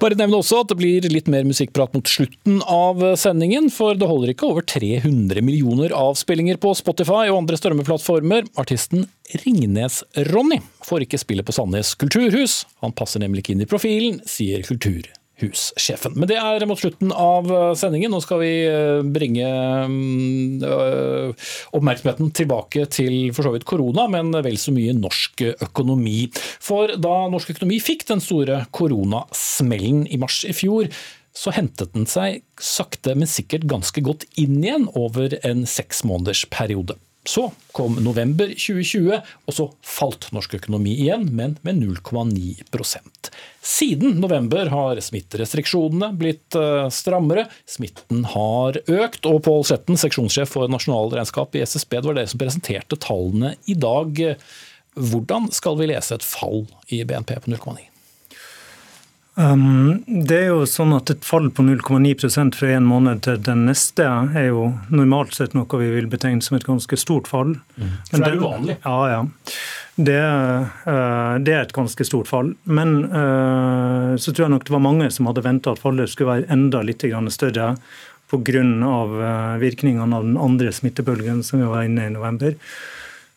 Bare 0.06 0.20
nevne 0.20 0.38
også 0.38 0.60
at 0.62 0.70
det 0.70 0.76
blir 0.78 1.06
litt 1.10 1.30
mer 1.34 1.48
musikkprat 1.50 1.96
mot 1.98 2.06
slutten 2.06 2.60
av 2.70 3.00
sendingen, 3.18 3.72
for 3.74 3.98
det 3.98 4.06
holder 4.06 4.36
ikke 4.36 4.52
over 4.52 4.62
300 4.70 5.41
millioner 5.41 5.96
avspillinger 5.98 6.60
på 6.62 6.76
Spotify 6.78 7.24
og 7.32 7.39
andre 7.39 7.58
strømmeplattformer. 7.58 8.46
Artisten 8.62 9.08
Ringnes-Ronny 9.41 10.62
får 10.86 11.08
ikke 11.08 11.24
spille 11.26 11.48
på 11.48 11.58
Sandnes 11.58 11.96
kulturhus. 11.98 12.68
Han 12.86 12.94
passer 12.94 13.26
nemlig 13.26 13.41
ikke 13.41 13.58
inn 13.58 13.65
i 13.65 13.72
profilen, 13.72 14.22
sier 14.30 14.62
kultur 14.70 15.10
hussjefen. 15.41 16.15
Men 16.15 16.30
det 16.30 16.38
er 16.39 16.65
mot 16.69 16.80
slutten 16.80 17.12
av 17.12 17.50
eh, 17.52 17.74
sendingen. 17.80 18.13
Nå 18.13 18.21
skal 18.24 18.41
vi 18.41 18.52
eh, 18.69 19.02
bringe 19.15 19.50
mm, 19.91 20.63
eh, 20.63 21.50
oppmerksomheten 21.76 22.32
tilbake 22.36 22.88
til 22.93 23.34
for 23.36 23.48
så 23.48 23.56
vidt 23.56 23.67
korona, 23.67 24.08
men 24.12 24.32
vel 24.45 24.60
så 24.62 24.74
mye 24.76 24.95
norsk 24.98 25.45
økonomi. 25.54 26.30
For 26.63 26.95
da 27.02 27.17
norsk 27.32 27.56
økonomi 27.56 27.82
fikk 27.84 28.08
den 28.12 28.24
store 28.24 28.63
koronasmellen 28.76 30.06
i 30.08 30.19
mars 30.21 30.43
i 30.48 30.56
fjor, 30.56 30.89
så 31.36 31.52
hentet 31.52 31.91
den 31.91 32.08
seg 32.08 32.45
sakte, 32.62 33.15
men 33.17 33.28
sikkert 33.28 33.67
ganske 33.67 34.04
godt 34.06 34.24
inn 34.39 34.62
igjen 34.63 34.88
over 34.95 35.36
en 35.43 35.65
seks 35.67 36.06
måneders 36.08 36.45
periode. 36.48 36.95
Så 37.26 37.48
kom 37.74 37.98
november 38.06 38.52
2020, 38.54 39.18
og 39.46 39.56
så 39.58 39.66
falt 39.86 40.28
norsk 40.36 40.60
økonomi 40.60 40.94
igjen, 41.08 41.26
men 41.34 41.56
med 41.66 41.80
0,9% 41.82 43.32
Siden 43.66 44.20
november 44.22 44.70
har 44.70 45.02
smitterestriksjonene 45.02 46.12
blitt 46.20 46.56
eh, 46.60 46.86
strammere, 46.94 47.48
smitten 47.66 48.28
har 48.36 48.78
økt, 48.86 49.26
og 49.26 49.42
Pål 49.48 49.66
Sletten, 49.66 49.98
seksjonssjef 49.98 50.54
for 50.54 50.70
nasjonalregnskap 50.72 51.58
i 51.58 51.66
SSB, 51.66 51.98
det 51.98 52.12
var 52.12 52.20
dere 52.20 52.30
som 52.30 52.44
presenterte 52.44 53.02
tallene 53.02 53.56
i 53.66 53.74
dag. 53.74 54.22
Hvordan 54.96 55.50
skal 55.56 55.82
vi 55.82 55.90
lese 55.90 56.20
et 56.20 56.26
fall 56.26 56.68
i 56.94 57.02
BNP 57.08 57.40
på 57.42 57.56
0,9? 57.56 57.94
Um, 59.36 60.04
det 60.08 60.38
er 60.38 60.45
jo 60.54 60.62
sånn 60.69 60.93
at 60.95 61.10
Et 61.12 61.26
fall 61.28 61.50
på 61.52 61.63
0,9% 61.67 62.56
fra 62.56 62.69
en 62.71 62.86
måned 62.88 63.26
til 63.26 63.41
den 63.43 63.65
neste 63.67 64.06
er 64.08 64.48
jo 64.48 64.69
normalt 64.88 65.36
sett 65.36 65.52
noe 65.58 65.80
vi 65.82 65.89
vil 65.91 66.08
betegne 66.12 66.43
som 66.45 66.56
et 66.56 66.67
ganske 66.67 67.00
stort 67.00 67.28
fall. 67.28 67.58
Mm. 67.76 67.91
For 68.12 68.24
det 68.24 68.30
er 68.30 68.39
uvanlig? 68.39 68.78
Ja, 68.86 68.98
ja. 69.12 69.19
Det, 69.95 70.21
uh, 70.88 71.36
det, 71.39 71.52
er 71.52 71.62
et 71.65 71.76
ganske 71.76 72.08
stort 72.08 72.32
fall. 72.32 72.54
Men 72.63 72.98
uh, 73.12 74.15
så 74.15 74.32
tror 74.32 74.48
jeg 74.48 74.56
nok 74.56 74.67
det 74.67 74.76
var 74.78 74.88
mange 74.88 75.12
som 75.12 75.28
hadde 75.28 75.43
venta 75.45 75.76
at 75.76 75.84
fallet 75.84 76.12
skulle 76.12 76.38
være 76.38 76.52
enda 76.56 76.84
litt 76.88 77.04
større 77.04 77.76
pga. 78.32 78.63
Uh, 78.65 79.56
virkningene 79.62 80.15
av 80.15 80.24
den 80.24 80.39
andre 80.39 80.71
smittebølgen 80.71 81.43
som 81.43 81.60
vi 81.60 81.67
var 81.67 81.84
inne 81.88 82.08
i 82.08 82.12
i 82.12 82.15
november. 82.15 82.56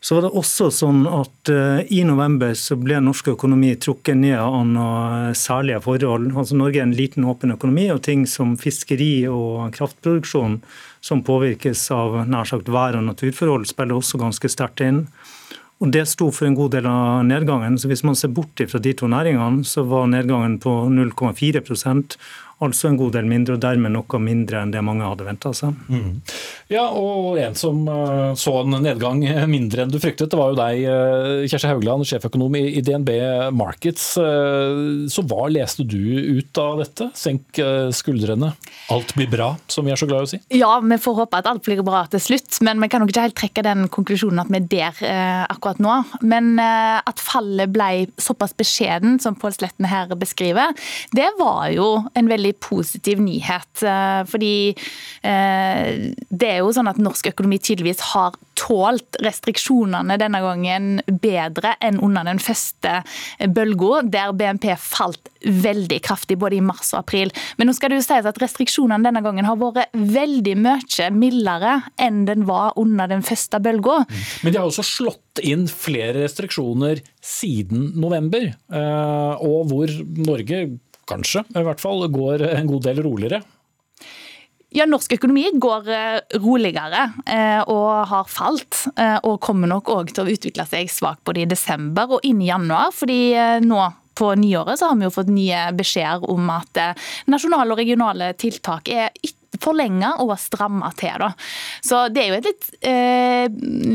Så 0.01 0.15
var 0.15 0.29
det 0.29 0.37
også 0.39 0.69
sånn 0.71 1.01
at 1.11 1.51
uh, 1.51 1.81
I 1.91 2.05
november 2.07 2.53
så 2.55 2.77
ble 2.79 3.01
norsk 3.03 3.33
økonomi 3.33 3.73
trukket 3.83 4.21
ned 4.21 4.37
av 4.39 4.61
noen 4.69 5.35
særlige 5.35 5.81
forhold. 5.83 6.31
Altså 6.39 6.59
Norge 6.59 6.79
er 6.79 6.87
en 6.87 6.95
liten, 6.95 7.27
åpen 7.27 7.57
økonomi, 7.57 7.89
og 7.91 8.05
ting 8.07 8.23
som 8.31 8.55
fiskeri 8.61 9.27
og 9.27 9.75
kraftproduksjon 9.75 10.61
som 11.03 11.25
påvirkes 11.27 11.83
av 11.95 12.21
nær 12.31 12.47
sagt 12.47 12.71
vær- 12.71 12.99
og 12.99 13.09
naturforhold, 13.11 13.67
spiller 13.67 13.99
også 13.99 14.23
ganske 14.23 14.51
sterkt 14.55 14.87
inn. 14.87 15.05
Og 15.79 15.93
Det 15.95 16.09
sto 16.11 16.31
for 16.35 16.47
en 16.47 16.57
god 16.59 16.73
del 16.75 16.87
av 16.87 17.25
nedgangen. 17.27 17.79
så 17.79 17.87
Hvis 17.89 18.05
man 18.05 18.17
ser 18.17 18.29
bort 18.29 18.59
fra 18.71 18.79
de 18.79 18.93
to 18.93 19.07
næringene, 19.07 19.65
så 19.65 19.87
var 19.87 20.07
nedgangen 20.07 20.59
på 20.59 20.89
0,4 20.91 22.17
altså 22.65 22.89
en 22.91 22.99
god 22.99 23.15
del 23.15 23.29
mindre, 23.31 23.55
og 23.57 23.63
dermed 23.63 23.93
noe 23.95 24.21
mindre 24.23 24.63
enn 24.63 24.73
det 24.75 24.83
mange 24.85 25.07
hadde 25.07 25.27
venta 25.27 25.53
seg. 25.55 25.77
Mm. 25.89 26.19
Ja, 26.73 26.89
og 26.91 27.39
en 27.41 27.55
som 27.59 27.85
eh, 27.89 28.33
så 28.39 28.55
en 28.63 28.79
nedgang 28.83 29.23
mindre 29.51 29.85
enn 29.85 29.93
du 29.93 29.99
fryktet, 30.03 30.33
det 30.33 30.41
var 30.41 30.53
jo 30.53 30.59
deg, 30.59 30.83
eh, 30.83 31.47
Kjersti 31.49 31.71
Haugland, 31.71 32.07
sjeføkonom 32.09 32.59
i 32.59 32.83
DNB 32.85 33.13
Markets. 33.57 34.11
Eh, 34.21 34.83
så 35.13 35.25
hva 35.29 35.47
leste 35.53 35.87
du 35.87 35.99
ut 36.39 36.63
av 36.63 36.83
dette? 36.83 37.11
Senk 37.19 37.61
skuldrene. 37.95 38.51
Alt 38.93 39.15
blir 39.17 39.31
bra, 39.31 39.53
som 39.71 39.87
vi 39.87 39.95
er 39.95 40.01
så 40.01 40.09
glad 40.09 40.25
i 40.25 40.29
å 40.29 40.31
si? 40.33 40.41
Ja, 40.59 40.73
vi 40.83 40.99
får 41.01 41.17
håpe 41.23 41.41
at 41.41 41.49
alt 41.51 41.65
blir 41.67 41.81
bra 41.87 42.05
til 42.11 42.23
slutt, 42.23 42.59
men 42.67 42.83
vi 42.83 42.91
kan 42.91 43.03
nok 43.03 43.13
ikke 43.13 43.27
helt 43.29 43.39
trekke 43.39 43.65
den 43.67 43.87
konklusjonen 43.93 44.43
at 44.43 44.51
vi 44.51 44.59
er 44.59 44.69
der 44.73 45.47
akkurat 45.49 45.81
nå. 45.83 45.95
Men 46.27 46.59
at 46.59 47.21
fallet 47.23 47.71
ble 47.73 48.09
såpass 48.21 48.55
beskjeden 48.59 49.19
som 49.23 49.37
Pål 49.39 49.55
Sletten 49.57 49.89
her 49.89 50.11
beskriver, 50.19 50.75
det 51.15 51.29
var 51.39 51.69
jo 51.75 51.89
en 52.19 52.31
veldig 52.31 52.48
veldig 52.49 52.61
positiv 52.61 53.21
nyhet. 53.21 53.83
Eh, 53.83 54.25
fordi 54.29 54.75
eh, 55.23 56.13
det 56.31 56.49
er 56.49 56.61
jo 56.63 56.73
sånn 56.73 56.89
at 56.89 56.99
norsk 56.99 57.33
økonomi 57.33 57.59
tydeligvis 57.59 58.01
har 58.15 58.37
tålt 58.59 59.17
restriksjonene 59.23 60.19
denne 60.19 60.41
gangen 60.43 61.01
bedre 61.07 61.77
enn 61.81 62.01
under 62.01 62.25
den 62.25 62.39
første 62.39 63.03
bølga, 63.55 64.03
der 64.03 64.33
BNP 64.33 64.75
falt 64.77 65.29
veldig 65.45 66.01
kraftig 66.03 66.39
både 66.39 66.59
i 66.59 66.65
mars 66.65 66.93
og 66.93 67.05
april. 67.05 67.31
Men 67.57 67.69
nå 67.69 67.75
skal 67.77 67.93
det 67.93 68.01
jo 68.01 68.07
sies 68.09 68.27
at 68.27 68.41
restriksjonene 68.43 69.05
denne 69.05 69.23
gangen 69.23 69.47
har 69.47 69.59
vært 69.59 69.95
veldig 69.95 70.57
mye 70.59 71.11
mildere 71.15 71.77
enn 72.01 72.25
den 72.27 72.47
var 72.49 72.75
under 72.81 73.09
den 73.11 73.23
første 73.23 73.61
bølga. 73.63 74.03
Men 74.43 74.53
de 74.53 74.59
har 74.59 74.67
også 74.67 74.87
slått 74.87 75.43
inn 75.47 75.69
flere 75.71 76.25
restriksjoner 76.25 77.05
siden 77.23 77.93
november, 78.01 78.51
eh, 78.51 79.35
og 79.39 79.71
hvor 79.71 79.93
Norge 80.19 80.65
kanskje 81.09 81.45
i 81.57 81.65
hvert 81.67 81.83
fall 81.83 82.05
går 82.13 82.45
en 82.53 82.69
god 82.71 82.89
del 82.89 83.03
roligere. 83.05 83.41
Ja, 84.77 84.85
Norsk 84.85 85.15
økonomi 85.17 85.47
går 85.57 85.87
eh, 85.89 86.19
roligere 86.45 87.07
eh, 87.25 87.63
og 87.73 88.11
har 88.11 88.29
falt. 88.29 88.83
Og 89.25 89.39
kommer 89.41 89.71
nok 89.71 89.89
òg 89.95 90.13
til 90.13 90.27
å 90.27 90.35
utvikle 90.35 90.67
seg 90.69 90.91
svakt 90.93 91.25
både 91.25 91.47
i 91.47 91.49
desember 91.49 92.19
og 92.19 92.29
inn 92.29 92.43
i 92.45 92.51
januar. 92.51 92.93
fordi 92.93 93.33
nå 93.65 93.81
på 94.19 94.33
nyåret 94.35 94.81
så 94.81 94.91
har 94.91 94.97
vi 94.99 95.07
jo 95.07 95.15
fått 95.15 95.31
nye 95.31 95.69
beskjeder 95.79 96.25
om 96.29 96.49
at 96.51 96.81
nasjonale 97.31 97.71
og 97.71 97.79
regionale 97.79 98.33
tiltak 98.35 98.91
er 98.91 99.13
forlenga 99.63 100.15
og 100.25 100.35
stramma 100.41 100.91
til. 100.99 101.15
Da. 101.23 101.31
Så 101.85 102.05
det 102.13 102.25
er 102.25 102.33
jo 102.33 102.39
et 102.39 102.49
litt, 102.49 102.69
eh, 102.81 103.47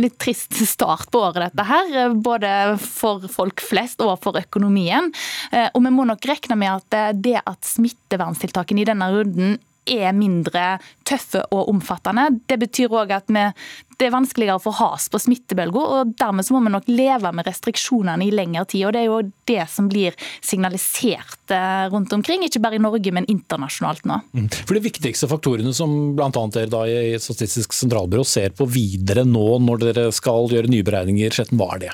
litt, 0.03 0.17
trist 0.21 0.57
start 0.75 1.11
på 1.13 1.23
året, 1.23 1.51
dette 1.51 1.67
her. 1.67 2.15
Både 2.15 2.53
for 2.81 3.25
folk 3.31 3.63
flest 3.63 4.03
og 4.03 4.15
for 4.23 4.39
økonomien. 4.39 5.11
Eh, 5.51 5.69
og 5.73 5.83
vi 5.85 5.93
må 5.93 6.07
nok 6.09 6.29
regne 6.29 6.59
med 6.59 6.79
at 6.79 7.19
det 7.19 7.39
at 7.43 7.73
smitteverntiltakene 7.73 8.83
i 8.83 8.89
denne 8.89 9.11
runden 9.13 9.57
er 9.89 10.13
mindre 10.15 10.77
tøffe 11.07 11.43
og 11.53 11.69
omfattende. 11.71 12.29
Det 12.49 12.57
betyr 12.61 12.93
òg 12.93 13.13
at 13.15 13.31
vi, 13.33 13.45
det 13.99 14.07
er 14.07 14.13
vanskeligere 14.15 14.57
å 14.59 14.63
få 14.63 14.73
has 14.79 15.09
på 15.11 15.21
smittebølger, 15.21 15.95
og 15.97 16.13
dermed 16.19 16.47
så 16.47 16.55
må 16.55 16.63
vi 16.65 16.73
nok 16.73 16.89
leve 16.91 17.31
med 17.35 17.47
restriksjonene 17.47 18.27
i 18.27 18.33
lengre 18.33 18.65
tid. 18.69 18.85
og 18.87 18.95
Det 18.95 19.01
er 19.01 19.09
jo 19.09 19.19
det 19.49 19.65
som 19.71 19.89
blir 19.91 20.17
signalisert 20.41 21.53
eh, 21.53 21.85
rundt 21.93 22.13
omkring, 22.15 22.45
ikke 22.47 22.63
bare 22.63 22.79
i 22.79 22.83
Norge, 22.83 23.13
men 23.15 23.27
internasjonalt 23.31 24.07
nå. 24.09 24.21
Mm. 24.33 24.47
For 24.53 24.77
De 24.77 24.85
viktigste 24.87 25.29
faktorene 25.31 25.73
som 25.75 26.13
bl.a. 26.17 26.31
dere 26.31 26.71
da 26.71 26.85
i 26.87 27.19
Statistisk 27.23 27.75
sentralbyrå 27.75 28.25
ser 28.27 28.55
på 28.57 28.67
videre 28.69 29.25
nå 29.27 29.59
når 29.63 29.85
dere 29.87 30.07
skal 30.15 30.49
gjøre 30.51 30.71
nye 30.71 30.85
beregninger, 30.85 31.43
hva 31.53 31.73
er 31.75 31.85
det? 31.87 31.93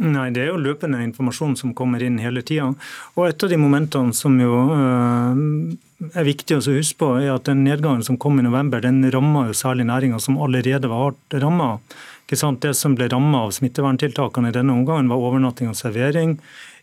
Nei, 0.00 0.30
Det 0.32 0.42
er 0.42 0.48
jo 0.48 0.60
løpende 0.60 1.02
informasjon 1.04 1.58
som 1.60 1.74
kommer 1.76 2.02
inn 2.02 2.16
hele 2.22 2.42
tida. 2.46 2.70
Og 3.18 3.26
et 3.26 3.44
av 3.44 3.52
de 3.52 3.58
momentene 3.60 4.16
som 4.16 4.38
jo 4.40 4.54
øh, 4.72 5.42
er 6.14 6.26
viktig 6.26 6.56
å 6.56 6.62
huske 6.64 6.98
på, 7.00 7.10
er 7.20 7.34
at 7.34 7.48
den 7.48 7.64
nedgangen 7.66 8.04
som 8.06 8.18
kom 8.20 8.38
i 8.40 8.44
november, 8.46 8.80
den 8.80 9.02
ramma 9.12 9.48
særlig 9.56 9.86
næringer 9.90 10.22
som 10.22 10.38
allerede 10.40 10.88
var 10.88 11.10
hardt 11.10 11.40
ramma. 11.42 11.74
Det 12.30 12.38
som 12.38 12.94
ble 12.94 13.08
ramma 13.10 13.44
av 13.46 13.54
smitteverntiltakene 13.56 14.52
i 14.52 14.54
denne 14.54 14.76
omgangen, 14.76 15.10
var 15.10 15.18
overnatting 15.18 15.72
og 15.72 15.78
servering, 15.78 16.36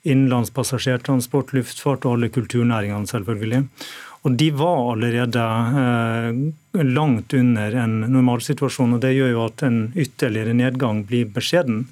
innenlands 0.03 0.51
passasjertransport, 0.55 1.53
luftfart 1.55 2.05
og 2.05 2.17
alle 2.17 2.29
kulturnæringene, 2.35 3.07
selvfølgelig. 3.07 3.63
Og 4.27 4.35
De 4.35 4.49
var 4.59 4.91
allerede 4.91 5.43
eh, 5.81 6.83
langt 6.83 7.33
under 7.33 7.75
en 7.79 7.99
normalsituasjon. 8.11 8.97
og 8.97 9.01
Det 9.01 9.13
gjør 9.15 9.31
jo 9.31 9.43
at 9.45 9.63
en 9.63 9.77
ytterligere 9.95 10.55
nedgang 10.57 11.05
blir 11.07 11.29
beskjeden. 11.31 11.85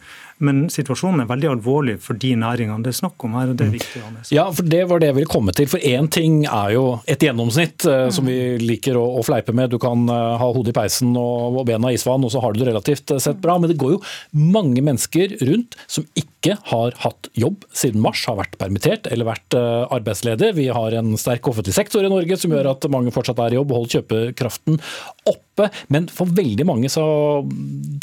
Men 0.43 0.65
situasjonen 0.71 1.23
er 1.23 1.29
veldig 1.29 1.47
alvorlig 1.53 1.95
for 2.03 2.17
de 2.19 2.33
næringene 2.35 2.83
det 2.83 2.91
er 2.91 2.97
snakk 2.97 3.23
om 3.23 3.37
her. 3.37 3.53
og 3.53 3.55
det 3.55 3.63
er 3.63 3.69
mm. 3.69 3.75
viktig 3.77 4.01
å 4.01 4.03
ha 4.03 4.11
med 4.11 4.25
seg. 4.27 4.35
Ja, 4.35 4.45
for 4.51 4.67
Det 4.75 4.81
var 4.89 5.01
det 5.01 5.09
jeg 5.09 5.17
ville 5.19 5.31
komme 5.31 5.55
til. 5.55 5.69
For 5.71 5.85
Én 5.85 6.09
ting 6.11 6.41
er 6.43 6.73
jo 6.75 6.83
et 7.11 7.23
gjennomsnitt, 7.23 7.85
eh, 7.87 8.07
som 8.11 8.27
vi 8.27 8.37
liker 8.59 8.99
å, 8.99 9.05
å, 9.19 9.23
fleipe 9.25 9.55
med. 9.55 9.71
Du 9.71 9.79
kan 9.81 10.03
uh, 10.11 10.35
ha 10.41 10.49
hodet 10.51 10.73
i 10.73 10.75
peisen 10.75 11.15
og, 11.15 11.61
og 11.61 11.67
bena 11.69 11.91
i 11.91 11.95
isvann, 11.95 12.25
og 12.27 12.33
så 12.33 12.43
har 12.43 12.51
du 12.51 12.59
det 12.61 12.67
relativt 12.67 13.15
uh, 13.15 13.21
sett 13.21 13.39
bra. 13.43 13.55
Men 13.61 13.71
det 13.71 13.79
går 13.79 13.95
jo 13.95 14.01
mange 14.35 14.83
mennesker 14.83 15.37
rundt 15.47 15.79
som 15.87 16.07
ikke 16.19 16.57
har 16.73 16.97
hatt 17.05 17.31
jobb 17.39 17.63
siden 17.73 18.03
mars, 18.03 18.25
har 18.27 18.39
vært 18.41 18.59
permittert 18.59 19.07
eller 19.07 19.29
vært 19.31 19.55
uh, 19.55 19.87
arbeidsledig. 19.95 20.51
Vi 20.59 20.67
har 20.75 20.99
en 20.99 21.15
sterk 21.21 21.47
offentlig 21.47 21.77
sektor 21.77 22.03
i 22.03 22.11
Norge 22.11 22.37
som 22.41 22.51
gjør 22.51 22.73
at 22.73 22.89
mange 22.91 23.15
fortsatt 23.15 23.39
er 23.45 23.55
i 23.55 23.59
jobb 23.61 23.71
og 23.71 23.81
holder 23.85 24.01
kjøpekraften 24.01 24.83
oppe. 25.29 25.69
Men 25.87 26.07
for 26.11 26.29
veldig 26.35 26.65
mange 26.67 26.89
så 26.91 27.03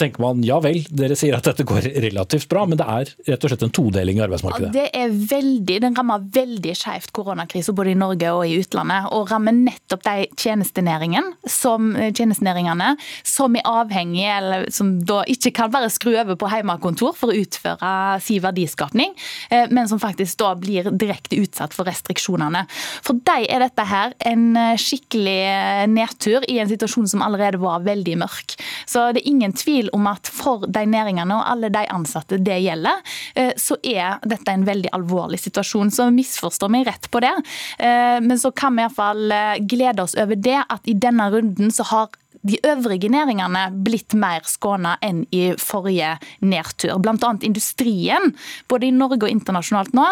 tenker 0.01 0.23
man 0.25 0.41
ja 0.47 0.59
vel, 0.64 0.81
dere 0.91 1.16
sier 1.18 1.37
at 1.37 1.47
dette 1.47 1.66
går 1.68 1.85
relativt 2.03 2.49
bra, 2.51 2.64
men 2.68 2.81
det 2.81 2.87
er 2.89 3.12
rett 3.29 3.45
og 3.45 3.53
slett 3.53 3.64
en 3.66 3.75
todeling 3.75 4.18
i 4.18 4.25
arbeidsmarkedet. 4.25 4.70
Ja, 4.73 4.75
det 4.75 4.89
er 4.97 5.12
veldig, 5.12 5.79
Den 5.85 5.97
rammer 5.99 6.25
veldig 6.35 6.75
skjevt 6.79 7.12
koronakrisen 7.14 7.77
både 7.77 7.93
i 7.93 7.99
Norge 7.99 8.33
og 8.35 8.47
i 8.49 8.57
utlandet. 8.61 9.11
Og 9.14 9.31
rammer 9.31 9.55
nettopp 9.57 10.05
de 10.07 10.27
tjenestenæringene 10.41 11.51
som, 11.51 11.93
tjenestenæringene 12.16 12.95
som 13.29 13.59
er 13.59 13.68
avhengige, 13.68 14.39
eller 14.41 14.66
som 14.75 14.95
da 15.07 15.23
ikke 15.31 15.55
kan 15.61 15.73
bare 15.73 15.93
skru 15.93 16.14
over 16.14 16.39
på 16.41 16.51
hjemmekontor 16.51 17.14
for 17.18 17.33
å 17.33 17.39
utføre 17.45 17.93
sin 18.25 18.43
verdiskapning, 18.43 19.14
eh, 19.51 19.68
men 19.70 19.91
som 19.91 20.01
faktisk 20.03 20.41
da 20.43 20.55
blir 20.59 20.91
direkte 20.91 21.39
utsatt 21.43 21.77
for 21.77 21.89
restriksjonene. 21.89 22.64
For 23.05 23.20
dem 23.20 23.47
er 23.49 23.62
dette 23.64 23.85
her 23.89 24.12
en 24.29 24.51
skikkelig 24.79 25.89
nedtur 25.93 26.45
i 26.51 26.59
en 26.62 26.70
situasjon 26.70 27.11
som 27.12 27.24
allerede 27.24 27.60
var 27.62 27.84
veldig 27.86 28.18
mørk. 28.24 28.56
Så 28.86 29.10
det 29.12 29.22
er 29.22 29.30
ingen 29.32 29.54
tvil 29.56 29.90
om 29.96 30.08
at 30.10 30.28
for 30.32 30.66
de 30.66 30.84
næringene 30.88 31.36
og 31.36 31.46
alle 31.48 31.72
de 31.72 31.84
ansatte 31.92 32.40
det 32.42 32.60
gjelder, 32.64 33.02
eh, 33.34 33.52
så 33.60 33.78
er 33.82 34.22
dette 34.28 34.52
en 34.52 34.66
veldig 34.68 34.92
alvorlig 34.96 35.40
situasjon. 35.42 35.92
Så 35.92 36.08
misforstår 36.14 36.72
meg 36.72 36.88
rett 36.88 37.10
på 37.12 37.22
det. 37.24 37.34
Eh, 37.78 38.18
men 38.24 38.38
så 38.38 38.52
kan 38.54 38.76
vi 38.76 38.86
iallfall 38.86 39.32
eh, 39.32 39.60
glede 39.68 40.04
oss 40.04 40.18
over 40.18 40.36
det 40.36 40.58
at 40.62 40.90
i 40.90 40.98
denne 40.98 41.30
runden 41.32 41.72
så 41.72 41.86
har 41.92 42.12
de 42.42 42.56
øvrige 42.66 43.06
næringene 43.12 43.68
blitt 43.86 44.16
mer 44.18 44.42
skåna 44.50 44.96
enn 45.04 45.20
i 45.30 45.52
forrige 45.62 46.16
nedtur. 46.42 46.96
Bl.a. 46.98 47.28
industrien, 47.46 48.32
både 48.66 48.88
i 48.88 48.94
Norge 48.96 49.20
og 49.20 49.30
internasjonalt 49.30 49.92
nå, 49.94 50.08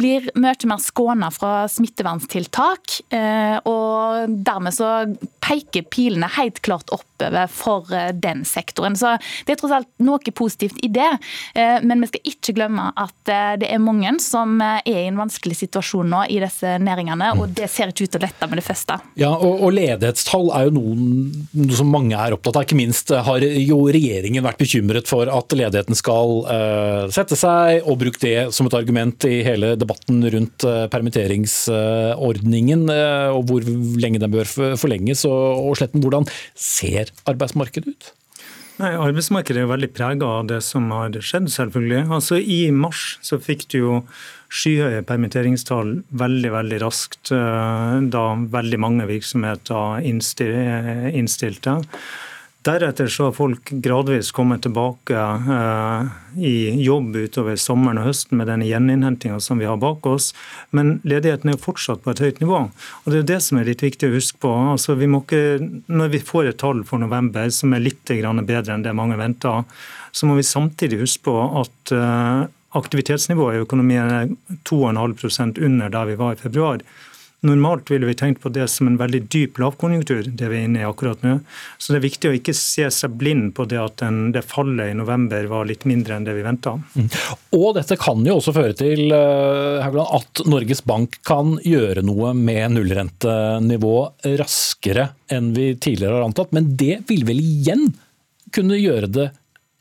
blir 0.00 0.26
mye 0.34 0.66
mer 0.66 0.82
skåna 0.82 1.28
fra 1.30 1.68
smitteverntiltak. 1.70 2.96
Og 3.70 4.34
dermed 4.48 4.74
så 4.74 4.90
peker 5.50 5.86
pilene 5.90 6.30
helt 6.38 6.62
klart 6.64 6.90
oppover 6.94 7.50
for 7.52 7.90
eh, 7.94 8.12
den 8.14 8.44
sektoren. 8.48 8.96
Så 8.98 9.16
det 9.46 9.56
er 9.56 9.60
tross 9.60 9.76
alt 9.80 9.90
noe 10.00 10.34
positivt 10.34 10.78
i 10.84 10.88
det. 10.92 11.08
Men 11.56 12.02
vi 12.02 12.08
skal 12.10 12.28
ikke 12.28 12.54
glemme 12.56 12.90
at 12.98 13.30
det 13.60 13.68
er 13.68 13.80
mange 13.82 14.12
som 14.22 14.60
er 14.62 14.84
i 14.88 15.08
en 15.08 15.18
vanskelig 15.18 15.56
situasjon 15.58 16.08
nå 16.10 16.22
i 16.32 16.38
disse 16.42 16.76
næringene, 16.82 17.32
og 17.40 17.54
det 17.56 17.68
ser 17.72 17.90
ikke 17.90 18.06
ut 18.06 18.14
til 18.14 18.20
å 18.20 18.24
lette 18.24 18.48
med 18.50 18.60
det 18.60 18.64
første. 18.66 18.98
Ja, 19.20 19.30
og, 19.34 19.62
og 19.64 19.74
ledighetstall 19.76 20.50
er 20.56 20.68
jo 20.68 20.74
noen 20.76 21.74
som 21.76 21.90
mange 21.92 22.18
er 22.18 22.34
opptatt 22.36 22.58
av. 22.58 22.66
Ikke 22.66 22.78
minst 22.78 23.10
har 23.10 23.44
jo 23.44 23.80
regjeringen 23.92 24.44
vært 24.46 24.60
bekymret 24.60 25.08
for 25.10 25.30
at 25.30 25.56
ledigheten 25.56 25.98
skal 25.98 26.36
uh, 26.46 27.04
sette 27.12 27.38
seg, 27.38 27.84
og 27.84 28.00
brukt 28.02 28.22
det 28.24 28.50
som 28.56 28.68
et 28.68 28.76
argument 28.78 29.26
i 29.28 29.40
hele 29.46 29.74
debatten 29.80 30.22
rundt 30.34 30.66
uh, 30.68 30.84
permitteringsordningen, 30.92 32.86
uh, 32.90 33.36
og 33.36 33.50
hvor 33.50 33.66
lenge 34.00 34.22
den 34.22 34.34
bør 34.34 34.48
forlenges. 34.80 35.24
Og, 35.28 35.39
og 35.40 35.76
Sletten, 35.80 36.04
hvordan 36.04 36.28
ser 36.54 37.12
arbeidsmarkedet 37.30 37.94
ut? 37.94 38.10
Nei, 38.80 38.94
Arbeidsmarkedet 38.96 39.60
er 39.60 39.66
jo 39.66 39.72
veldig 39.74 39.90
prega 39.92 40.28
av 40.38 40.46
det 40.48 40.62
som 40.64 40.86
har 40.94 41.12
skjedd, 41.12 41.50
selvfølgelig. 41.52 42.06
Altså 42.16 42.38
I 42.40 42.70
mars 42.72 43.18
så 43.26 43.36
fikk 43.42 43.66
du 43.74 43.76
jo 43.76 43.96
skyhøye 44.50 45.02
permitteringstall 45.06 45.98
veldig 46.22 46.52
veldig 46.54 46.78
raskt, 46.80 47.30
eh, 47.36 47.98
da 48.14 48.24
veldig 48.56 48.80
mange 48.80 49.08
virksomheter 49.10 50.00
innstilte. 50.08 51.76
Deretter 52.60 53.08
så 53.08 53.24
har 53.24 53.32
folk 53.32 53.70
gradvis 53.80 54.28
kommet 54.36 54.60
tilbake 54.66 55.16
eh, 55.16 56.08
i 56.44 56.82
jobb 56.84 57.14
utover 57.16 57.56
sommeren 57.56 58.02
og 58.02 58.10
høsten 58.10 58.36
med 58.36 58.50
den 58.52 58.64
gjeninnhentinga 58.66 59.38
som 59.40 59.62
vi 59.62 59.68
har 59.68 59.80
bak 59.80 60.04
oss, 60.10 60.34
men 60.76 60.98
ledigheten 61.00 61.48
er 61.48 61.56
jo 61.56 61.62
fortsatt 61.62 62.04
på 62.04 62.12
et 62.12 62.20
høyt 62.20 62.42
nivå. 62.44 62.60
Og 62.68 63.08
Det 63.08 63.16
er 63.16 63.22
jo 63.22 63.30
det 63.32 63.40
som 63.46 63.60
er 63.62 63.70
litt 63.70 63.86
viktig 63.86 64.10
å 64.10 64.12
huske 64.12 64.42
på. 64.44 64.52
Altså, 64.74 64.98
vi 65.00 65.08
ikke, 65.08 65.42
når 65.88 66.12
vi 66.12 66.20
får 66.32 66.50
et 66.50 66.60
tall 66.60 66.84
for 66.84 67.00
november 67.00 67.48
som 67.48 67.72
er 67.72 67.86
litt 67.86 68.04
bedre 68.04 68.76
enn 68.76 68.84
det 68.84 68.96
mange 68.98 69.16
venter, 69.16 69.64
så 70.12 70.28
må 70.28 70.36
vi 70.36 70.44
samtidig 70.44 71.00
huske 71.00 71.30
på 71.30 71.36
at 71.62 71.94
eh, 71.96 72.44
aktivitetsnivået 72.76 73.56
i 73.56 73.64
økonomien 73.64 74.12
er 74.18 74.34
2,5% 74.68 75.64
under 75.64 75.88
der 75.88 76.12
vi 76.12 76.20
var 76.20 76.36
i 76.36 76.44
februar. 76.44 76.84
Normalt 77.46 77.90
ville 77.90 78.06
vi 78.06 78.14
tenkt 78.14 78.42
på 78.42 78.50
det 78.52 78.66
som 78.68 78.88
en 78.90 78.98
veldig 79.00 79.22
dyp 79.32 79.58
lavkonjunktur, 79.62 80.26
det 80.36 80.48
vi 80.52 80.58
er 80.58 80.66
inne 80.68 80.82
i 80.82 80.88
akkurat 80.88 81.22
nå. 81.24 81.38
Så 81.80 81.94
det 81.94 82.00
er 82.00 82.04
viktig 82.04 82.28
å 82.30 82.34
ikke 82.36 82.54
se 82.56 82.84
seg 82.92 83.14
blind 83.20 83.54
på 83.56 83.64
det 83.70 83.78
at 83.80 83.96
den, 84.02 84.18
det 84.34 84.42
fallet 84.44 84.92
i 84.92 84.96
november 84.98 85.48
var 85.48 85.68
litt 85.68 85.86
mindre 85.88 86.18
enn 86.18 86.26
det 86.28 86.34
vi 86.36 86.44
venta. 86.44 86.74
Mm. 86.92 87.08
Og 87.56 87.72
dette 87.78 87.96
kan 88.00 88.20
jo 88.28 88.36
også 88.36 88.54
føre 88.56 88.76
til 88.76 89.14
eh, 89.16 89.88
at 90.04 90.44
Norges 90.52 90.84
Bank 90.84 91.16
kan 91.26 91.56
gjøre 91.64 92.04
noe 92.04 92.34
med 92.36 92.76
nullrentenivå 92.76 93.96
raskere 94.40 95.08
enn 95.32 95.54
vi 95.56 95.72
tidligere 95.80 96.20
har 96.20 96.28
antatt. 96.28 96.52
Men 96.56 96.74
det 96.76 97.00
vil 97.08 97.24
vel 97.28 97.40
igjen 97.40 97.88
kunne 98.52 98.76
gjøre 98.76 99.08
det 99.08 99.30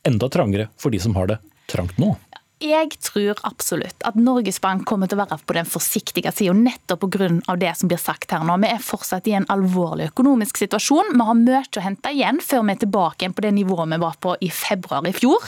enda 0.07 0.31
trangere 0.31 0.69
for 0.79 0.95
de 0.95 1.03
som 1.03 1.17
har 1.19 1.33
det 1.33 1.41
trangt 1.69 1.99
nå? 1.99 2.15
Jeg 2.59 2.97
tror 2.99 3.37
absolutt 3.47 4.03
at 4.03 4.17
Norges 4.19 4.57
Bank 4.59 4.81
kommer 4.83 5.07
til 5.07 5.15
å 5.15 5.21
være 5.21 5.37
på 5.47 5.55
den 5.55 5.67
forsiktige 5.69 6.33
sida, 6.35 6.51
nettopp 6.51 7.05
pga. 7.07 7.55
det 7.55 7.71
som 7.79 7.87
blir 7.87 7.99
sagt 8.01 8.33
her 8.35 8.43
nå. 8.43 8.57
Vi 8.59 8.67
er 8.67 8.81
fortsatt 8.83 9.29
i 9.31 9.35
en 9.37 9.45
alvorlig 9.47 10.09
økonomisk 10.09 10.59
situasjon. 10.59 11.13
Vi 11.13 11.23
har 11.23 11.37
mye 11.39 11.61
å 11.63 11.83
hente 11.85 12.11
igjen 12.11 12.41
før 12.43 12.65
vi 12.67 12.73
er 12.75 12.81
tilbake 12.81 13.23
igjen 13.23 13.35
på 13.37 13.45
det 13.45 13.53
nivået 13.55 13.93
vi 13.93 13.99
var 14.03 14.17
på 14.19 14.33
i 14.43 14.49
februar 14.51 15.07
i 15.07 15.13
fjor. 15.15 15.45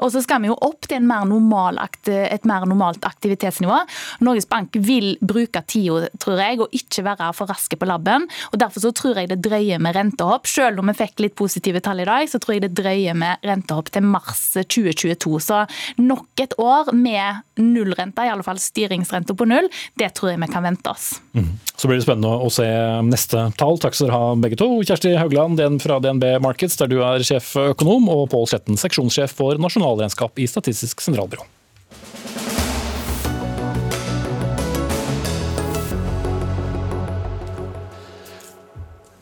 Og 0.00 0.14
så 0.14 0.22
skal 0.24 0.40
vi 0.40 0.48
jo 0.48 0.56
opp 0.64 0.88
til 0.88 1.04
mer 1.04 1.26
normal, 1.28 1.82
et 2.08 2.48
mer 2.48 2.64
normalt 2.64 3.04
aktivitetsnivå. 3.04 3.82
Norges 4.24 4.48
Bank 4.48 4.80
vil 4.80 5.18
bruke 5.20 5.60
tida, 5.68 6.08
tror 6.16 6.40
jeg, 6.40 6.62
og 6.64 6.72
ikke 6.72 7.04
være 7.04 7.28
for 7.36 7.52
raske 7.52 7.76
på 7.76 7.90
labben. 7.90 8.24
og 8.52 8.58
Derfor 8.64 8.86
så 8.86 8.94
tror 8.96 9.20
jeg 9.20 9.28
det 9.28 9.42
drøyer 9.44 9.76
med 9.76 9.92
rentehopp. 9.98 10.48
Selv 10.48 10.80
om 10.80 10.88
vi 10.88 10.96
fikk 11.02 11.20
litt 11.20 11.36
positive 11.36 11.84
tall 11.84 12.00
i 12.00 12.08
dag, 12.08 12.32
så 12.32 12.40
tror 12.40 12.56
jeg 12.56 12.64
det 12.64 12.74
drøyer 12.80 13.12
med 13.12 13.44
rentehopp 13.44 13.92
til 13.92 14.08
mars 14.08 14.46
2022. 14.56 15.36
Så 15.50 15.62
nok 16.00 16.45
et 16.46 16.56
år 16.62 16.92
med 16.96 17.42
nullrente, 17.60 18.24
i 18.24 18.32
alle 18.32 18.46
fall 18.46 18.60
styringsrente 18.62 19.36
på 19.36 19.48
null, 19.48 19.68
det 19.98 20.12
tror 20.16 20.32
jeg 20.32 20.42
vi 20.42 20.50
kan 20.52 20.66
vente 20.66 20.92
oss. 20.92 21.16
Mm. 21.36 21.52
Så 21.74 21.90
blir 21.90 22.00
det 22.00 22.06
spennende 22.06 22.32
å 22.46 22.50
se 22.52 22.66
neste 23.06 23.48
tall. 23.60 23.80
Takk 23.82 23.96
skal 23.96 24.10
dere 24.10 24.20
ha 24.20 24.32
begge 24.40 24.58
to. 24.60 24.70
Kjersti 24.86 25.16
Haugland 25.18 25.60
den 25.60 25.80
fra 25.82 25.98
DNB 26.02 26.38
Markets, 26.44 26.78
der 26.80 26.90
du 26.92 27.00
er 27.04 27.24
sjeføkonom, 27.26 28.08
og 28.12 28.28
Pål 28.32 28.48
Sletten, 28.50 28.80
seksjonssjef 28.80 29.36
for 29.36 29.60
nasjonalregnskap 29.62 30.40
i 30.40 30.48
Statistisk 30.50 31.04
sentralbyrå. 31.04 31.44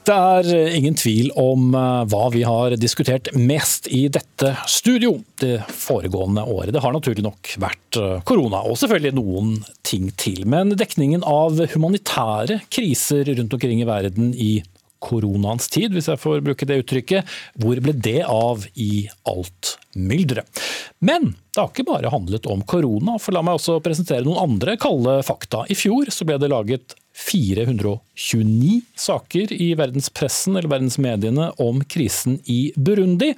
Det 0.05 0.13
er 0.13 0.75
ingen 0.77 0.97
tvil 1.01 1.31
om 1.41 1.71
eh, 1.73 2.03
hva 2.13 2.27
vi 2.35 2.43
har 2.45 2.75
diskutert 2.77 3.31
mest 3.41 3.87
i 3.89 4.03
dette 4.13 4.51
studio 4.69 5.15
det 5.41 5.63
foregående 5.73 6.45
året. 6.45 6.75
Det 6.77 6.83
har 6.85 6.93
naturlig 6.93 7.25
nok 7.25 7.55
vært 7.63 7.97
eh, 7.97 8.19
korona, 8.29 8.61
og 8.69 8.77
selvfølgelig 8.77 9.15
noen 9.17 9.55
ting 9.81 10.11
til. 10.21 10.43
Men 10.45 10.75
dekningen 10.77 11.25
av 11.25 11.57
humanitære 11.73 12.61
kriser 12.69 13.33
rundt 13.33 13.57
omkring 13.57 13.81
i 13.81 13.89
verden 13.89 14.35
i 14.37 14.59
koronaens 15.05 15.71
tid, 15.73 15.97
hvis 15.97 16.11
jeg 16.13 16.21
får 16.21 16.45
bruke 16.45 16.69
det 16.69 16.83
uttrykket, 16.83 17.33
hvor 17.61 17.81
ble 17.81 17.97
det 17.97 18.21
av 18.29 18.67
i 18.77 19.07
alt 19.29 19.79
mylderet? 19.97 20.65
Men 21.05 21.33
det 21.33 21.63
har 21.63 21.73
ikke 21.73 21.89
bare 21.89 22.13
handlet 22.13 22.49
om 22.53 22.61
korona, 22.69 23.17
for 23.21 23.37
la 23.37 23.45
meg 23.45 23.57
også 23.57 23.81
presentere 23.85 24.25
noen 24.27 24.51
andre 24.51 24.77
kalde 24.81 25.17
fakta. 25.25 25.65
I 25.73 25.77
fjor 25.79 26.13
så 26.13 26.29
ble 26.29 26.37
det 26.41 26.53
laget 26.53 26.97
429 27.15 28.81
saker 28.99 29.53
i 29.55 29.75
verdenspressen 29.79 30.57
eller 30.57 30.73
verdensmediene 30.73 31.53
om 31.63 31.85
krisen 31.87 32.41
i 32.51 32.73
Burundi. 32.77 33.35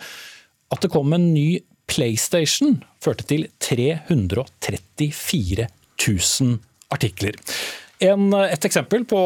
At 0.72 0.82
det 0.82 0.90
kom 0.94 1.12
en 1.12 1.34
ny 1.34 1.60
PlayStation 1.86 2.80
førte 3.02 3.26
til 3.28 3.46
334 3.62 5.68
000 5.68 6.56
artikler. 6.94 7.36
En, 8.04 8.28
et 8.36 8.64
eksempel 8.68 9.06
på 9.08 9.18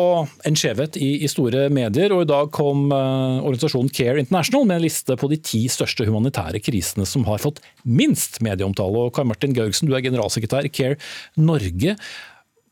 en 0.47 0.57
skjevhet 0.59 0.95
i, 1.03 1.09
i, 1.25 1.29
store 1.31 1.65
medier. 1.75 2.13
og 2.15 2.23
I 2.23 2.29
dag 2.31 2.53
kom 2.55 2.85
uh, 2.95 3.43
organisasjonen 3.43 3.91
Care 3.91 4.23
International 4.23 4.69
med 4.69 4.79
en 4.79 4.85
liste 4.85 5.17
på 5.19 5.31
de 5.33 5.41
ti 5.43 5.65
største 5.73 6.07
humanitære 6.07 6.61
krisene 6.63 7.07
som 7.09 7.27
har 7.27 7.43
fått 7.43 7.59
minst 7.83 8.39
medieomtale. 8.47 9.09
Og 9.09 9.17
Kai 9.17 9.27
Martin 9.27 9.57
Gaugsen, 9.57 9.91
du 9.91 9.97
er 9.99 10.05
generalsekretær 10.07 10.69
i 10.69 10.71
Care 10.71 11.01
Norge. 11.35 11.97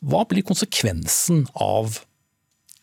Hva 0.05 0.23
blir 0.31 0.47
konsekvensen 0.47 1.47
av 1.59 1.99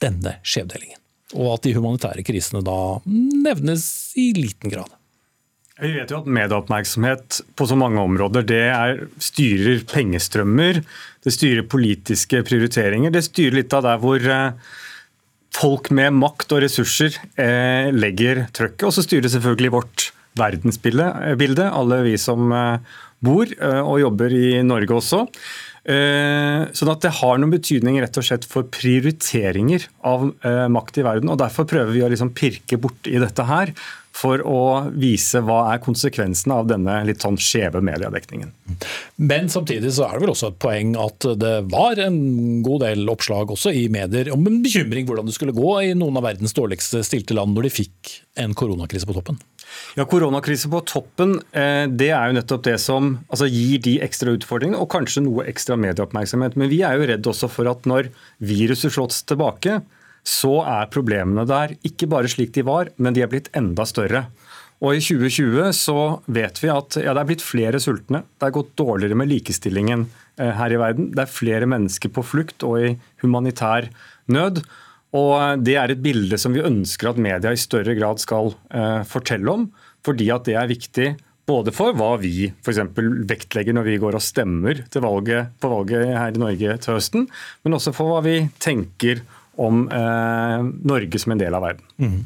denne 0.03 0.37
skjevdelingen? 0.43 0.99
Og 1.35 1.55
at 1.55 1.65
de 1.65 1.73
humanitære 1.75 2.23
krisene 2.27 2.61
da 2.63 2.99
nevnes 3.07 3.87
i 4.19 4.29
liten 4.35 4.71
grad? 4.71 4.91
Vi 5.75 5.91
vet 5.91 6.11
jo 6.11 6.21
at 6.21 6.27
Medieoppmerksomhet 6.31 7.41
på 7.59 7.65
så 7.67 7.75
mange 7.75 7.99
områder 7.99 8.45
det 8.47 8.61
er, 8.71 9.01
styrer 9.19 9.81
pengestrømmer, 9.91 10.79
det 11.25 11.33
styrer 11.35 11.67
politiske 11.67 12.39
prioriteringer. 12.47 13.11
Det 13.11 13.25
styrer 13.25 13.57
litt 13.59 13.75
av 13.75 13.83
der 13.83 13.99
hvor 13.99 14.23
eh, 14.23 14.75
folk 15.55 15.91
med 15.95 16.15
makt 16.15 16.55
og 16.55 16.63
ressurser 16.63 17.17
eh, 17.35 17.91
legger 17.91 18.45
trøkket. 18.55 18.87
Og 18.87 18.95
så 18.95 19.03
styrer 19.03 19.31
selvfølgelig 19.33 19.73
vårt 19.75 20.09
verdensbilde, 20.39 21.09
eh, 21.35 21.67
alle 21.67 21.99
vi 22.07 22.15
som 22.23 22.55
bor 23.25 23.49
og 23.49 23.95
jobber 23.99 24.31
i 24.37 24.59
Norge 24.63 24.95
også. 24.95 25.25
Sånn 25.85 26.89
at 26.89 27.03
det 27.05 27.11
har 27.19 27.37
noen 27.37 27.51
betydning 27.53 27.99
rett 28.01 28.17
og 28.17 28.25
slett 28.25 28.47
for 28.49 28.65
prioriteringer 28.73 29.85
av 30.09 30.31
makt 30.73 30.97
i 30.97 31.03
verden. 31.05 31.29
og 31.29 31.37
Derfor 31.37 31.67
prøver 31.69 31.93
vi 31.93 32.01
å 32.01 32.09
liksom 32.09 32.31
pirke 32.33 32.79
borti 32.81 33.13
dette 33.21 33.45
her 33.45 33.69
for 34.15 34.41
å 34.47 34.59
vise 34.95 35.41
hva 35.43 35.73
er 35.73 35.81
konsekvensene 35.83 36.55
av 36.61 36.69
denne 36.69 37.01
litt 37.07 37.23
sånn 37.25 37.39
skjeve 37.41 37.81
mediedekningen. 37.83 38.53
Men 39.19 39.49
samtidig 39.51 39.91
så 39.95 40.07
er 40.07 40.15
det 40.15 40.23
vel 40.23 40.33
også 40.33 40.53
et 40.53 40.61
poeng 40.63 40.93
at 40.99 41.27
det 41.41 41.55
var 41.73 41.99
en 42.03 42.19
god 42.65 42.85
del 42.85 43.03
oppslag 43.11 43.51
også 43.51 43.73
i 43.75 43.87
medier 43.91 44.31
om 44.33 44.45
en 44.47 44.61
bekymring 44.63 45.09
hvordan 45.09 45.27
det 45.27 45.35
skulle 45.35 45.55
gå 45.55 45.73
i 45.89 45.91
noen 45.97 46.19
av 46.19 46.29
verdens 46.29 46.55
dårligste 46.55 47.03
stilte 47.05 47.35
land 47.35 47.57
når 47.57 47.67
de 47.67 47.75
fikk 47.81 48.15
en 48.39 48.55
koronakrise 48.55 49.07
på 49.09 49.17
toppen? 49.17 49.41
Ja, 49.95 50.05
Koronakrise 50.07 50.69
på 50.71 50.81
toppen 50.87 51.37
eh, 51.55 51.85
det 51.89 52.11
er 52.13 52.29
jo 52.29 52.37
nettopp 52.37 52.65
det 52.67 52.75
som 52.83 53.15
altså, 53.27 53.47
gir 53.49 53.81
de 53.83 53.97
ekstra 54.05 54.33
utfordringene, 54.35 54.79
og 54.79 54.91
kanskje 54.91 55.23
noe 55.25 55.47
ekstra 55.49 55.77
medieoppmerksomhet. 55.79 56.57
Men 56.59 56.71
vi 56.71 56.81
er 56.85 56.99
jo 56.99 57.07
redd 57.09 57.29
også 57.31 57.49
for 57.51 57.69
at 57.71 57.87
når 57.89 58.11
viruset 58.43 58.93
slås 58.95 59.23
tilbake, 59.27 59.79
så 60.25 60.57
er 60.65 60.89
problemene 60.93 61.45
der 61.47 61.75
ikke 61.85 62.09
bare 62.09 62.29
slik 62.31 62.55
de 62.55 62.65
var, 62.65 62.89
men 62.97 63.13
de 63.13 63.21
er 63.21 63.29
blitt 63.31 63.51
enda 63.57 63.85
større. 63.87 64.25
Og 64.83 64.97
I 64.97 65.03
2020 65.03 65.69
så 65.77 65.99
vet 66.27 66.59
vi 66.61 66.71
at 66.73 66.97
ja, 66.99 67.13
det 67.15 67.21
er 67.21 67.29
blitt 67.29 67.45
flere 67.45 67.79
sultne. 67.81 68.25
Det 68.35 68.47
er 68.47 68.55
gått 68.57 68.73
dårligere 68.77 69.17
med 69.17 69.29
likestillingen 69.31 70.07
eh, 70.41 70.51
her 70.57 70.73
i 70.73 70.79
verden. 70.81 71.11
Det 71.15 71.23
er 71.23 71.31
flere 71.31 71.69
mennesker 71.69 72.11
på 72.13 72.25
flukt 72.25 72.65
og 72.67 72.81
i 72.81 72.95
humanitær 73.23 73.87
nød. 74.33 74.63
Og 75.15 75.31
eh, 75.39 75.53
Det 75.63 75.77
er 75.79 75.93
et 75.93 76.03
bilde 76.03 76.39
som 76.41 76.57
vi 76.57 76.65
ønsker 76.65 77.13
at 77.13 77.21
media 77.21 77.53
i 77.53 77.61
større 77.61 77.95
grad 77.95 78.19
skal 78.23 78.51
eh, 78.73 79.05
fortelle 79.07 79.53
om. 79.53 79.69
Fordi 80.05 80.27
at 80.35 80.49
det 80.49 80.59
er 80.59 80.69
viktig 80.69 81.07
både 81.45 81.71
for 81.75 81.95
hva 81.95 82.15
vi 82.19 82.49
f.eks. 82.49 82.81
vektlegger 83.29 83.75
når 83.77 83.87
vi 83.87 83.99
går 84.01 84.17
og 84.17 84.23
stemmer 84.23 84.81
valget, 84.91 85.53
på 85.61 85.71
valget 85.71 86.13
her 86.17 86.33
i 86.33 86.41
Norge 86.41 86.77
til 86.81 86.97
høsten, 86.97 87.27
men 87.63 87.77
også 87.77 87.93
for 87.95 88.09
hva 88.11 88.23
vi 88.25 88.39
tenker 88.61 89.21
om 89.61 89.85
eh, 89.87 90.69
Norge 90.91 91.21
som 91.21 91.35
en 91.35 91.41
del 91.41 91.55
av 91.55 91.65
verden. 91.65 91.89
Mm. 92.01 92.21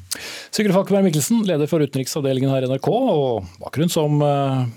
Sigurd 0.49 0.75
Falkenberg 0.75 1.09
Mikkelsen, 1.09 1.41
leder 1.47 1.69
for 1.69 1.83
utenriksavdelingen 1.85 2.53
her 2.53 2.65
i 2.65 2.71
NRK, 2.71 2.89
og 2.89 3.49
bakgrunn 3.61 3.91
som 3.93 4.21
eh, 4.25 4.69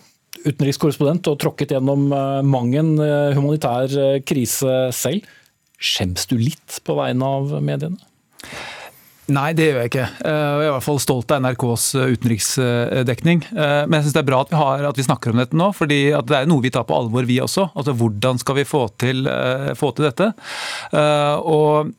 utenrikskorrespondent 0.46 1.30
og 1.30 1.38
tråkket 1.42 1.76
gjennom 1.76 2.10
eh, 2.12 2.42
mang 2.46 2.74
en 2.78 2.94
eh, 3.02 3.32
humanitær 3.36 3.96
eh, 3.98 4.20
krise 4.26 4.90
selv. 4.96 5.26
Skjems 5.82 6.28
du 6.30 6.36
litt 6.38 6.78
på 6.86 6.96
vegne 6.98 7.26
av 7.38 7.56
mediene? 7.64 7.98
Nei, 9.32 9.52
det 9.56 9.68
gjør 9.68 9.78
jeg 9.80 9.90
ikke. 9.90 10.06
Jeg 10.26 10.34
er 10.34 10.64
i 10.66 10.70
hvert 10.74 10.84
fall 10.84 10.98
stolt 11.00 11.32
av 11.32 11.40
NRKs 11.44 11.84
utenriksdekning. 11.94 13.44
Men 13.54 13.94
jeg 13.96 14.04
syns 14.04 14.16
det 14.16 14.20
er 14.20 14.26
bra 14.28 14.40
at 14.42 14.50
vi, 14.50 14.58
har, 14.58 14.82
at 14.90 14.98
vi, 14.98 15.04
snakker 15.06 15.32
om 15.32 15.40
dette 15.40 15.56
nå, 15.56 15.68
fordi 15.78 16.00
det 16.26 16.36
er 16.36 16.50
noe 16.50 16.62
vi 16.62 16.72
tar 16.74 16.84
på 16.88 16.96
alvor, 16.98 17.24
vi 17.26 17.38
også. 17.40 17.68
Altså, 17.78 17.94
Hvordan 17.96 18.42
skal 18.42 18.58
vi 18.58 18.66
få 18.68 18.82
til, 19.00 19.30
få 19.78 19.92
til 19.94 20.08
dette? 20.10 20.28
Og 21.46 21.94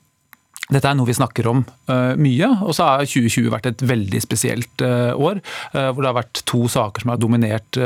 dette 0.74 0.90
er 0.90 0.98
noe 0.98 1.08
vi 1.10 1.16
snakker 1.16 1.48
om 1.50 1.64
uh, 1.90 2.14
mye. 2.20 2.50
Og 2.66 2.76
så 2.76 2.88
har 2.88 3.06
2020 3.08 3.50
vært 3.54 3.70
et 3.70 3.84
veldig 3.94 4.22
spesielt 4.24 4.84
uh, 4.86 5.14
år. 5.14 5.42
Uh, 5.76 5.90
hvor 5.92 6.02
det 6.02 6.10
har 6.10 6.18
vært 6.20 6.44
to 6.50 6.64
saker 6.72 7.04
som 7.04 7.14
har 7.14 7.22
dominert 7.22 7.78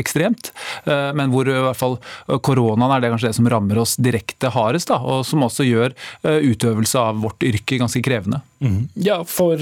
ekstremt. 0.00 0.50
men 0.86 1.30
hvor 1.32 1.48
i 1.48 1.54
hvert 1.54 1.78
fall 1.78 1.96
koronaen 2.44 2.92
er 2.94 3.02
det 3.02 3.10
kanskje 3.12 3.30
det 3.30 3.36
som 3.36 3.48
rammer 3.50 3.78
oss 3.82 3.96
direkte 4.00 4.50
hardest. 4.54 4.90
Da, 4.90 4.98
og 5.00 5.24
som 5.26 5.44
også 5.46 5.66
gjør 5.66 5.94
utøvelse 6.24 7.00
av 7.00 7.20
vårt 7.22 7.44
yrke 7.46 7.78
ganske 7.80 8.02
krevende. 8.04 8.40
Mm. 8.60 8.88
Ja, 9.00 9.20
for 9.28 9.60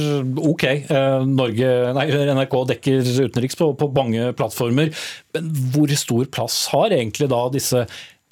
ok. 0.51 0.65
Norge, 1.29 1.73
nei, 1.99 2.07
NRK 2.39 2.57
dekker 2.73 3.11
utenriks 3.29 3.59
på, 3.59 3.73
på 3.79 3.91
mange 3.97 4.31
plattformer. 4.39 4.93
Men 5.37 5.51
hvor 5.75 5.93
stor 5.99 6.31
plass 6.35 6.61
har 6.75 6.95
egentlig 6.97 7.31
da 7.33 7.43
disse 7.55 7.87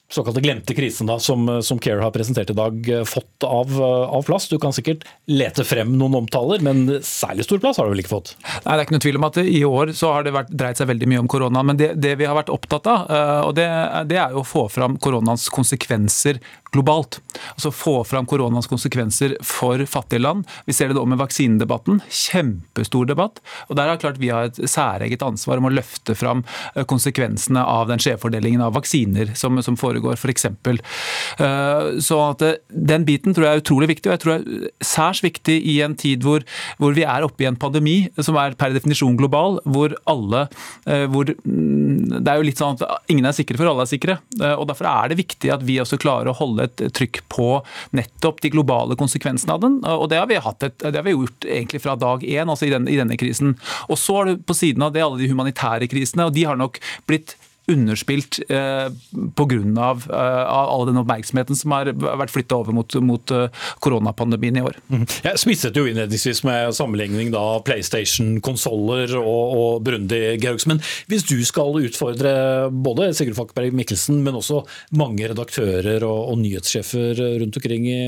såkalte 0.09 0.41
glemte 0.41 0.75
krisen 0.75 1.07
da, 1.07 1.19
som, 1.19 1.49
som 1.63 1.79
Care 1.83 2.03
har 2.03 2.13
presentert 2.15 2.51
i 2.51 2.57
dag, 2.57 2.89
eh, 2.89 3.05
fått 3.05 3.45
av, 3.45 3.71
eh, 3.71 4.15
av, 4.15 4.23
plass? 4.27 4.49
Du 4.49 4.59
kan 4.63 4.75
sikkert 4.75 5.03
lete 5.27 5.65
frem 5.67 5.97
noen 5.99 6.15
omtaler, 6.23 6.63
men 6.63 6.87
særlig 7.03 7.47
stor 7.47 7.63
plass 7.63 7.81
har 7.81 7.89
du 7.89 7.95
vel 7.95 8.05
ikke 8.05 8.15
fått? 8.15 8.35
Nei, 8.45 8.77
Det 8.77 8.77
er 8.77 8.85
ikke 8.87 8.97
noe 8.97 9.07
tvil 9.07 9.19
om 9.21 9.29
at 9.29 9.41
i 9.43 9.63
år 9.67 9.95
så 9.99 10.13
har 10.15 10.27
det 10.27 10.35
vært, 10.37 10.53
dreid 10.55 10.79
seg 10.79 10.91
veldig 10.93 11.11
mye 11.11 11.25
om 11.25 11.31
korona. 11.31 11.65
Men 11.67 11.81
det, 11.81 11.91
det 11.99 12.15
vi 12.21 12.29
har 12.29 12.39
vært 12.39 12.55
opptatt 12.55 12.87
av, 12.93 13.11
eh, 13.11 13.41
og 13.49 13.57
det, 13.59 13.67
det, 14.13 14.21
er 14.23 14.37
jo 14.37 14.45
å 14.45 14.47
få 14.47 14.67
fram 14.71 14.99
koronaens 15.03 15.49
konsekvenser 15.51 16.39
globalt. 16.75 17.21
Altså 17.55 17.73
Få 17.75 17.97
fram 18.05 18.27
koronaens 18.29 18.69
konsekvenser 18.71 19.37
for 19.45 19.83
fattige 19.89 20.23
land. 20.23 20.47
Vi 20.67 20.75
ser 20.77 20.91
det 20.91 20.99
da 20.99 21.05
med 21.09 21.21
vaksinedebatten. 21.21 22.01
Kjempestor 22.11 23.07
debatt. 23.09 23.41
Og 23.69 23.77
Der 23.77 23.91
har 23.91 24.01
klart 24.01 24.21
vi 24.21 24.33
har 24.33 24.51
et 24.51 24.61
særeget 24.71 25.23
ansvar 25.23 25.61
om 25.61 25.69
å 25.69 25.75
løfte 25.75 26.17
fram 26.19 26.45
eh, 26.75 26.85
konsekvensene 26.85 27.62
av 27.62 27.89
den 27.91 28.03
skjevfordelingen 28.03 28.64
av 28.64 28.75
vaksiner 28.77 29.35
som, 29.35 29.61
som 29.62 29.79
foregår, 29.79 30.17
f.eks. 30.17 30.27
For 30.27 30.33
eksempel. 30.37 30.79
så 32.03 32.17
at 32.27 32.43
Den 32.69 33.05
biten 33.07 33.35
tror 33.35 33.47
jeg 33.47 33.57
er 33.57 33.62
utrolig 33.62 33.89
viktig, 33.89 34.11
og 34.11 34.14
jeg 34.14 34.23
tror 34.23 34.33
det 34.33 34.67
er 34.67 34.85
særs 34.85 35.23
viktig 35.25 35.57
i 35.71 35.79
en 35.85 35.95
tid 35.97 36.25
hvor, 36.27 36.45
hvor, 36.81 36.93
vi 36.97 37.05
er 37.07 37.25
oppe 37.25 37.45
i 37.45 37.49
en 37.49 37.57
pandemi 37.57 38.09
som 38.19 38.37
er 38.41 38.57
per 38.59 38.75
definisjon 38.75 39.17
global, 39.19 39.61
hvor 39.64 39.95
alle 40.11 40.47
hvor 41.12 41.29
mm, 41.31 42.21
Det 42.21 42.31
er 42.31 42.39
jo 42.39 42.47
litt 42.47 42.61
sånn 42.61 42.77
at 42.77 43.11
ingen 43.12 43.27
er 43.29 43.37
sikre 43.37 43.59
for 43.59 43.71
alle 43.71 43.87
er 43.87 43.91
sikre. 43.91 44.19
og 44.57 44.67
Derfor 44.69 44.89
er 44.91 45.12
det 45.12 45.21
viktig 45.21 45.53
at 45.53 45.64
vi 45.67 45.79
også 45.83 45.99
klarer 46.01 46.31
å 46.31 46.37
holde 46.37 46.56
et 46.65 46.85
trykk 46.97 47.23
på 47.33 47.49
nettopp 47.97 48.41
de 48.45 48.53
globale 48.55 48.97
konsekvensene 48.99 49.57
av 49.57 49.65
den. 49.65 49.79
og 49.85 50.09
Det 50.11 50.21
har 50.21 50.31
vi, 50.31 50.39
et, 50.39 50.79
det 50.83 50.95
har 50.97 51.07
vi 51.07 51.17
gjort 51.17 51.49
egentlig 51.49 51.83
fra 51.85 51.97
dag 52.01 52.25
én 52.25 52.49
altså 52.49 52.69
i, 52.69 52.73
den, 52.75 52.89
i 52.89 52.99
denne 52.99 53.19
krisen. 53.21 53.57
Og 53.91 53.99
Så 54.01 54.21
er 54.21 54.31
det 54.31 54.47
på 54.47 54.57
siden 54.57 54.83
av 54.87 54.95
det 54.95 55.05
alle 55.05 55.21
de 55.21 55.31
humanitære 55.31 55.91
krisene. 55.93 56.29
og 56.29 56.35
De 56.37 56.47
har 56.49 56.57
nok 56.57 56.81
blitt 57.07 57.37
underspilt 57.67 58.39
eh, 58.49 58.89
pga. 59.35 59.57
Av, 59.83 60.03
eh, 60.11 60.43
av 60.45 60.69
all 60.71 60.87
den 60.87 61.01
oppmerksomheten 61.01 61.59
som 61.59 61.73
har 61.75 61.91
vært 61.95 62.33
flytta 62.35 62.59
over 62.59 62.75
mot, 62.77 62.95
mot 63.03 63.33
uh, 63.35 63.47
koronapandemien 63.83 64.59
i 64.59 64.64
år. 64.67 64.77
Mm. 64.93 65.05
Jeg 65.25 65.41
smisset 65.43 65.79
jo 65.79 65.87
innledningsvis 65.89 66.43
med 66.47 66.75
sammenligning 66.77 67.33
da 67.35 67.43
PlayStation-konsoller 67.67 69.17
og, 69.21 69.57
og 69.57 69.87
Brundi 69.87 70.21
Georgs. 70.43 70.69
Men 70.71 70.83
hvis 71.11 71.27
du 71.29 71.39
skal 71.47 71.79
utfordre 71.87 72.35
både 72.71 73.12
Sigurd 73.17 73.39
Falkberg 73.39 73.75
Mikkelsen, 73.77 74.23
men 74.27 74.39
også 74.39 74.62
mange 74.99 75.31
redaktører 75.31 76.05
og, 76.07 76.21
og 76.33 76.41
nyhetssjefer 76.43 77.23
rundt 77.43 77.59
omkring 77.61 77.89
i, 77.91 78.03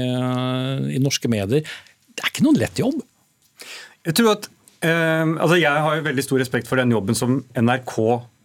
i, 0.95 1.03
norske 1.03 1.31
medier, 1.31 1.65
det 1.65 2.25
er 2.25 2.33
ikke 2.33 2.47
noen 2.47 2.61
lett 2.61 2.83
jobb? 2.83 3.03
Jeg 4.07 4.21
tror 4.21 4.37
at 4.37 4.53
Uh, 4.79 5.35
altså 5.43 5.57
Jeg 5.59 5.83
har 5.83 5.97
jo 5.97 6.05
veldig 6.07 6.23
stor 6.23 6.39
respekt 6.39 6.69
for 6.71 6.79
den 6.79 6.93
jobben 6.95 7.17
som 7.19 7.41
NRK 7.59 7.97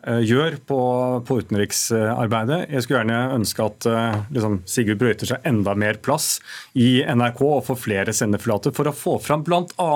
gjør 0.04 0.54
Eh, 0.54 0.60
på, 0.68 0.80
på, 1.28 1.40
utenriksarbeidet. 1.40 2.66
Jeg 2.72 2.84
skulle 2.84 3.04
gjerne 3.04 3.38
ønske 3.38 3.68
at 3.68 3.88
eh, 3.90 4.18
liksom, 4.36 4.60
Sigurd 4.70 5.00
brøyter 5.02 5.30
seg 5.30 5.48
enda 5.48 5.76
mer 5.80 6.00
plass 6.04 6.40
i 6.74 7.04
NRK 7.04 7.42
og 7.48 7.64
får 7.70 7.80
flere 7.80 8.16
sendeflater 8.16 8.76
for 8.76 8.90
å 8.90 8.96
få 8.96 9.18
fram 9.24 9.46
bl.a. 9.48 9.92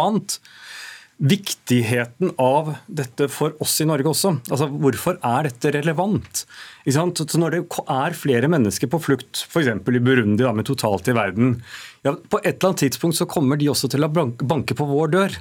Viktigheten 1.18 2.36
av 2.38 2.76
dette 2.86 3.26
for 3.34 3.56
oss 3.64 3.74
i 3.82 3.88
Norge 3.90 4.12
også. 4.12 4.36
Altså, 4.52 4.68
Hvorfor 4.70 5.18
er 5.26 5.48
dette 5.50 5.72
relevant? 5.74 6.44
Så 6.86 7.40
når 7.42 7.56
det 7.56 7.62
er 7.90 8.18
flere 8.18 8.50
mennesker 8.54 8.92
på 8.92 9.02
flukt, 9.02 9.42
f.eks. 9.50 9.72
i 9.74 10.04
Burundi, 10.04 10.44
da, 10.46 10.54
med 10.54 10.70
totalt 10.70 11.10
i 11.10 11.18
verden, 11.18 11.58
ja, 12.06 12.14
på 12.14 12.40
et 12.44 12.54
eller 12.54 12.70
annet 12.70 12.86
tidspunkt 12.86 13.18
så 13.18 13.26
kommer 13.28 13.58
de 13.58 13.72
også 13.74 13.90
til 13.92 14.06
å 14.06 14.12
banke 14.14 14.78
på 14.78 14.88
vår 14.88 15.16
dør. 15.18 15.40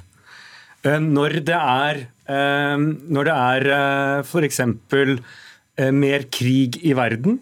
Eh, 0.85 0.99
når 1.01 1.41
det 1.47 1.57
er, 1.57 2.03
eh, 2.29 2.77
når 2.77 3.29
det 3.29 3.35
er 3.35 3.69
eh, 3.77 4.23
f.eks. 4.23 4.61
mer 5.93 6.23
krig 6.33 6.79
i 6.83 6.93
verden, 6.97 7.39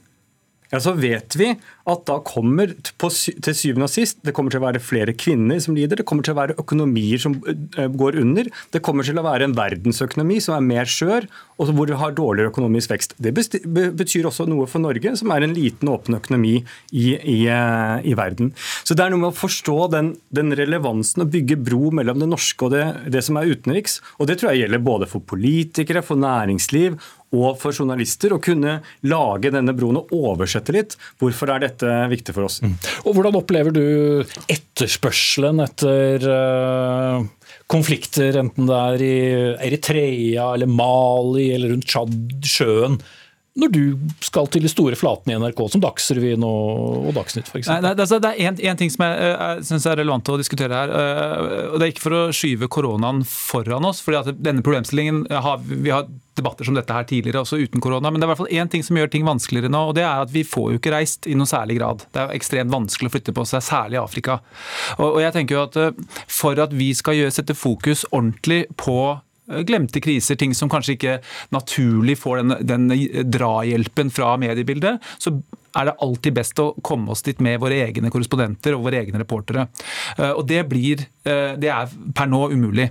ja, 0.71 0.81
så 0.81 0.95
vet 0.97 1.35
vi 1.39 1.51
at 1.85 2.05
da 2.07 2.17
kommer 2.25 2.71
til 2.81 3.55
syvende 3.55 3.85
og 3.85 3.93
sist 3.93 4.21
det 4.25 4.33
kommer 4.35 4.53
til 4.53 4.61
å 4.61 4.65
være 4.65 4.81
flere 4.81 5.13
kvinner 5.17 5.59
som 5.61 5.75
lider, 5.77 5.99
det 5.99 6.07
kommer 6.09 6.25
til 6.25 6.33
å 6.33 6.39
være 6.39 6.57
økonomier 6.61 7.21
som 7.21 7.37
går 7.37 8.17
under, 8.21 8.49
det 8.73 8.81
kommer 8.85 9.05
til 9.05 9.19
å 9.21 9.25
være 9.25 9.49
en 9.49 9.57
verdensøkonomi 9.57 10.39
som 10.43 10.57
er 10.57 10.65
mer 10.65 10.89
skjør, 10.89 11.27
og 11.61 11.71
hvor 11.71 11.87
vi 11.87 11.97
har 11.99 12.15
dårligere 12.15 12.51
økonomisk 12.51 12.91
vekst. 12.91 13.15
Det 13.21 13.31
betyr 13.35 14.27
også 14.27 14.47
noe 14.49 14.65
for 14.67 14.83
Norge, 14.83 15.13
som 15.19 15.31
er 15.31 15.45
en 15.45 15.55
liten, 15.55 15.91
åpen 15.91 16.17
økonomi 16.17 16.55
i, 16.91 17.05
i, 17.15 17.37
i 17.45 18.15
verden. 18.17 18.51
Så 18.83 18.97
det 18.97 19.05
er 19.05 19.13
noe 19.13 19.21
med 19.21 19.31
å 19.31 19.37
forstå 19.37 19.77
den, 19.93 20.13
den 20.35 20.55
relevansen 20.57 21.23
og 21.23 21.31
bygge 21.35 21.59
bro 21.61 21.91
mellom 21.95 22.19
det 22.23 22.31
norske 22.31 22.67
og 22.67 22.73
det, 22.75 22.85
det 23.13 23.23
som 23.25 23.39
er 23.39 23.53
utenriks. 23.53 24.01
Og 24.19 24.29
det 24.29 24.39
tror 24.41 24.51
jeg 24.51 24.65
gjelder 24.65 24.83
både 24.83 25.09
for 25.11 25.23
politikere, 25.23 26.03
for 26.05 26.19
næringsliv 26.19 26.97
og 27.35 27.59
for 27.61 27.75
journalister 27.75 28.35
å 28.35 28.41
kunne 28.43 28.79
lage 29.07 29.51
denne 29.53 29.75
broen 29.77 29.99
og 30.01 30.13
oversette 30.15 30.75
litt. 30.75 30.95
Hvorfor 31.21 31.51
er 31.53 31.65
dette 31.65 31.91
viktig 32.11 32.35
for 32.35 32.47
oss? 32.47 32.61
Mm. 32.63 32.75
Og 33.05 33.17
Hvordan 33.17 33.39
opplever 33.39 33.75
du 33.75 33.85
etterspørselen 34.51 35.61
etter 35.65 36.25
uh, 36.29 37.25
konflikter, 37.71 38.39
enten 38.41 38.69
det 38.69 38.79
er 38.79 39.05
i 39.05 39.15
Eritrea 39.69 40.51
eller 40.55 40.71
Mali 40.71 41.51
eller 41.55 41.75
rundt 41.75 41.87
Tsjad-sjøen? 41.89 42.99
Når 43.55 43.71
du 43.71 43.83
skal 44.23 44.49
til 44.51 44.65
de 44.65 44.69
store 44.71 44.97
flatene 44.99 45.35
i 45.35 45.39
NRK, 45.39 45.61
som 45.71 45.83
Dagsrevyen 45.83 46.43
og, 46.43 47.07
og 47.07 47.15
Dagsnytt 47.15 47.47
f.eks.? 47.47 47.69
Det, 47.71 47.93
altså, 47.93 48.19
det 48.19 48.33
er 48.33 48.51
én 48.51 48.79
ting 48.79 48.91
som 48.91 49.05
jeg, 49.07 49.29
jeg 49.31 49.63
syns 49.69 49.87
er 49.87 49.99
relevant 50.01 50.31
å 50.33 50.35
diskutere 50.41 50.81
her. 50.81 50.91
Eh, 50.91 51.69
og 51.69 51.79
Det 51.79 51.87
er 51.87 51.93
ikke 51.93 52.03
for 52.03 52.17
å 52.17 52.21
skyve 52.35 52.69
koronaen 52.71 53.23
foran 53.29 53.87
oss. 53.87 54.03
fordi 54.03 54.19
at 54.19 54.43
denne 54.43 54.65
problemstillingen 54.65 55.25
har, 55.31 55.63
Vi 55.63 55.93
har 55.93 56.07
debatter 56.35 56.67
som 56.67 56.75
dette 56.75 56.91
her 56.91 57.07
tidligere, 57.07 57.45
også 57.45 57.61
uten 57.63 57.79
korona. 57.79 58.11
Men 58.11 58.19
det 58.19 58.25
er 58.25 58.27
i 58.27 58.33
hvert 58.33 58.43
fall 58.43 58.57
én 58.59 58.71
ting 58.71 58.83
som 58.83 58.99
gjør 58.99 59.11
ting 59.13 59.23
vanskeligere 59.23 59.71
nå, 59.71 59.85
og 59.87 59.95
det 59.95 60.03
er 60.03 60.25
at 60.25 60.33
vi 60.33 60.43
får 60.43 60.73
jo 60.73 60.81
ikke 60.81 60.91
reist 60.91 61.29
i 61.31 61.35
noen 61.39 61.47
særlig 61.47 61.79
grad. 61.79 62.03
Det 62.11 62.21
er 62.21 62.27
jo 62.27 62.41
ekstremt 62.41 62.75
vanskelig 62.75 63.07
å 63.07 63.15
flytte 63.15 63.35
på 63.35 63.47
seg, 63.47 63.63
særlig 63.63 64.01
i 64.01 64.03
Afrika. 64.03 64.41
Og, 64.99 65.07
og 65.13 65.21
jeg 65.23 65.37
tenker 65.37 65.55
jo 65.55 65.63
at 65.63 65.79
eh, 65.79 66.19
For 66.27 66.59
at 66.59 66.75
vi 66.75 66.91
skal 66.97 67.21
gjøre, 67.21 67.37
sette 67.39 67.55
fokus 67.55 68.03
ordentlig 68.11 68.65
på 68.75 68.99
Eh, 69.15 69.24
glemte 69.67 70.01
kriser, 70.03 70.37
ting 70.39 70.55
som 70.57 70.71
kanskje 70.71 70.95
ikke 70.97 71.17
naturlig 71.55 72.17
får 72.21 72.41
den, 72.41 72.55
den 72.65 72.87
drahjelpen 73.31 74.11
fra 74.13 74.35
mediebildet, 74.41 74.97
så 75.21 75.35
er 75.75 75.89
det 75.89 75.95
alltid 76.03 76.35
best 76.37 76.61
å 76.61 76.71
komme 76.85 77.13
oss 77.13 77.23
dit 77.25 77.41
med 77.43 77.59
våre 77.63 77.79
egne 77.87 78.11
korrespondenter 78.13 78.75
og 78.75 78.85
våre 78.87 79.01
egne 79.03 79.21
reportere. 79.21 79.67
Eh, 80.17 80.31
og 80.31 80.45
det 80.49 80.63
blir 80.69 81.05
eh, 81.25 81.55
Det 81.59 81.69
er 81.71 81.91
per 82.15 82.29
nå 82.29 82.45
umulig. 82.51 82.89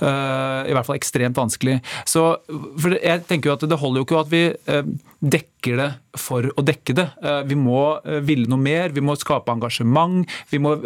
I 0.00 0.72
hvert 0.74 0.86
fall 0.86 0.98
ekstremt 0.98 1.38
vanskelig. 1.38 1.80
Så 2.08 2.22
for 2.80 2.94
jeg 2.94 3.24
tenker 3.28 3.50
jo 3.50 3.54
at 3.56 3.64
Det 3.68 3.78
holder 3.80 4.00
jo 4.00 4.06
ikke 4.06 4.20
at 4.20 4.30
vi 4.30 4.42
dekker 5.20 5.80
det 5.80 5.88
for 6.20 6.46
å 6.54 6.64
dekke 6.64 6.94
det. 6.96 7.06
Vi 7.50 7.56
må 7.58 7.82
ville 8.26 8.48
noe 8.50 8.60
mer, 8.60 8.94
vi 8.94 9.04
må 9.04 9.16
skape 9.18 9.52
engasjement. 9.52 10.28
Vi 10.52 10.60
må 10.62 10.76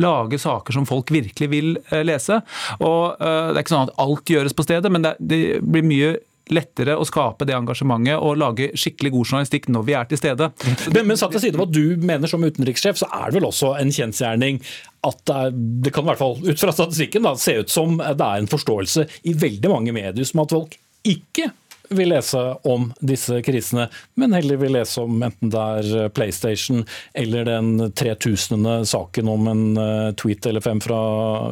lage 0.00 0.40
saker 0.40 0.74
som 0.74 0.88
folk 0.88 1.12
virkelig 1.14 1.50
vil 1.52 1.70
lese. 2.06 2.40
Og 2.80 3.18
Det 3.20 3.54
er 3.54 3.62
ikke 3.62 3.74
sånn 3.74 3.88
at 3.90 3.96
alt 4.02 4.34
gjøres 4.34 4.56
på 4.56 4.66
stedet, 4.66 4.92
men 4.92 5.06
det 5.06 5.42
blir 5.62 5.86
mye 5.86 6.14
lettere 6.50 6.96
å 6.98 7.06
skape 7.06 7.46
det 7.46 7.54
engasjementet 7.56 8.18
og 8.18 8.40
lage 8.40 8.70
skikkelig 8.78 9.12
god 9.14 9.28
journalistikk 9.28 9.68
når 9.72 9.86
vi 9.86 9.96
er 9.98 10.08
til 10.10 10.20
stede. 10.20 10.50
Men, 10.94 11.06
men 11.10 11.20
satt 11.20 11.34
til 11.36 11.44
side 11.44 11.60
hva 11.60 11.68
du 11.70 11.96
mener 12.02 12.30
som 12.30 12.42
utenrikssjef, 12.42 12.98
så 12.98 13.08
er 13.14 13.30
det 13.30 13.38
vel 13.38 13.48
også 13.48 13.74
en 13.78 13.92
kjensgjerning 13.94 14.62
at 15.06 15.32
det, 15.52 15.92
kan 15.94 16.04
i 16.06 16.12
hvert 16.12 16.22
fall 16.22 16.38
ut 16.42 16.60
fra 16.60 16.74
statistikken 16.74 17.26
da, 17.26 17.34
se 17.38 17.56
ut 17.62 17.72
som 17.72 17.96
det 17.98 18.26
er 18.26 18.42
en 18.42 18.50
forståelse 18.50 19.06
i 19.30 19.34
veldig 19.38 19.70
mange 19.72 19.94
medier 19.94 20.26
som 20.28 20.44
at 20.44 20.54
folk 20.54 20.78
ikke 21.06 21.50
vil 21.96 22.12
lese 22.12 22.40
om 22.68 22.88
disse 23.00 23.40
krisene, 23.44 23.88
men 24.20 24.34
heller 24.36 24.58
vil 24.60 24.74
lese 24.76 25.02
om 25.02 25.22
enten 25.22 25.52
det 25.52 25.62
er 25.62 25.90
eh, 25.98 26.08
PlayStation 26.12 26.82
eller 27.18 27.46
den 27.48 27.92
3000. 27.98 28.86
saken 28.88 29.28
om 29.30 29.48
en 29.50 29.62
eh, 29.80 30.10
tweet 30.18 30.46
eller 30.48 30.64
fem 30.64 30.80
fra 30.82 30.98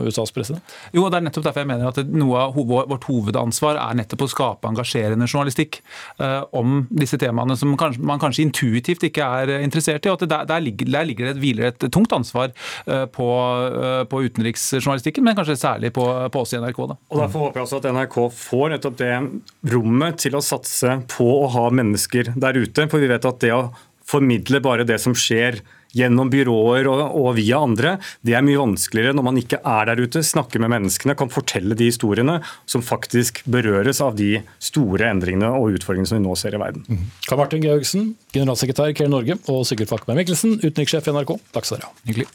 USAs 0.05 0.33
president? 0.35 0.77
Jo, 0.97 1.09
det 1.11 1.21
er 1.21 1.27
nettopp 1.29 1.47
derfor 1.49 1.65
jeg 1.65 1.71
mener 1.71 1.91
at 1.91 2.01
noe 2.11 2.47
av 2.47 2.57
vårt 2.57 3.07
hovedansvar 3.09 3.79
er 3.81 3.99
nettopp 4.01 4.27
å 4.27 4.31
skape 4.31 4.71
engasjerende 4.71 5.29
journalistikk 5.31 5.81
uh, 6.21 6.43
om 6.57 6.85
disse 6.91 7.19
temaene 7.21 7.57
som 7.59 7.73
kanskje, 7.79 8.03
man 8.07 8.21
kanskje 8.23 8.45
intuitivt 8.47 9.05
ikke 9.07 9.27
er 9.41 9.53
interessert 9.61 10.07
i. 10.07 10.11
og 10.13 10.21
at 10.21 10.29
Der, 10.31 10.49
der, 10.49 10.65
ligger, 10.65 10.91
der 10.93 11.09
ligger 11.09 11.31
det, 11.31 11.41
hviler 11.43 11.71
et 11.71 11.87
tungt 11.93 12.13
ansvar 12.15 12.53
på, 13.15 13.29
på, 14.11 14.21
utenriksjournalistikken, 14.27 15.25
men 15.25 15.37
kanskje 15.39 15.59
særlig 15.61 15.93
på, 15.97 16.05
på 16.33 16.45
oss 16.45 16.55
i 16.55 16.61
NRK. 16.61 16.81
Da. 16.93 16.99
Og 17.11 17.23
Derfor 17.23 17.47
håper 17.47 17.61
jeg 17.61 17.69
også 17.69 17.81
at 17.81 17.89
NRK 17.97 18.19
får 18.37 18.67
nettopp 18.75 18.99
det 19.01 19.13
rommet 19.75 20.21
til 20.21 20.30
til 20.31 20.41
å 20.41 20.45
satse 20.45 21.01
på 21.11 21.29
å 21.43 21.51
ha 21.57 21.67
mennesker 21.75 22.33
der 22.39 22.59
ute. 22.61 22.87
For 22.91 23.03
vi 23.03 23.11
vet 23.11 23.29
at 23.29 23.43
det 23.43 23.53
å 23.57 23.69
formidle 24.11 24.63
bare 24.63 24.87
det 24.87 24.99
som 25.03 25.15
skjer 25.15 25.61
gjennom 25.97 26.29
byråer 26.31 26.87
og, 26.87 27.01
og, 27.19 27.33
via 27.35 27.59
andre, 27.65 27.97
det 28.27 28.37
er 28.39 28.45
mye 28.47 28.61
vanskeligere 28.61 29.15
når 29.17 29.27
man 29.27 29.41
ikke 29.41 29.59
er 29.67 29.91
der 29.91 30.03
ute, 30.05 30.23
snakker 30.27 30.63
med 30.63 30.71
menneskene, 30.77 31.17
kan 31.19 31.33
fortelle 31.33 31.75
de 31.79 31.91
historiene 31.91 32.39
som 32.71 32.85
faktisk 32.85 33.43
berøres 33.51 34.03
av 34.05 34.15
de 34.19 34.37
store 34.63 35.11
endringene 35.11 35.51
og 35.51 35.81
utfordringene 35.81 36.13
som 36.13 36.21
vi 36.21 36.27
nå 36.29 36.37
ser 36.39 36.55
i 36.55 36.63
verden. 36.63 36.87
Mm. 36.87 37.09
Karl 37.27 37.43
Martin 37.43 37.67
Georgsen, 37.67 38.13
generalsekretær 38.35 38.95
i 38.95 38.99
Care 39.01 39.11
Norge, 39.11 39.41
og 39.51 39.65
Sigurd 39.67 39.91
Fakkeberg 39.91 40.23
Mikkelsen, 40.23 40.61
utenrikssjef 40.63 41.11
i 41.11 41.17
NRK. 41.19 41.35
Takk 41.57 41.67
skal 41.67 41.81
dere 41.81 41.91
ha. 41.91 41.99
Hyggelig. 42.07 42.31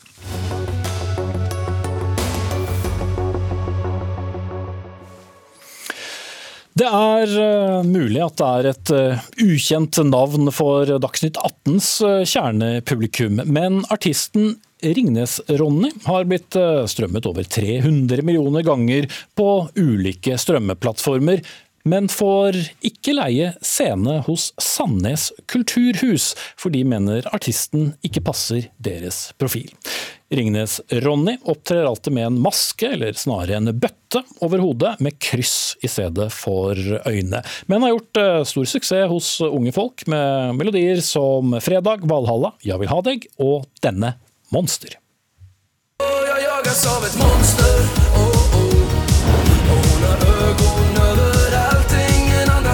Det 6.76 6.88
er 6.92 7.34
uh, 7.40 7.86
mulig 7.88 8.20
at 8.20 8.36
det 8.36 8.48
er 8.52 8.68
et 8.74 8.90
uh, 8.92 9.28
ukjent 9.46 9.96
navn 10.10 10.50
for 10.52 10.90
Dagsnytt 11.00 11.38
18s 11.40 11.88
uh, 12.04 12.10
eh, 12.18 12.26
kjernepublikum, 12.28 13.40
men 13.48 13.86
artisten 13.96 14.58
Ringnes-Ronny 14.84 15.94
har 16.04 16.28
blitt 16.28 16.54
strømmet 16.92 17.26
over 17.26 17.48
300 17.48 18.20
millioner 18.28 18.66
ganger 18.68 19.08
på 19.40 19.48
ulike 19.80 20.36
strømmeplattformer 20.38 21.40
men 21.86 22.10
får 22.10 22.58
ikke 22.86 23.14
leie 23.16 23.52
scene 23.62 24.20
hos 24.26 24.50
Sandnes 24.62 25.30
kulturhus, 25.52 26.34
for 26.58 26.74
de 26.74 26.82
mener 26.88 27.28
artisten 27.36 27.94
ikke 28.06 28.24
passer 28.26 28.70
deres 28.82 29.30
profil. 29.40 29.70
Ringnes-Ronny 30.34 31.38
opptrer 31.46 31.86
alltid 31.86 32.14
med 32.14 32.26
en 32.26 32.40
maske, 32.42 32.90
eller 32.96 33.14
snarere 33.14 33.60
en 33.60 33.70
bøtte, 33.78 34.24
over 34.42 34.62
hodet 34.64 34.96
med 35.04 35.18
kryss 35.22 35.76
i 35.86 35.90
stedet 35.92 36.30
for 36.34 36.74
øyne. 37.06 37.42
Men 37.70 37.86
har 37.86 37.94
gjort 37.94 38.22
eh, 38.22 38.42
stor 38.48 38.70
suksess 38.70 39.10
hos 39.12 39.30
unge 39.46 39.74
folk 39.76 40.06
med 40.08 40.56
melodier 40.58 41.02
som 41.06 41.54
'Fredag', 41.60 42.08
'Valhalla', 42.08 42.56
'Jeg 42.64 42.80
vil 42.80 42.94
ha 42.94 43.02
deg' 43.06 43.28
og 43.38 43.68
denne 43.84 44.16
'Monster'. 44.52 44.98
Jeg 46.02 46.42
jages 46.44 46.86
av 46.92 47.06
et 47.06 47.16
monster 47.20 47.78
oh, 48.20 48.56
oh. 48.60 48.74
og 49.72 49.86
hun 49.86 50.04
har 50.10 50.20
överallt 50.26 51.14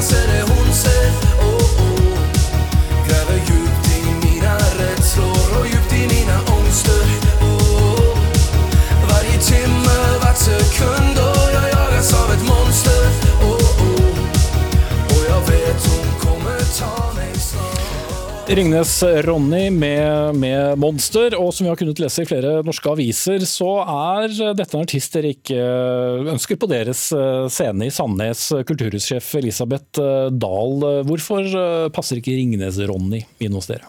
Ingen 0.02 0.14
ser 0.14 0.28
det 0.28 0.42
hon 0.42 0.74
ser 0.74 1.12
oh, 1.40 1.82
oh. 1.82 2.18
Gräver 3.08 3.40
djupt 3.48 3.88
i 3.98 4.28
mina 4.28 4.58
rädslor 4.58 5.60
och 5.60 5.68
djupt 5.68 5.94
i 5.94 6.08
mina 6.08 6.40
ångster. 6.58 7.06
Varje 9.10 9.38
timme, 9.38 10.20
vart 10.22 10.38
sekund 10.38 11.20
Ringnes-Ronny 18.52 19.70
med, 19.70 20.36
med 20.36 20.78
'Monster', 20.78 21.36
og 21.40 21.54
som 21.54 21.64
vi 21.64 21.70
har 21.72 21.78
kunnet 21.80 22.00
lese 22.04 22.26
i 22.26 22.28
flere 22.28 22.58
norske 22.68 22.90
aviser, 22.92 23.46
så 23.48 23.70
er 23.80 24.34
dette 24.58 24.76
en 24.76 24.84
artist 24.84 25.16
dere 25.16 25.32
ikke 25.32 25.62
ønsker 26.34 26.60
på 26.60 26.68
deres 26.68 27.06
eh, 27.16 27.48
scene 27.48 27.88
i 27.88 27.94
Sandnes. 27.96 28.50
Kulturhussjef 28.68 29.30
Elisabeth 29.40 30.04
eh, 30.04 30.28
Dahl, 30.36 30.84
hvorfor 31.08 31.48
eh, 31.48 31.88
passer 31.96 32.20
ikke 32.20 32.36
Ringnes-Ronny 32.36 33.24
inn 33.40 33.56
hos 33.56 33.72
dere? 33.72 33.88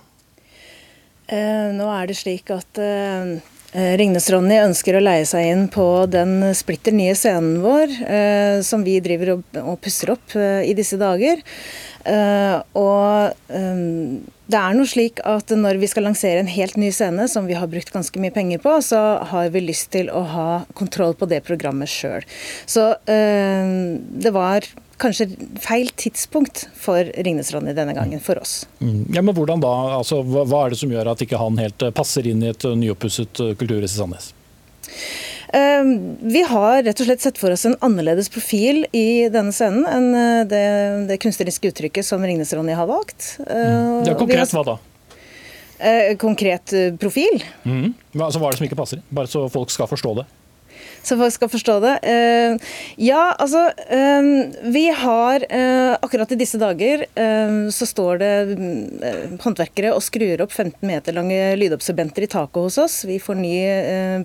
Eh, 1.27 1.73
nå 1.75 1.91
er 1.97 2.13
det 2.13 2.21
slik 2.21 2.55
at 2.55 2.79
eh, 2.79 3.41
Ringnes-Ronny 3.73 4.59
ønsker 4.61 4.99
å 4.99 5.01
leie 5.01 5.25
seg 5.25 5.47
inn 5.49 5.63
på 5.73 6.05
den 6.13 6.53
splitter 6.55 6.93
nye 6.93 7.15
scenen 7.17 7.63
vår, 7.65 7.95
eh, 8.05 8.57
som 8.63 8.85
vi 8.85 8.99
driver 9.01 9.39
og, 9.39 9.47
og 9.63 9.79
pusser 9.81 10.13
opp 10.13 10.37
eh, 10.37 10.69
i 10.69 10.75
disse 10.77 10.99
dager. 11.01 11.41
Eh, 12.09 12.59
og 12.79 13.33
det 14.53 14.61
er 14.61 14.77
noe 14.77 14.89
slik 14.89 15.23
at 15.29 15.53
når 15.57 15.81
vi 15.81 15.89
skal 15.89 16.07
lansere 16.09 16.43
en 16.43 16.51
helt 16.51 16.77
ny 16.81 16.91
scene, 16.93 17.27
som 17.31 17.49
vi 17.49 17.57
har 17.57 17.71
brukt 17.73 17.93
ganske 17.95 18.23
mye 18.23 18.35
penger 18.35 18.63
på, 18.63 18.77
så 18.85 19.01
har 19.33 19.53
vi 19.55 19.65
lyst 19.65 19.93
til 19.95 20.11
å 20.13 20.25
ha 20.35 20.49
kontroll 20.79 21.17
på 21.17 21.29
det 21.31 21.41
programmet 21.47 21.89
sjøl. 21.89 22.27
Så 22.69 22.91
det 23.07 24.35
var 24.35 24.67
kanskje 25.03 25.29
feil 25.63 25.91
tidspunkt 25.99 26.67
for 26.79 27.11
Ringnes-Ronny 27.27 27.75
denne 27.77 27.95
gangen, 27.97 28.23
for 28.23 28.41
oss. 28.43 28.63
Mm. 28.81 29.05
Ja, 29.15 29.23
men 29.23 29.35
hvordan 29.37 29.63
da? 29.63 29.73
Altså, 29.99 30.23
hva, 30.23 30.65
er 30.65 30.75
det 30.75 30.81
som 30.83 30.93
gjør 30.93 31.13
at 31.15 31.25
ikke 31.25 31.41
han 31.41 31.61
helt 31.61 31.83
eh, 31.83 31.95
passer 31.95 32.29
inn 32.29 32.45
i 32.45 32.51
et 32.53 32.67
eh, 32.69 32.79
nyoppusset 32.79 33.43
kulturhus 33.61 33.91
i 33.91 33.99
Sandnes? 33.99 34.33
Eh, 35.53 35.85
Vi 36.35 36.43
har 36.49 36.83
rett 36.83 37.01
og 37.03 37.07
slett 37.09 37.21
sett 37.25 37.39
for 37.41 37.53
oss 37.53 37.67
en 37.69 37.77
annerledes 37.85 38.31
profil 38.33 38.87
i 38.97 39.29
denne 39.33 39.53
scenen 39.53 39.85
enn 39.89 40.09
eh, 40.17 40.45
det, 40.49 40.63
det 41.11 41.19
kunstneriske 41.23 41.73
uttrykket 41.73 42.07
som 42.09 42.25
Ringnes-Ronny 42.25 42.73
har 42.79 42.89
valgt. 42.89 43.35
Eh, 43.47 44.03
Ja, 44.09 44.17
konkret 44.19 44.55
hva 44.57 44.65
da? 44.73 44.79
Eh, 45.83 46.13
Konkret 46.17 46.73
profil. 47.03 47.43
Mm. 47.67 47.93
Hva, 48.15 48.29
altså, 48.29 48.39
hva 48.41 48.49
er 48.49 48.55
det 48.55 48.63
som 48.63 48.69
ikke 48.71 48.79
passer? 48.79 49.03
Bare 49.13 49.29
så 49.31 49.45
folk 49.53 49.73
skal 49.75 49.91
forstå 49.91 50.15
det. 50.23 50.29
Så 51.03 51.17
folk 51.19 51.35
skal 51.35 51.51
forstå 51.51 51.77
det. 51.83 51.93
Eh, 52.07 52.57
ja, 53.03 53.23
altså 53.39 53.65
eh, 53.91 54.29
Vi 54.75 54.85
har 55.03 55.47
eh, 55.49 55.95
Akkurat 56.03 56.33
i 56.33 56.39
disse 56.39 56.59
dager 56.61 57.05
så 57.73 57.87
står 57.87 58.19
det 58.21 58.31
håndverkere 59.43 59.93
og 59.95 60.03
skrur 60.05 60.43
opp 60.45 60.53
15 60.53 60.85
meter 60.87 61.15
lange 61.17 61.37
lydabsorbenter 61.59 62.25
i 62.25 62.29
taket 62.31 62.59
hos 62.59 62.79
oss. 62.81 62.97
Vi 63.09 63.19
får 63.23 63.39
ny 63.39 63.55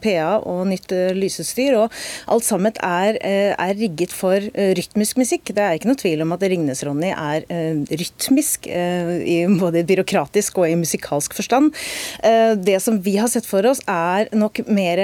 PA 0.04 0.38
og 0.40 0.66
nytt 0.70 0.92
lysutstyr. 1.16 1.78
Og 1.80 1.94
alt 2.34 2.46
sammen 2.46 2.76
er, 2.84 3.18
er 3.22 3.74
rigget 3.78 4.14
for 4.16 4.44
rytmisk 4.78 5.20
musikk. 5.22 5.52
Det 5.56 5.64
er 5.64 5.78
ikke 5.78 5.92
noe 5.92 6.00
tvil 6.00 6.24
om 6.26 6.34
at 6.36 6.46
Ringnes-Ronny 6.52 7.12
er 7.14 7.46
rytmisk 7.92 8.68
i 8.68 9.38
både 9.60 9.86
byråkratisk 9.88 10.62
og 10.62 10.70
i 10.72 10.80
musikalsk 10.80 11.38
forstand. 11.38 11.74
Det 12.68 12.80
som 12.84 13.00
vi 13.04 13.18
har 13.22 13.32
sett 13.32 13.48
for 13.50 13.66
oss, 13.70 13.84
er 13.88 14.32
nok 14.36 14.64
mer 14.68 15.04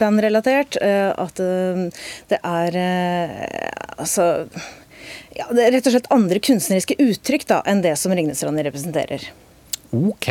bandrelatert. 0.00 0.78
Eh, 0.96 1.12
at 1.26 1.42
eh, 1.42 1.86
det 2.32 2.40
er 2.42 2.80
eh, 2.80 3.96
altså 3.96 4.28
ja, 5.36 5.48
det 5.52 5.66
er 5.66 5.74
rett 5.76 5.88
og 5.88 5.96
slett 5.96 6.12
andre 6.14 6.40
kunstneriske 6.42 6.96
uttrykk 7.02 7.48
da, 7.50 7.62
enn 7.68 7.82
det 7.84 7.94
som 8.00 8.14
Ringnes-Ronny 8.16 8.64
representerer. 8.66 9.28
Ok. 9.92 10.30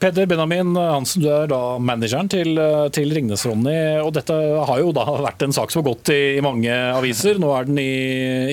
Peder 0.00 0.24
Benjamin 0.24 0.72
Hansen, 0.76 1.20
du 1.20 1.28
er 1.28 1.50
da 1.50 1.76
manageren 1.76 2.28
til, 2.32 2.56
til 2.96 3.10
Ringnes-Ronny. 3.12 4.00
og 4.00 4.14
Dette 4.16 4.32
har 4.32 4.80
jo 4.80 4.94
da 4.96 5.04
vært 5.26 5.44
en 5.44 5.52
sak 5.52 5.68
som 5.68 5.82
har 5.82 5.90
gått 5.90 6.08
i, 6.14 6.38
i 6.38 6.44
mange 6.44 6.72
aviser. 6.72 7.36
Nå 7.42 7.50
er 7.52 7.68
den 7.68 7.82
i, 7.82 7.90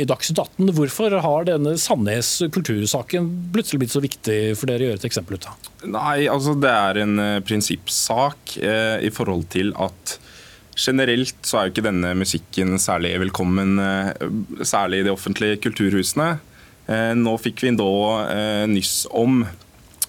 i 0.01 0.03
Dagsnytt 0.09 0.41
18. 0.43 0.73
Hvorfor 0.75 1.15
har 1.23 1.47
denne 1.47 1.77
Sandnes 1.79 2.33
kultursaken 2.51 3.31
plutselig 3.55 3.85
blitt 3.85 3.95
så 3.95 4.03
viktig 4.03 4.37
for 4.59 4.67
dere 4.67 4.83
å 4.83 4.91
gjøre 4.91 4.99
et 4.99 5.07
eksempel 5.07 5.39
ut 5.39 5.47
av? 5.47 5.71
Nei, 5.87 6.27
altså 6.27 6.57
det 6.59 6.73
er 6.73 6.99
en 7.05 7.23
eh, 7.23 7.39
prinsippsak 7.47 8.57
eh, 8.59 8.97
i 9.07 9.13
forhold 9.15 9.47
til 9.55 9.71
at 9.79 10.17
generelt 10.77 11.37
så 11.45 11.59
er 11.59 11.67
jo 11.67 11.75
ikke 11.75 11.87
denne 11.87 12.13
musikken 12.17 12.77
særlig 12.81 13.15
velkommen, 13.21 13.77
eh, 13.81 14.11
særlig 14.61 15.01
i 15.01 15.07
de 15.07 15.13
offentlige 15.13 15.59
kulturhusene. 15.65 16.37
Eh, 16.87 17.13
nå 17.17 17.33
fikk 17.41 17.65
vi 17.65 17.73
da 17.75 17.93
eh, 18.31 18.65
nyss 18.69 19.07
om 19.11 19.41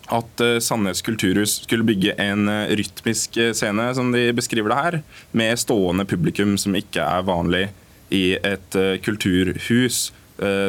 at 0.09 0.41
Sandnes 0.64 1.03
kulturhus 1.05 1.59
skulle 1.66 1.85
bygge 1.85 2.14
en 2.16 2.49
rytmisk 2.49 3.35
scene, 3.53 3.91
som 3.93 4.09
de 4.14 4.31
beskriver 4.33 4.73
det 4.73 4.79
her, 4.79 4.95
med 5.37 5.61
stående 5.61 6.07
publikum 6.09 6.55
som 6.57 6.73
ikke 6.79 7.05
er 7.05 7.27
vanlig 7.29 7.66
i 8.09 8.39
et 8.41 8.79
kulturhus 9.05 10.07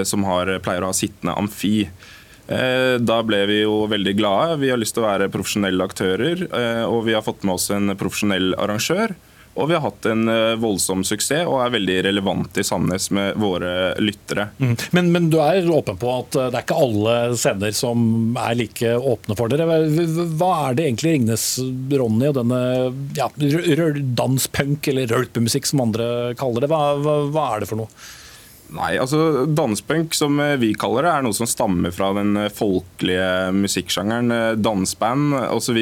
som 0.04 0.26
har, 0.28 0.52
pleier 0.60 0.84
å 0.84 0.90
ha 0.90 0.98
sittende 0.98 1.38
amfi. 1.40 1.88
Da 2.50 3.22
ble 3.24 3.40
vi 3.48 3.62
jo 3.62 3.86
veldig 3.88 4.18
glade. 4.20 4.60
Vi 4.60 4.74
har 4.74 4.82
lyst 4.82 4.98
til 4.98 5.06
å 5.06 5.08
være 5.08 5.32
profesjonelle 5.32 5.88
aktører, 5.88 6.44
og 6.92 7.06
vi 7.08 7.16
har 7.16 7.24
fått 7.24 7.48
med 7.48 7.56
oss 7.56 7.70
en 7.72 7.96
profesjonell 7.96 8.52
arrangør. 8.60 9.16
Og 9.60 9.68
vi 9.68 9.76
har 9.76 9.82
hatt 9.84 10.06
en 10.08 10.30
eh, 10.32 10.54
voldsom 10.62 11.02
suksess 11.04 11.48
og 11.50 11.58
er 11.66 11.74
veldig 11.74 11.96
relevant 12.06 12.60
i 12.62 12.64
Sandnes 12.64 13.10
med 13.16 13.36
våre 13.42 13.72
lyttere. 14.00 14.46
Mm. 14.62 14.76
Men, 14.96 15.10
men 15.16 15.30
du 15.34 15.40
er 15.44 15.66
åpen 15.74 15.98
på 16.00 16.12
at 16.14 16.38
eh, 16.40 16.48
det 16.54 16.60
er 16.62 16.68
ikke 16.68 16.78
alle 16.86 17.16
scener 17.40 17.74
som 17.76 18.38
er 18.40 18.56
like 18.60 18.94
åpne 19.00 19.36
for 19.40 19.52
dere. 19.52 19.66
Hva- 20.40 20.54
er 20.70 20.78
det 20.78 20.86
egentlig 20.88 21.16
Ringnes-Ronny 21.18 22.30
og 22.30 22.38
denne 22.40 22.62
ja, 23.18 23.28
danspunk 24.22 24.88
eller 24.94 25.12
rølpemusikk 25.12 25.68
som 25.68 25.84
andre 25.84 26.10
kaller 26.40 26.64
det, 26.66 26.72
hva, 26.72 26.84
hva, 27.02 27.18
hva 27.34 27.50
er 27.56 27.66
det 27.66 27.70
for 27.74 27.82
noe? 27.84 27.92
Nei, 28.70 28.92
altså 29.02 29.48
Dansepunk, 29.50 30.14
som 30.14 30.38
eh, 30.44 30.56
vi 30.62 30.76
kaller 30.78 31.08
det, 31.08 31.12
er 31.12 31.26
noe 31.26 31.34
som 31.34 31.50
stammer 31.50 31.94
fra 31.94 32.12
den 32.18 32.38
eh, 32.38 32.52
folkelige 32.54 33.50
musikksjangeren. 33.58 34.30
Danseband 34.62 34.70
Dansband 34.80 35.34
osv. 35.56 35.78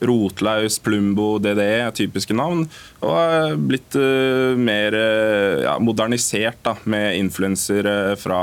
Rotlaus, 0.00 0.78
Plumbo, 0.84 1.38
DDE 1.38 1.68
er 1.84 1.94
typiske 1.96 2.36
navn. 2.36 2.64
Og 3.04 3.12
er 3.18 3.58
blitt 3.60 3.96
eh, 4.00 4.56
mer 4.56 4.96
eh, 4.96 5.64
ja, 5.66 5.76
modernisert 5.82 6.62
da, 6.64 6.76
med 6.88 7.18
influenser 7.20 7.88
fra 8.20 8.40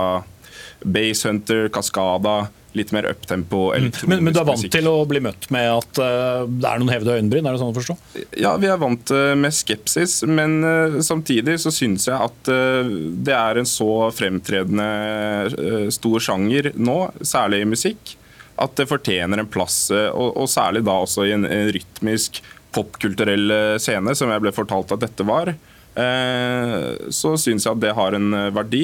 Basshunter, 0.81 1.69
Cascada, 1.73 2.51
litt 2.77 2.91
mer 2.95 3.07
uptempo 3.09 3.71
elektronisk 3.75 4.09
Men, 4.09 4.23
men 4.25 4.35
du 4.35 4.39
er 4.39 4.47
vant 4.47 4.59
musikk. 4.59 4.73
til 4.75 4.87
å 4.89 4.93
bli 5.09 5.21
møtt 5.23 5.47
med 5.53 5.67
at 5.71 5.99
uh, 6.01 6.43
det 6.47 6.69
er 6.69 6.81
noen 6.81 6.93
hevede 6.93 7.17
øyenbryn, 7.17 7.47
er 7.47 7.55
det 7.55 7.61
sånn 7.61 7.73
å 7.73 7.77
forstå? 7.77 7.95
Ja, 8.39 8.53
vi 8.61 8.69
er 8.71 8.79
vant 8.81 9.13
uh, 9.15 9.33
med 9.39 9.55
skepsis, 9.55 10.21
men 10.29 10.59
uh, 10.63 10.99
samtidig 11.03 11.57
så 11.63 11.73
syns 11.75 12.07
jeg 12.09 12.15
at 12.15 12.51
det 12.51 13.35
er 13.35 13.59
en 13.59 13.67
så 13.69 14.09
fremtredende 14.15 15.89
stor 15.93 16.23
sjanger 16.23 16.71
nå, 16.79 16.97
særlig 17.25 17.61
i 17.63 17.69
musikk, 17.69 18.15
at 18.61 18.75
det 18.77 18.87
fortjener 18.89 19.41
en 19.41 19.49
plass, 19.51 19.83
og, 19.91 20.37
og 20.37 20.49
særlig 20.51 20.83
da 20.87 20.97
også 21.03 21.25
i 21.27 21.35
en, 21.35 21.47
en 21.47 21.71
rytmisk 21.73 22.41
popkulturell 22.75 23.77
scene, 23.81 24.15
som 24.17 24.31
jeg 24.31 24.43
ble 24.43 24.53
fortalt 24.55 24.93
at 24.95 25.03
dette 25.03 25.25
var. 25.27 25.53
Eh, 25.99 27.09
Så 27.13 27.33
syns 27.41 27.65
jeg 27.65 27.71
at 27.73 27.81
det 27.83 27.93
har 27.97 28.15
en 28.17 28.29
eh, 28.37 28.49
verdi. 28.55 28.83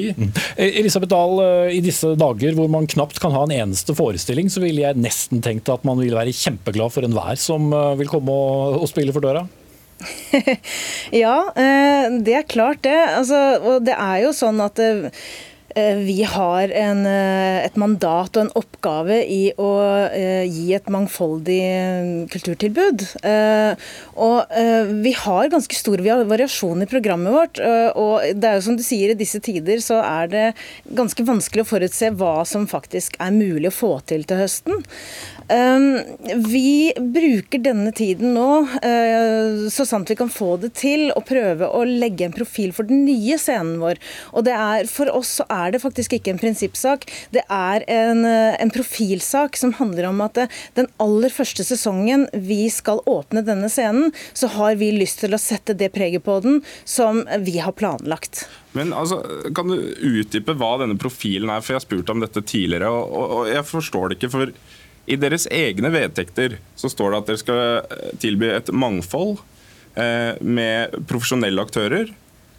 Eh, 0.56 0.78
Elisabeth 0.80 1.12
Dahl, 1.12 1.40
i 1.74 1.80
disse 1.84 2.14
dager 2.18 2.56
hvor 2.58 2.68
man 2.72 2.88
knapt 2.90 3.20
kan 3.22 3.34
ha 3.36 3.44
en 3.46 3.54
eneste 3.54 3.96
forestilling, 3.96 4.50
så 4.52 4.62
ville 4.64 4.84
jeg 4.84 5.00
nesten 5.00 5.42
tenkt 5.44 5.70
at 5.72 5.86
man 5.88 6.00
ville 6.00 6.18
være 6.18 6.34
kjempeglad 6.36 6.94
for 6.94 7.06
enhver 7.06 7.38
som 7.40 7.70
vil 7.98 8.10
komme 8.10 8.34
og, 8.34 8.82
og 8.82 8.90
spille 8.90 9.14
for 9.16 9.24
døra. 9.24 9.46
Ja, 11.22 11.36
eh, 11.58 12.08
det 12.22 12.34
er 12.40 12.48
klart 12.48 12.82
det. 12.86 12.98
Altså, 13.18 13.38
og 13.62 13.86
det 13.86 13.96
er 13.96 14.24
jo 14.26 14.34
sånn 14.36 14.60
at 14.62 14.82
vi 15.76 16.22
har 16.24 16.70
en, 16.72 17.06
eh, 17.06 17.64
et 17.66 17.76
mandat 17.76 18.36
og 18.36 18.46
en 18.46 18.52
oppgave 18.56 19.18
i 19.28 19.52
å 19.60 19.70
eh, 20.08 20.48
gi 20.48 20.72
et 20.74 20.88
mangfoldig 20.88 21.60
kulturtilbud. 22.32 23.04
Og 24.18 24.56
vi 25.04 25.12
har 25.12 25.50
ganske 25.52 25.76
stor 25.76 26.00
variasjon 26.00 26.82
i 26.82 26.88
programmet 26.90 27.34
vårt. 27.34 27.60
Og 28.00 28.24
det 28.34 28.48
er 28.48 28.58
jo 28.58 28.66
som 28.68 28.78
du 28.78 28.84
sier, 28.86 29.12
i 29.12 29.18
disse 29.18 29.40
tider 29.44 29.82
så 29.84 30.00
er 30.02 30.32
det 30.32 30.46
ganske 30.96 31.26
vanskelig 31.26 31.66
å 31.66 31.70
forutse 31.74 32.12
hva 32.16 32.46
som 32.48 32.66
faktisk 32.70 33.18
er 33.22 33.34
mulig 33.36 33.70
å 33.70 33.78
få 33.78 33.92
til 34.08 34.24
til 34.28 34.42
høsten. 34.42 34.82
Vi 35.48 36.92
bruker 36.98 37.62
denne 37.64 37.92
tiden 37.96 38.34
nå, 38.36 38.48
så 39.72 39.86
sant 39.88 40.10
vi 40.10 40.16
kan 40.18 40.28
få 40.32 40.56
det 40.60 40.74
til, 40.76 41.06
å 41.16 41.22
prøve 41.24 41.68
å 41.72 41.84
legge 41.88 42.26
en 42.26 42.34
profil 42.36 42.74
for 42.76 42.88
den 42.88 43.06
nye 43.06 43.38
scenen 43.40 43.78
vår. 43.80 44.00
Og 44.36 44.44
det 44.44 44.54
er, 44.54 44.88
for 44.90 45.08
oss 45.14 45.38
så 45.40 45.46
er 45.52 45.72
det 45.72 45.80
faktisk 45.82 46.18
ikke 46.18 46.34
en 46.34 46.42
prinsippsak. 46.42 47.06
Det 47.34 47.44
er 47.48 47.86
en, 47.88 48.24
en 48.28 48.74
profilsak 48.74 49.56
som 49.56 49.72
handler 49.78 50.10
om 50.10 50.20
at 50.26 50.44
den 50.76 50.90
aller 51.00 51.32
første 51.32 51.64
sesongen 51.64 52.26
vi 52.32 52.66
skal 52.72 53.00
åpne 53.08 53.44
denne 53.46 53.70
scenen, 53.72 54.12
så 54.36 54.50
har 54.58 54.76
vi 54.80 54.92
lyst 54.94 55.22
til 55.24 55.36
å 55.36 55.40
sette 55.40 55.76
det 55.78 55.92
preget 55.96 56.26
på 56.26 56.38
den 56.44 56.60
som 56.84 57.24
vi 57.44 57.58
har 57.62 57.76
planlagt. 57.78 58.44
Men 58.76 58.92
altså, 58.92 59.22
Kan 59.56 59.72
du 59.72 59.78
utdype 59.80 60.54
hva 60.58 60.74
denne 60.82 60.98
profilen 61.00 61.50
er? 61.52 61.62
For 61.64 61.74
Jeg 61.74 61.80
har 61.80 61.86
spurt 61.86 62.12
om 62.12 62.20
dette 62.22 62.44
tidligere, 62.44 62.90
og, 62.92 63.16
og 63.38 63.48
jeg 63.50 63.64
forstår 63.66 64.12
det 64.12 64.18
ikke. 64.18 64.32
for 64.34 64.52
i 65.08 65.16
deres 65.16 65.46
egne 65.50 65.90
vedtekter 65.92 66.58
så 66.76 66.90
står 66.92 67.10
det 67.10 67.18
at 67.18 67.30
dere 67.30 67.40
skal 67.40 68.16
tilby 68.20 68.50
et 68.52 68.70
mangfold 68.76 69.38
eh, 69.96 70.36
med 70.44 70.96
profesjonelle 71.08 71.64
aktører 71.64 72.12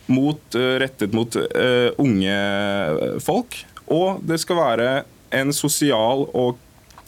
mot, 0.10 0.56
eh, 0.56 0.76
rettet 0.82 1.14
mot 1.14 1.36
eh, 1.36 1.90
unge 2.02 2.36
folk. 3.24 3.62
Og 3.90 4.22
det 4.26 4.40
skal 4.42 4.60
være 4.60 4.90
en 5.38 5.54
sosial 5.54 6.26
og 6.34 6.58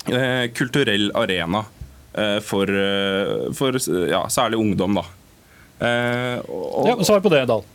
eh, 0.09 0.47
kulturell 0.53 1.09
arena 1.17 1.63
uh, 1.65 2.37
for, 2.45 2.69
for 3.57 3.77
ja, 4.09 4.21
særlig 4.29 4.61
ungdom. 4.61 4.97
da. 4.99 5.05
Og, 6.45 6.89
ja, 6.89 6.95
Svar 7.05 7.21
på 7.25 7.31
det, 7.33 7.45
Dahl. 7.49 7.65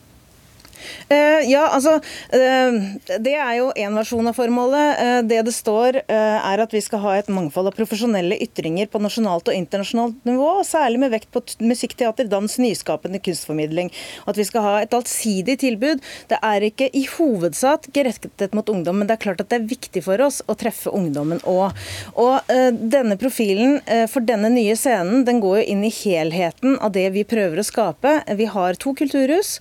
Uh, 1.06 1.42
ja, 1.46 1.66
altså 1.70 1.96
uh, 2.00 2.76
Det 3.22 3.34
er 3.34 3.52
jo 3.60 3.70
én 3.78 3.94
versjon 3.96 4.26
av 4.26 4.36
formålet. 4.36 5.00
Uh, 5.00 5.20
det 5.26 5.42
det 5.46 5.54
står, 5.54 6.00
er 6.08 6.60
at 6.62 6.72
vi 6.74 6.80
skal 6.82 7.02
ha 7.04 7.12
et 7.18 7.28
mangfold 7.30 7.68
av 7.70 7.76
profesjonelle 7.76 8.38
ytringer 8.42 8.88
på 8.90 8.98
nasjonalt 9.02 9.46
og 9.50 9.54
internasjonalt 9.54 10.24
nivå, 10.26 10.48
særlig 10.66 10.98
med 11.02 11.12
vekt 11.12 11.28
på 11.34 11.42
musikk, 11.62 11.94
teater, 12.00 12.26
dans, 12.30 12.56
nyskapende 12.62 13.20
kunstformidling. 13.22 13.92
Og 14.24 14.32
at 14.32 14.40
vi 14.40 14.46
skal 14.48 14.64
ha 14.64 14.74
et 14.82 14.96
allsidig 14.96 15.58
tilbud. 15.62 16.02
Det 16.30 16.40
er 16.42 16.66
ikke 16.66 16.88
i 16.96 17.04
hovedsak 17.12 17.88
rettet 17.94 18.56
mot 18.56 18.68
ungdom, 18.72 18.98
men 19.00 19.08
det 19.08 19.16
er 19.16 19.22
klart 19.26 19.44
at 19.44 19.52
det 19.52 19.60
er 19.60 19.68
viktig 19.70 20.02
for 20.06 20.22
oss 20.24 20.40
å 20.50 20.56
treffe 20.58 20.92
ungdommen 20.94 21.42
òg. 21.46 21.76
Og 22.18 22.50
denne 22.96 23.18
profilen 23.20 23.78
for 24.10 24.24
denne 24.26 24.50
nye 24.52 24.76
scenen, 24.78 25.24
den 25.28 25.40
går 25.44 25.60
jo 25.60 25.66
inn 25.74 25.84
i 25.86 25.92
helheten 25.92 26.78
av 26.80 26.94
det 26.96 27.06
vi 27.14 27.26
prøver 27.28 27.62
å 27.62 27.66
skape. 27.66 28.18
Vi 28.38 28.50
har 28.50 28.80
to 28.82 28.94
kulturhus. 28.98 29.56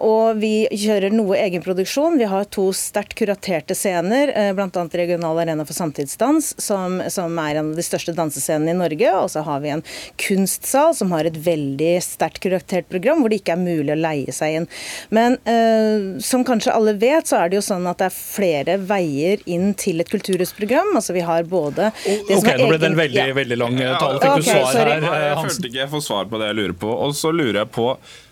og 0.00 0.29
vi 0.38 0.68
kjører 0.70 1.12
noe 1.14 1.38
egenproduksjon. 1.40 2.18
Vi 2.20 2.28
har 2.30 2.46
to 2.54 2.68
sterkt 2.76 3.16
kuraterte 3.18 3.74
scener, 3.78 4.32
eh, 4.36 4.50
bl.a. 4.56 4.68
Regional 5.00 5.38
arena 5.42 5.64
for 5.66 5.76
samtidsdans, 5.76 6.52
som, 6.62 7.00
som, 7.10 7.38
er 7.42 7.60
en 7.60 7.72
av 7.72 7.78
de 7.78 7.84
største 7.84 8.14
dansescenene 8.16 8.74
i 8.74 8.78
Norge. 8.78 9.12
Og 9.18 9.30
så 9.32 9.44
har 9.46 9.62
vi 9.64 9.72
en 9.74 9.84
kunstsal 10.20 10.94
som 10.96 11.12
har 11.16 11.28
et 11.28 11.38
veldig 11.44 11.92
sterkt 12.04 12.42
kuratert 12.44 12.88
program, 12.90 13.22
hvor 13.22 13.32
det 13.32 13.40
ikke 13.42 13.56
er 13.56 13.62
mulig 13.62 13.94
å 13.94 13.98
leie 14.00 14.34
seg 14.34 14.60
inn. 14.60 14.68
Men 15.14 15.38
eh, 15.48 16.20
som 16.24 16.46
kanskje 16.46 16.74
alle 16.74 16.96
vet, 17.00 17.30
så 17.30 17.42
er 17.42 17.52
det 17.52 17.60
jo 17.60 17.66
sånn 17.70 17.88
at 17.90 18.00
det 18.02 18.10
er 18.10 18.16
flere 18.16 18.78
veier 18.90 19.44
inn 19.50 19.72
til 19.78 20.02
et 20.04 20.10
kulturhusprogram. 20.12 20.94
Altså 20.98 21.16
vi 21.16 21.24
har 21.26 21.46
både 21.50 21.90
det 22.06 22.36
Ok, 22.36 22.48
nå 22.58 22.70
ble 22.70 22.80
det 22.80 22.90
en 22.90 22.98
veldig, 22.98 23.22
ja. 23.22 23.36
veldig 23.36 23.60
lang 23.60 23.78
tale. 23.80 24.18
Fikk 24.20 24.32
okay, 24.32 24.42
du 24.42 24.50
svar 24.50 24.74
sorry. 24.74 24.96
her, 24.96 25.04
Hansen? 25.04 25.30
Jeg 25.30 25.46
følte 25.46 25.70
ikke 25.70 25.80
jeg 25.84 25.92
får 25.94 26.04
svar 26.06 26.28
på 26.30 26.40
det 26.40 26.50
jeg 26.50 26.60
lurer 26.60 26.76
på. 26.84 26.92
Og 27.06 27.16
så 27.16 27.32
lurer 27.34 27.62
jeg 27.62 27.72
på 27.74 27.88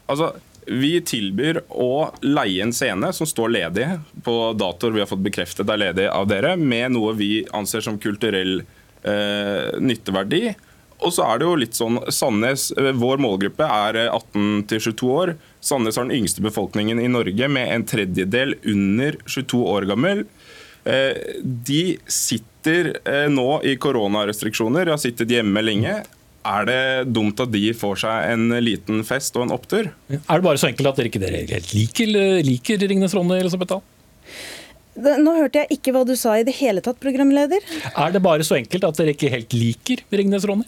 altså 0.09 0.33
vi 0.71 0.99
tilbyr 1.05 1.63
å 1.69 2.09
leie 2.25 2.63
en 2.65 2.75
scene 2.75 3.13
som 3.17 3.29
står 3.29 3.53
ledig 3.55 3.89
på 4.25 4.37
datoer 4.59 4.95
vi 4.95 5.03
har 5.03 5.11
fått 5.11 5.25
bekreftet 5.25 5.71
er 5.71 5.81
ledig 5.81 6.09
av 6.13 6.29
dere, 6.31 6.57
med 6.57 6.95
noe 6.97 7.15
vi 7.19 7.43
anser 7.57 7.85
som 7.85 7.99
kulturell 8.01 8.61
eh, 9.03 9.79
nytteverdi. 9.81 10.55
Og 10.99 11.15
så 11.15 11.25
er 11.29 11.39
det 11.39 11.47
jo 11.47 11.59
litt 11.61 11.79
sånn, 11.79 12.01
Sandnes, 12.11 12.71
eh, 12.75 12.91
Vår 12.99 13.21
målgruppe 13.23 13.67
er 13.67 14.01
18 14.09 14.67
22 14.67 15.11
år. 15.15 15.35
Sandnes 15.61 15.99
har 15.99 16.09
den 16.09 16.19
yngste 16.19 16.43
befolkningen 16.43 17.01
i 17.01 17.11
Norge, 17.11 17.49
med 17.49 17.75
en 17.75 17.87
tredjedel 17.87 18.57
under 18.67 19.19
22 19.27 19.65
år 19.77 19.89
gammel. 19.93 20.25
Eh, 20.85 21.17
de 21.43 21.99
sitter 22.07 22.95
eh, 23.05 23.27
nå 23.31 23.61
i 23.63 23.77
koronarestriksjoner, 23.77 24.91
har 24.91 25.01
sittet 25.03 25.31
hjemme 25.31 25.63
lenge. 25.63 26.01
Er 26.47 26.69
det 26.69 27.13
dumt 27.13 27.41
at 27.43 27.51
de 27.53 27.65
får 27.75 28.01
seg 28.05 28.33
en 28.33 28.55
liten 28.63 29.03
fest 29.07 29.35
og 29.37 29.49
en 29.49 29.55
opptur? 29.57 29.91
Er 30.13 30.39
det 30.39 30.45
bare 30.47 30.61
så 30.61 30.71
enkelt 30.71 30.93
at 30.93 31.01
dere 31.01 31.11
ikke 31.11 31.23
helt 31.27 31.75
liker, 31.75 32.15
liker 32.47 32.89
Ringnes 32.89 33.17
Ronny, 33.17 33.41
Elisabeth 33.43 33.75
Dahl? 33.75 33.83
Nå 34.99 35.35
hørte 35.37 35.63
jeg 35.63 35.79
ikke 35.79 35.93
hva 35.95 36.03
du 36.07 36.15
sa 36.19 36.35
i 36.39 36.47
det 36.47 36.57
hele 36.59 36.83
tatt, 36.83 36.99
programleder. 37.03 37.63
Er 37.91 38.15
det 38.15 38.23
bare 38.25 38.47
så 38.47 38.59
enkelt 38.59 38.87
at 38.89 38.99
dere 38.99 39.15
ikke 39.15 39.31
helt 39.31 39.55
liker 39.55 40.03
Ringnes 40.15 40.47
Ronny? 40.49 40.67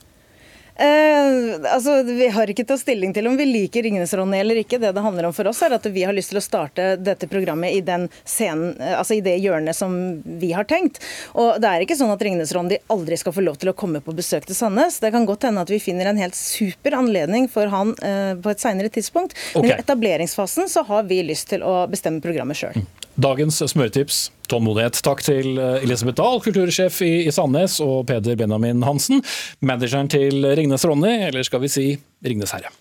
Eh, 0.81 1.73
altså, 1.73 2.03
Vi 2.03 2.29
har 2.29 2.49
ikke 2.49 2.65
tatt 2.65 2.81
stilling 2.81 3.13
til 3.13 3.27
om 3.29 3.37
vi 3.37 3.45
liker 3.45 3.83
'Ringenes 3.85 4.15
Ronny' 4.17 4.41
eller 4.41 4.63
ikke. 4.63 4.79
Det 4.81 4.95
det 4.97 5.03
handler 5.05 5.29
om 5.29 5.35
for 5.37 5.49
oss 5.51 5.61
er 5.63 5.75
at 5.77 5.87
vi 5.87 6.05
har 6.09 6.17
lyst 6.17 6.33
til 6.33 6.41
å 6.41 6.45
starte 6.45 6.97
dette 6.97 7.29
programmet 7.29 7.75
i, 7.77 7.83
den 7.85 8.09
scenen, 8.25 8.81
eh, 8.81 8.97
altså 8.97 9.19
i 9.19 9.21
det 9.21 9.37
hjørnet 9.45 9.77
som 9.77 9.93
vi 10.25 10.53
har 10.57 10.65
tenkt. 10.65 11.03
Og 11.35 11.61
Det 11.61 11.69
er 11.69 11.85
ikke 11.85 11.99
sånn 12.01 12.13
at 12.13 12.21
'Ringenes 12.21 12.55
Ronny' 12.57 12.81
aldri 12.89 13.19
skal 13.19 13.33
få 13.33 13.45
lov 13.45 13.59
til 13.59 13.69
å 13.71 13.77
komme 13.77 14.01
på 14.01 14.17
besøk 14.17 14.47
til 14.47 14.57
Sandnes. 14.57 15.01
Det 15.01 15.13
kan 15.13 15.27
godt 15.27 15.45
hende 15.45 15.61
at 15.61 15.69
vi 15.69 15.79
finner 15.79 16.07
en 16.07 16.17
helt 16.17 16.35
super 16.35 16.97
anledning 16.97 17.49
for 17.49 17.67
han 17.67 17.93
eh, 18.03 18.35
på 18.41 18.51
et 18.51 18.61
seinere 18.61 18.89
tidspunkt. 18.89 19.37
Okay. 19.55 19.61
Men 19.63 19.71
i 19.71 19.83
etableringsfasen 19.83 20.69
så 20.69 20.87
har 20.87 21.03
vi 21.03 21.23
lyst 21.23 21.49
til 21.49 21.61
å 21.61 21.87
bestemme 21.91 22.25
programmet 22.25 22.57
sjøl. 22.57 22.81
Dagens 23.21 23.59
smøretips 23.69 24.19
tålmodighet. 24.49 24.97
Takk 25.05 25.21
til 25.27 25.59
eh, 25.61 25.83
Elisabeth 25.85 26.17
Dahl, 26.17 26.39
kultursjef 26.41 27.03
i, 27.05 27.27
i 27.29 27.33
Sandnes, 27.35 27.77
og 27.85 28.07
Peder 28.09 28.39
Benjamin 28.41 28.85
Hansen, 28.87 29.21
manageren 29.61 30.09
til 30.09 30.47
Ringnes 30.57 30.87
Ronny, 30.89 31.19
eller 31.29 31.45
skal 31.45 31.61
vi 31.61 31.69
si 31.73 31.87
Ringnes 32.25 32.55
Herre. 32.57 32.73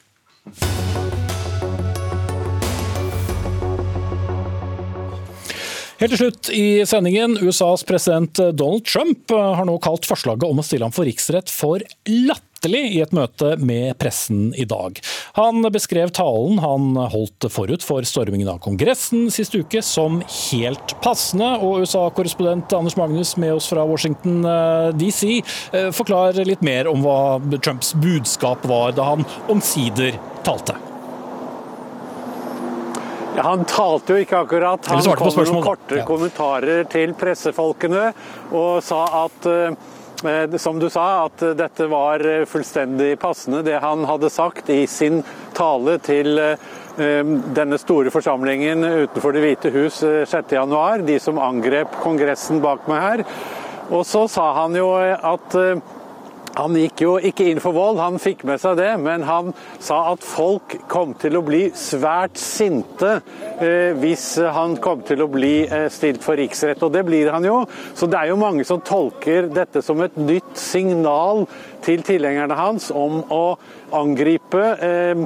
Helt 6.00 6.14
til 6.16 6.22
slutt 6.22 6.50
i 6.56 6.66
sendingen. 6.88 7.36
USAs 7.44 7.84
president 7.84 8.40
Donald 8.56 8.86
Trump 8.88 9.34
har 9.36 9.68
nå 9.68 9.76
kalt 9.84 10.08
forslaget 10.08 10.48
om 10.48 10.62
å 10.62 10.64
stille 10.64 10.88
ham 10.88 10.96
for 10.96 11.10
riksrett 11.10 11.52
for 11.52 11.84
latterlig 12.08 12.49
latterlig 12.60 12.96
i 12.96 13.02
et 13.02 13.14
møte 13.16 13.56
med 13.58 13.98
pressen 14.00 14.54
i 14.56 14.66
dag. 14.66 15.00
Han 15.38 15.64
beskrev 15.72 16.12
talen 16.12 16.60
han 16.60 16.96
holdt 16.96 17.48
forut 17.52 17.84
for 17.84 18.04
stormingen 18.04 18.50
av 18.50 18.60
Kongressen 18.60 19.30
sist 19.32 19.56
uke 19.56 19.82
som 19.82 20.22
helt 20.52 20.96
passende. 21.02 21.58
Og 21.64 21.86
USA-korrespondent 21.86 22.74
Anders 22.74 22.98
Magnus 22.98 23.38
med 23.38 23.54
oss 23.54 23.70
fra 23.70 23.86
Washington 23.86 24.44
eh, 24.46 24.92
DC, 24.98 25.42
eh, 25.74 25.92
forklar 25.92 26.34
litt 26.46 26.62
mer 26.62 26.88
om 26.88 27.04
hva 27.04 27.40
Trumps 27.62 27.94
budskap 27.96 28.66
var 28.68 28.92
da 28.92 29.14
han 29.14 29.26
omsider 29.50 30.18
talte. 30.44 30.76
Han 33.40 33.64
talte 33.64 34.18
jo 34.18 34.26
ikke 34.26 34.42
akkurat. 34.44 34.90
Han 34.92 35.16
kom 35.16 35.32
med 35.32 35.48
noen 35.48 35.64
korte 35.64 36.02
ja. 36.02 36.04
kommentarer 36.08 36.84
til 36.92 37.14
pressefolkene 37.16 38.10
og 38.52 38.82
sa 38.84 39.06
at 39.22 39.48
Eh, 39.48 39.78
som 40.60 40.80
du 40.80 40.90
sa, 40.90 41.26
at 41.26 41.44
dette 41.58 41.88
var 41.92 42.24
eh, 42.26 42.46
fullstendig 42.50 43.14
passende, 43.20 43.64
det 43.66 43.80
han 43.84 44.06
hadde 44.08 44.32
sagt 44.34 44.70
i 44.70 44.86
sin 44.88 45.22
tale 45.58 45.98
til 46.04 46.40
eh, 46.44 46.58
denne 47.56 47.80
store 47.80 48.12
forsamlingen 48.12 48.84
utenfor 48.84 49.34
Det 49.34 49.44
hvite 49.46 49.72
hus 49.72 50.02
6.1, 50.04 51.06
de 51.08 51.20
som 51.24 51.40
angrep 51.40 52.00
Kongressen 52.04 52.60
bak 52.64 52.90
meg 52.92 53.02
her. 53.06 53.24
Og 53.90 54.04
så 54.06 54.28
sa 54.30 54.52
han 54.60 54.76
jo 54.78 54.92
at 55.00 55.56
han 56.60 56.76
gikk 56.76 57.04
jo 57.06 57.14
ikke 57.24 57.46
inn 57.48 57.62
for 57.64 57.76
vold, 57.76 58.00
han 58.02 58.20
fikk 58.20 58.44
med 58.48 58.60
seg 58.62 58.76
det, 58.80 58.90
men 59.00 59.24
han 59.28 59.54
sa 59.80 60.02
at 60.12 60.26
folk 60.26 60.76
kom 60.92 61.14
til 61.20 61.40
å 61.40 61.44
bli 61.46 61.70
svært 61.78 62.40
sinte 62.40 63.20
eh, 63.62 63.96
hvis 64.00 64.26
han 64.56 64.76
kom 64.84 65.06
til 65.08 65.24
å 65.24 65.30
bli 65.32 65.54
eh, 65.64 65.88
stilt 65.94 66.26
for 66.26 66.40
riksrett, 66.40 66.84
og 66.84 66.92
det 66.96 67.06
blir 67.08 67.32
han 67.32 67.48
jo. 67.48 67.62
Så 67.96 68.10
det 68.12 68.20
er 68.20 68.34
jo 68.34 68.42
mange 68.42 68.66
som 68.68 68.84
tolker 68.84 69.48
dette 69.54 69.84
som 69.86 70.02
et 70.04 70.18
nytt 70.20 70.58
signal 70.60 71.46
til 71.86 72.04
tilhengerne 72.06 72.58
hans 72.60 72.90
om 72.92 73.22
å 73.32 73.46
angripe 73.96 74.66
eh, 74.84 75.24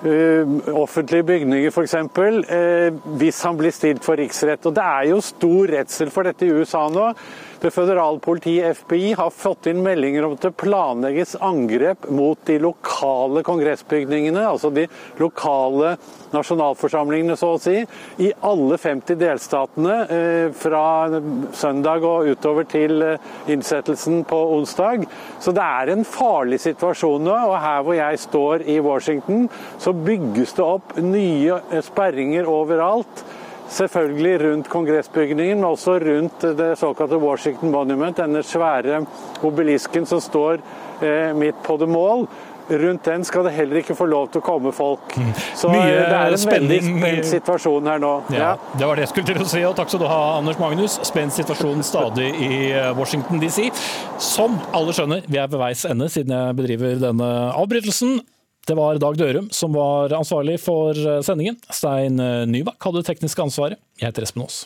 eh 0.00 0.58
offentlige 0.72 1.26
bygninger 1.28 1.68
f.eks. 1.68 1.94
Uh, 2.16 2.94
hvis 3.20 3.42
han 3.44 3.58
blir 3.58 3.74
stilt 3.74 4.00
for 4.04 4.16
riksrett. 4.16 4.64
Og 4.64 4.74
Det 4.74 4.82
er 4.82 5.10
jo 5.10 5.20
stor 5.20 5.74
redsel 5.76 6.10
for 6.10 6.24
dette 6.24 6.46
i 6.46 6.54
USA 6.56 6.86
nå. 6.88 7.10
Det 7.60 7.68
føderale 7.74 8.16
politiet, 8.24 8.78
FBI, 8.78 9.10
har 9.18 9.32
fått 9.36 9.66
inn 9.68 9.82
meldinger 9.84 10.24
om 10.24 10.32
at 10.32 10.46
det 10.46 10.54
planlegges 10.56 11.34
angrep 11.44 12.06
mot 12.08 12.38
de 12.48 12.54
lokale 12.62 13.42
kongressbygningene, 13.44 14.46
altså 14.48 14.70
de 14.72 14.86
lokale 15.20 15.90
nasjonalforsamlingene, 16.32 17.36
så 17.36 17.50
å 17.52 17.58
si, 17.60 17.82
i 18.24 18.30
alle 18.48 18.78
50 18.80 19.18
delstatene 19.20 19.96
eh, 20.06 20.46
fra 20.56 20.84
søndag 21.52 22.06
og 22.08 22.30
utover 22.32 22.64
til 22.70 23.04
eh, 23.04 23.28
innsettelsen 23.52 24.22
på 24.30 24.38
onsdag. 24.54 25.04
Så 25.42 25.52
det 25.52 25.66
er 25.66 25.92
en 25.92 26.06
farlig 26.08 26.62
situasjon 26.64 27.28
nå. 27.28 27.36
Og 27.50 27.58
her 27.60 27.84
hvor 27.84 27.98
jeg 27.98 28.22
står 28.24 28.64
i 28.72 28.78
Washington, 28.80 29.50
så 29.76 29.92
bygges 29.92 30.56
det 30.56 30.64
opp 30.64 30.96
nye 30.96 31.60
eh, 31.60 31.84
sperringer 31.84 32.48
overalt. 32.48 33.24
Selvfølgelig 33.70 34.34
rundt 34.42 34.68
kongressbygningen, 34.72 35.60
men 35.60 35.68
også 35.70 35.98
rundt 36.02 36.42
det 36.58 36.72
såkalte 36.80 37.18
Washington 37.22 37.70
Monument, 37.70 38.16
denne 38.18 38.42
svære 38.42 39.04
obelisken 39.46 40.06
som 40.10 40.20
står 40.20 40.58
eh, 41.02 41.30
midt 41.38 41.60
på 41.62 41.76
det 41.78 41.86
mål. 41.88 42.26
Rundt 42.70 43.04
den 43.04 43.24
skal 43.26 43.44
det 43.48 43.52
heller 43.56 43.80
ikke 43.80 43.94
få 43.98 44.06
lov 44.06 44.28
til 44.30 44.38
å 44.42 44.44
komme 44.46 44.70
folk. 44.74 45.14
Så 45.58 45.70
Mye 45.72 45.86
eh, 45.90 46.04
det 46.06 46.18
er 46.18 46.34
en 46.34 46.38
spenning. 46.38 46.90
veldig 46.98 47.00
spent 47.00 47.30
situasjon 47.32 47.88
her 47.90 48.02
nå. 48.02 48.10
Ja, 48.34 48.52
Det 48.78 48.86
var 48.86 48.94
det 48.98 49.06
jeg 49.06 49.12
skulle 49.14 49.30
til 49.32 49.42
å 49.42 49.48
si, 49.50 49.62
og 49.66 49.74
takk 49.78 49.90
skal 49.90 50.02
du 50.04 50.06
ha, 50.10 50.20
Anders 50.38 50.58
Magnus. 50.62 50.98
Spent 51.06 51.34
situasjon 51.34 51.82
stadig 51.86 52.28
i 52.42 52.50
eh, 52.70 52.90
Washington 52.98 53.42
DC. 53.42 53.70
Som 54.22 54.58
alle 54.74 54.94
skjønner, 54.94 55.22
vi 55.26 55.38
er 55.42 55.50
ved 55.50 55.58
veis 55.62 55.82
ende 55.90 56.10
siden 56.10 56.34
jeg 56.36 56.58
bedriver 56.62 56.98
denne 57.02 57.30
avbrytelsen. 57.58 58.20
Det 58.68 58.76
var 58.78 58.98
Dag 59.02 59.16
Dørum 59.18 59.48
som 59.54 59.72
var 59.74 60.12
ansvarlig 60.16 60.58
for 60.62 60.96
eh, 60.96 61.22
sendingen. 61.26 61.56
Stein 61.72 62.20
Nybakk 62.50 62.80
hadde 62.84 63.02
det 63.02 63.08
tekniske 63.12 63.42
ansvaret. 63.44 63.80
Jeg 64.00 64.10
heter 64.10 64.26
Espen 64.28 64.44
Aas. 64.44 64.64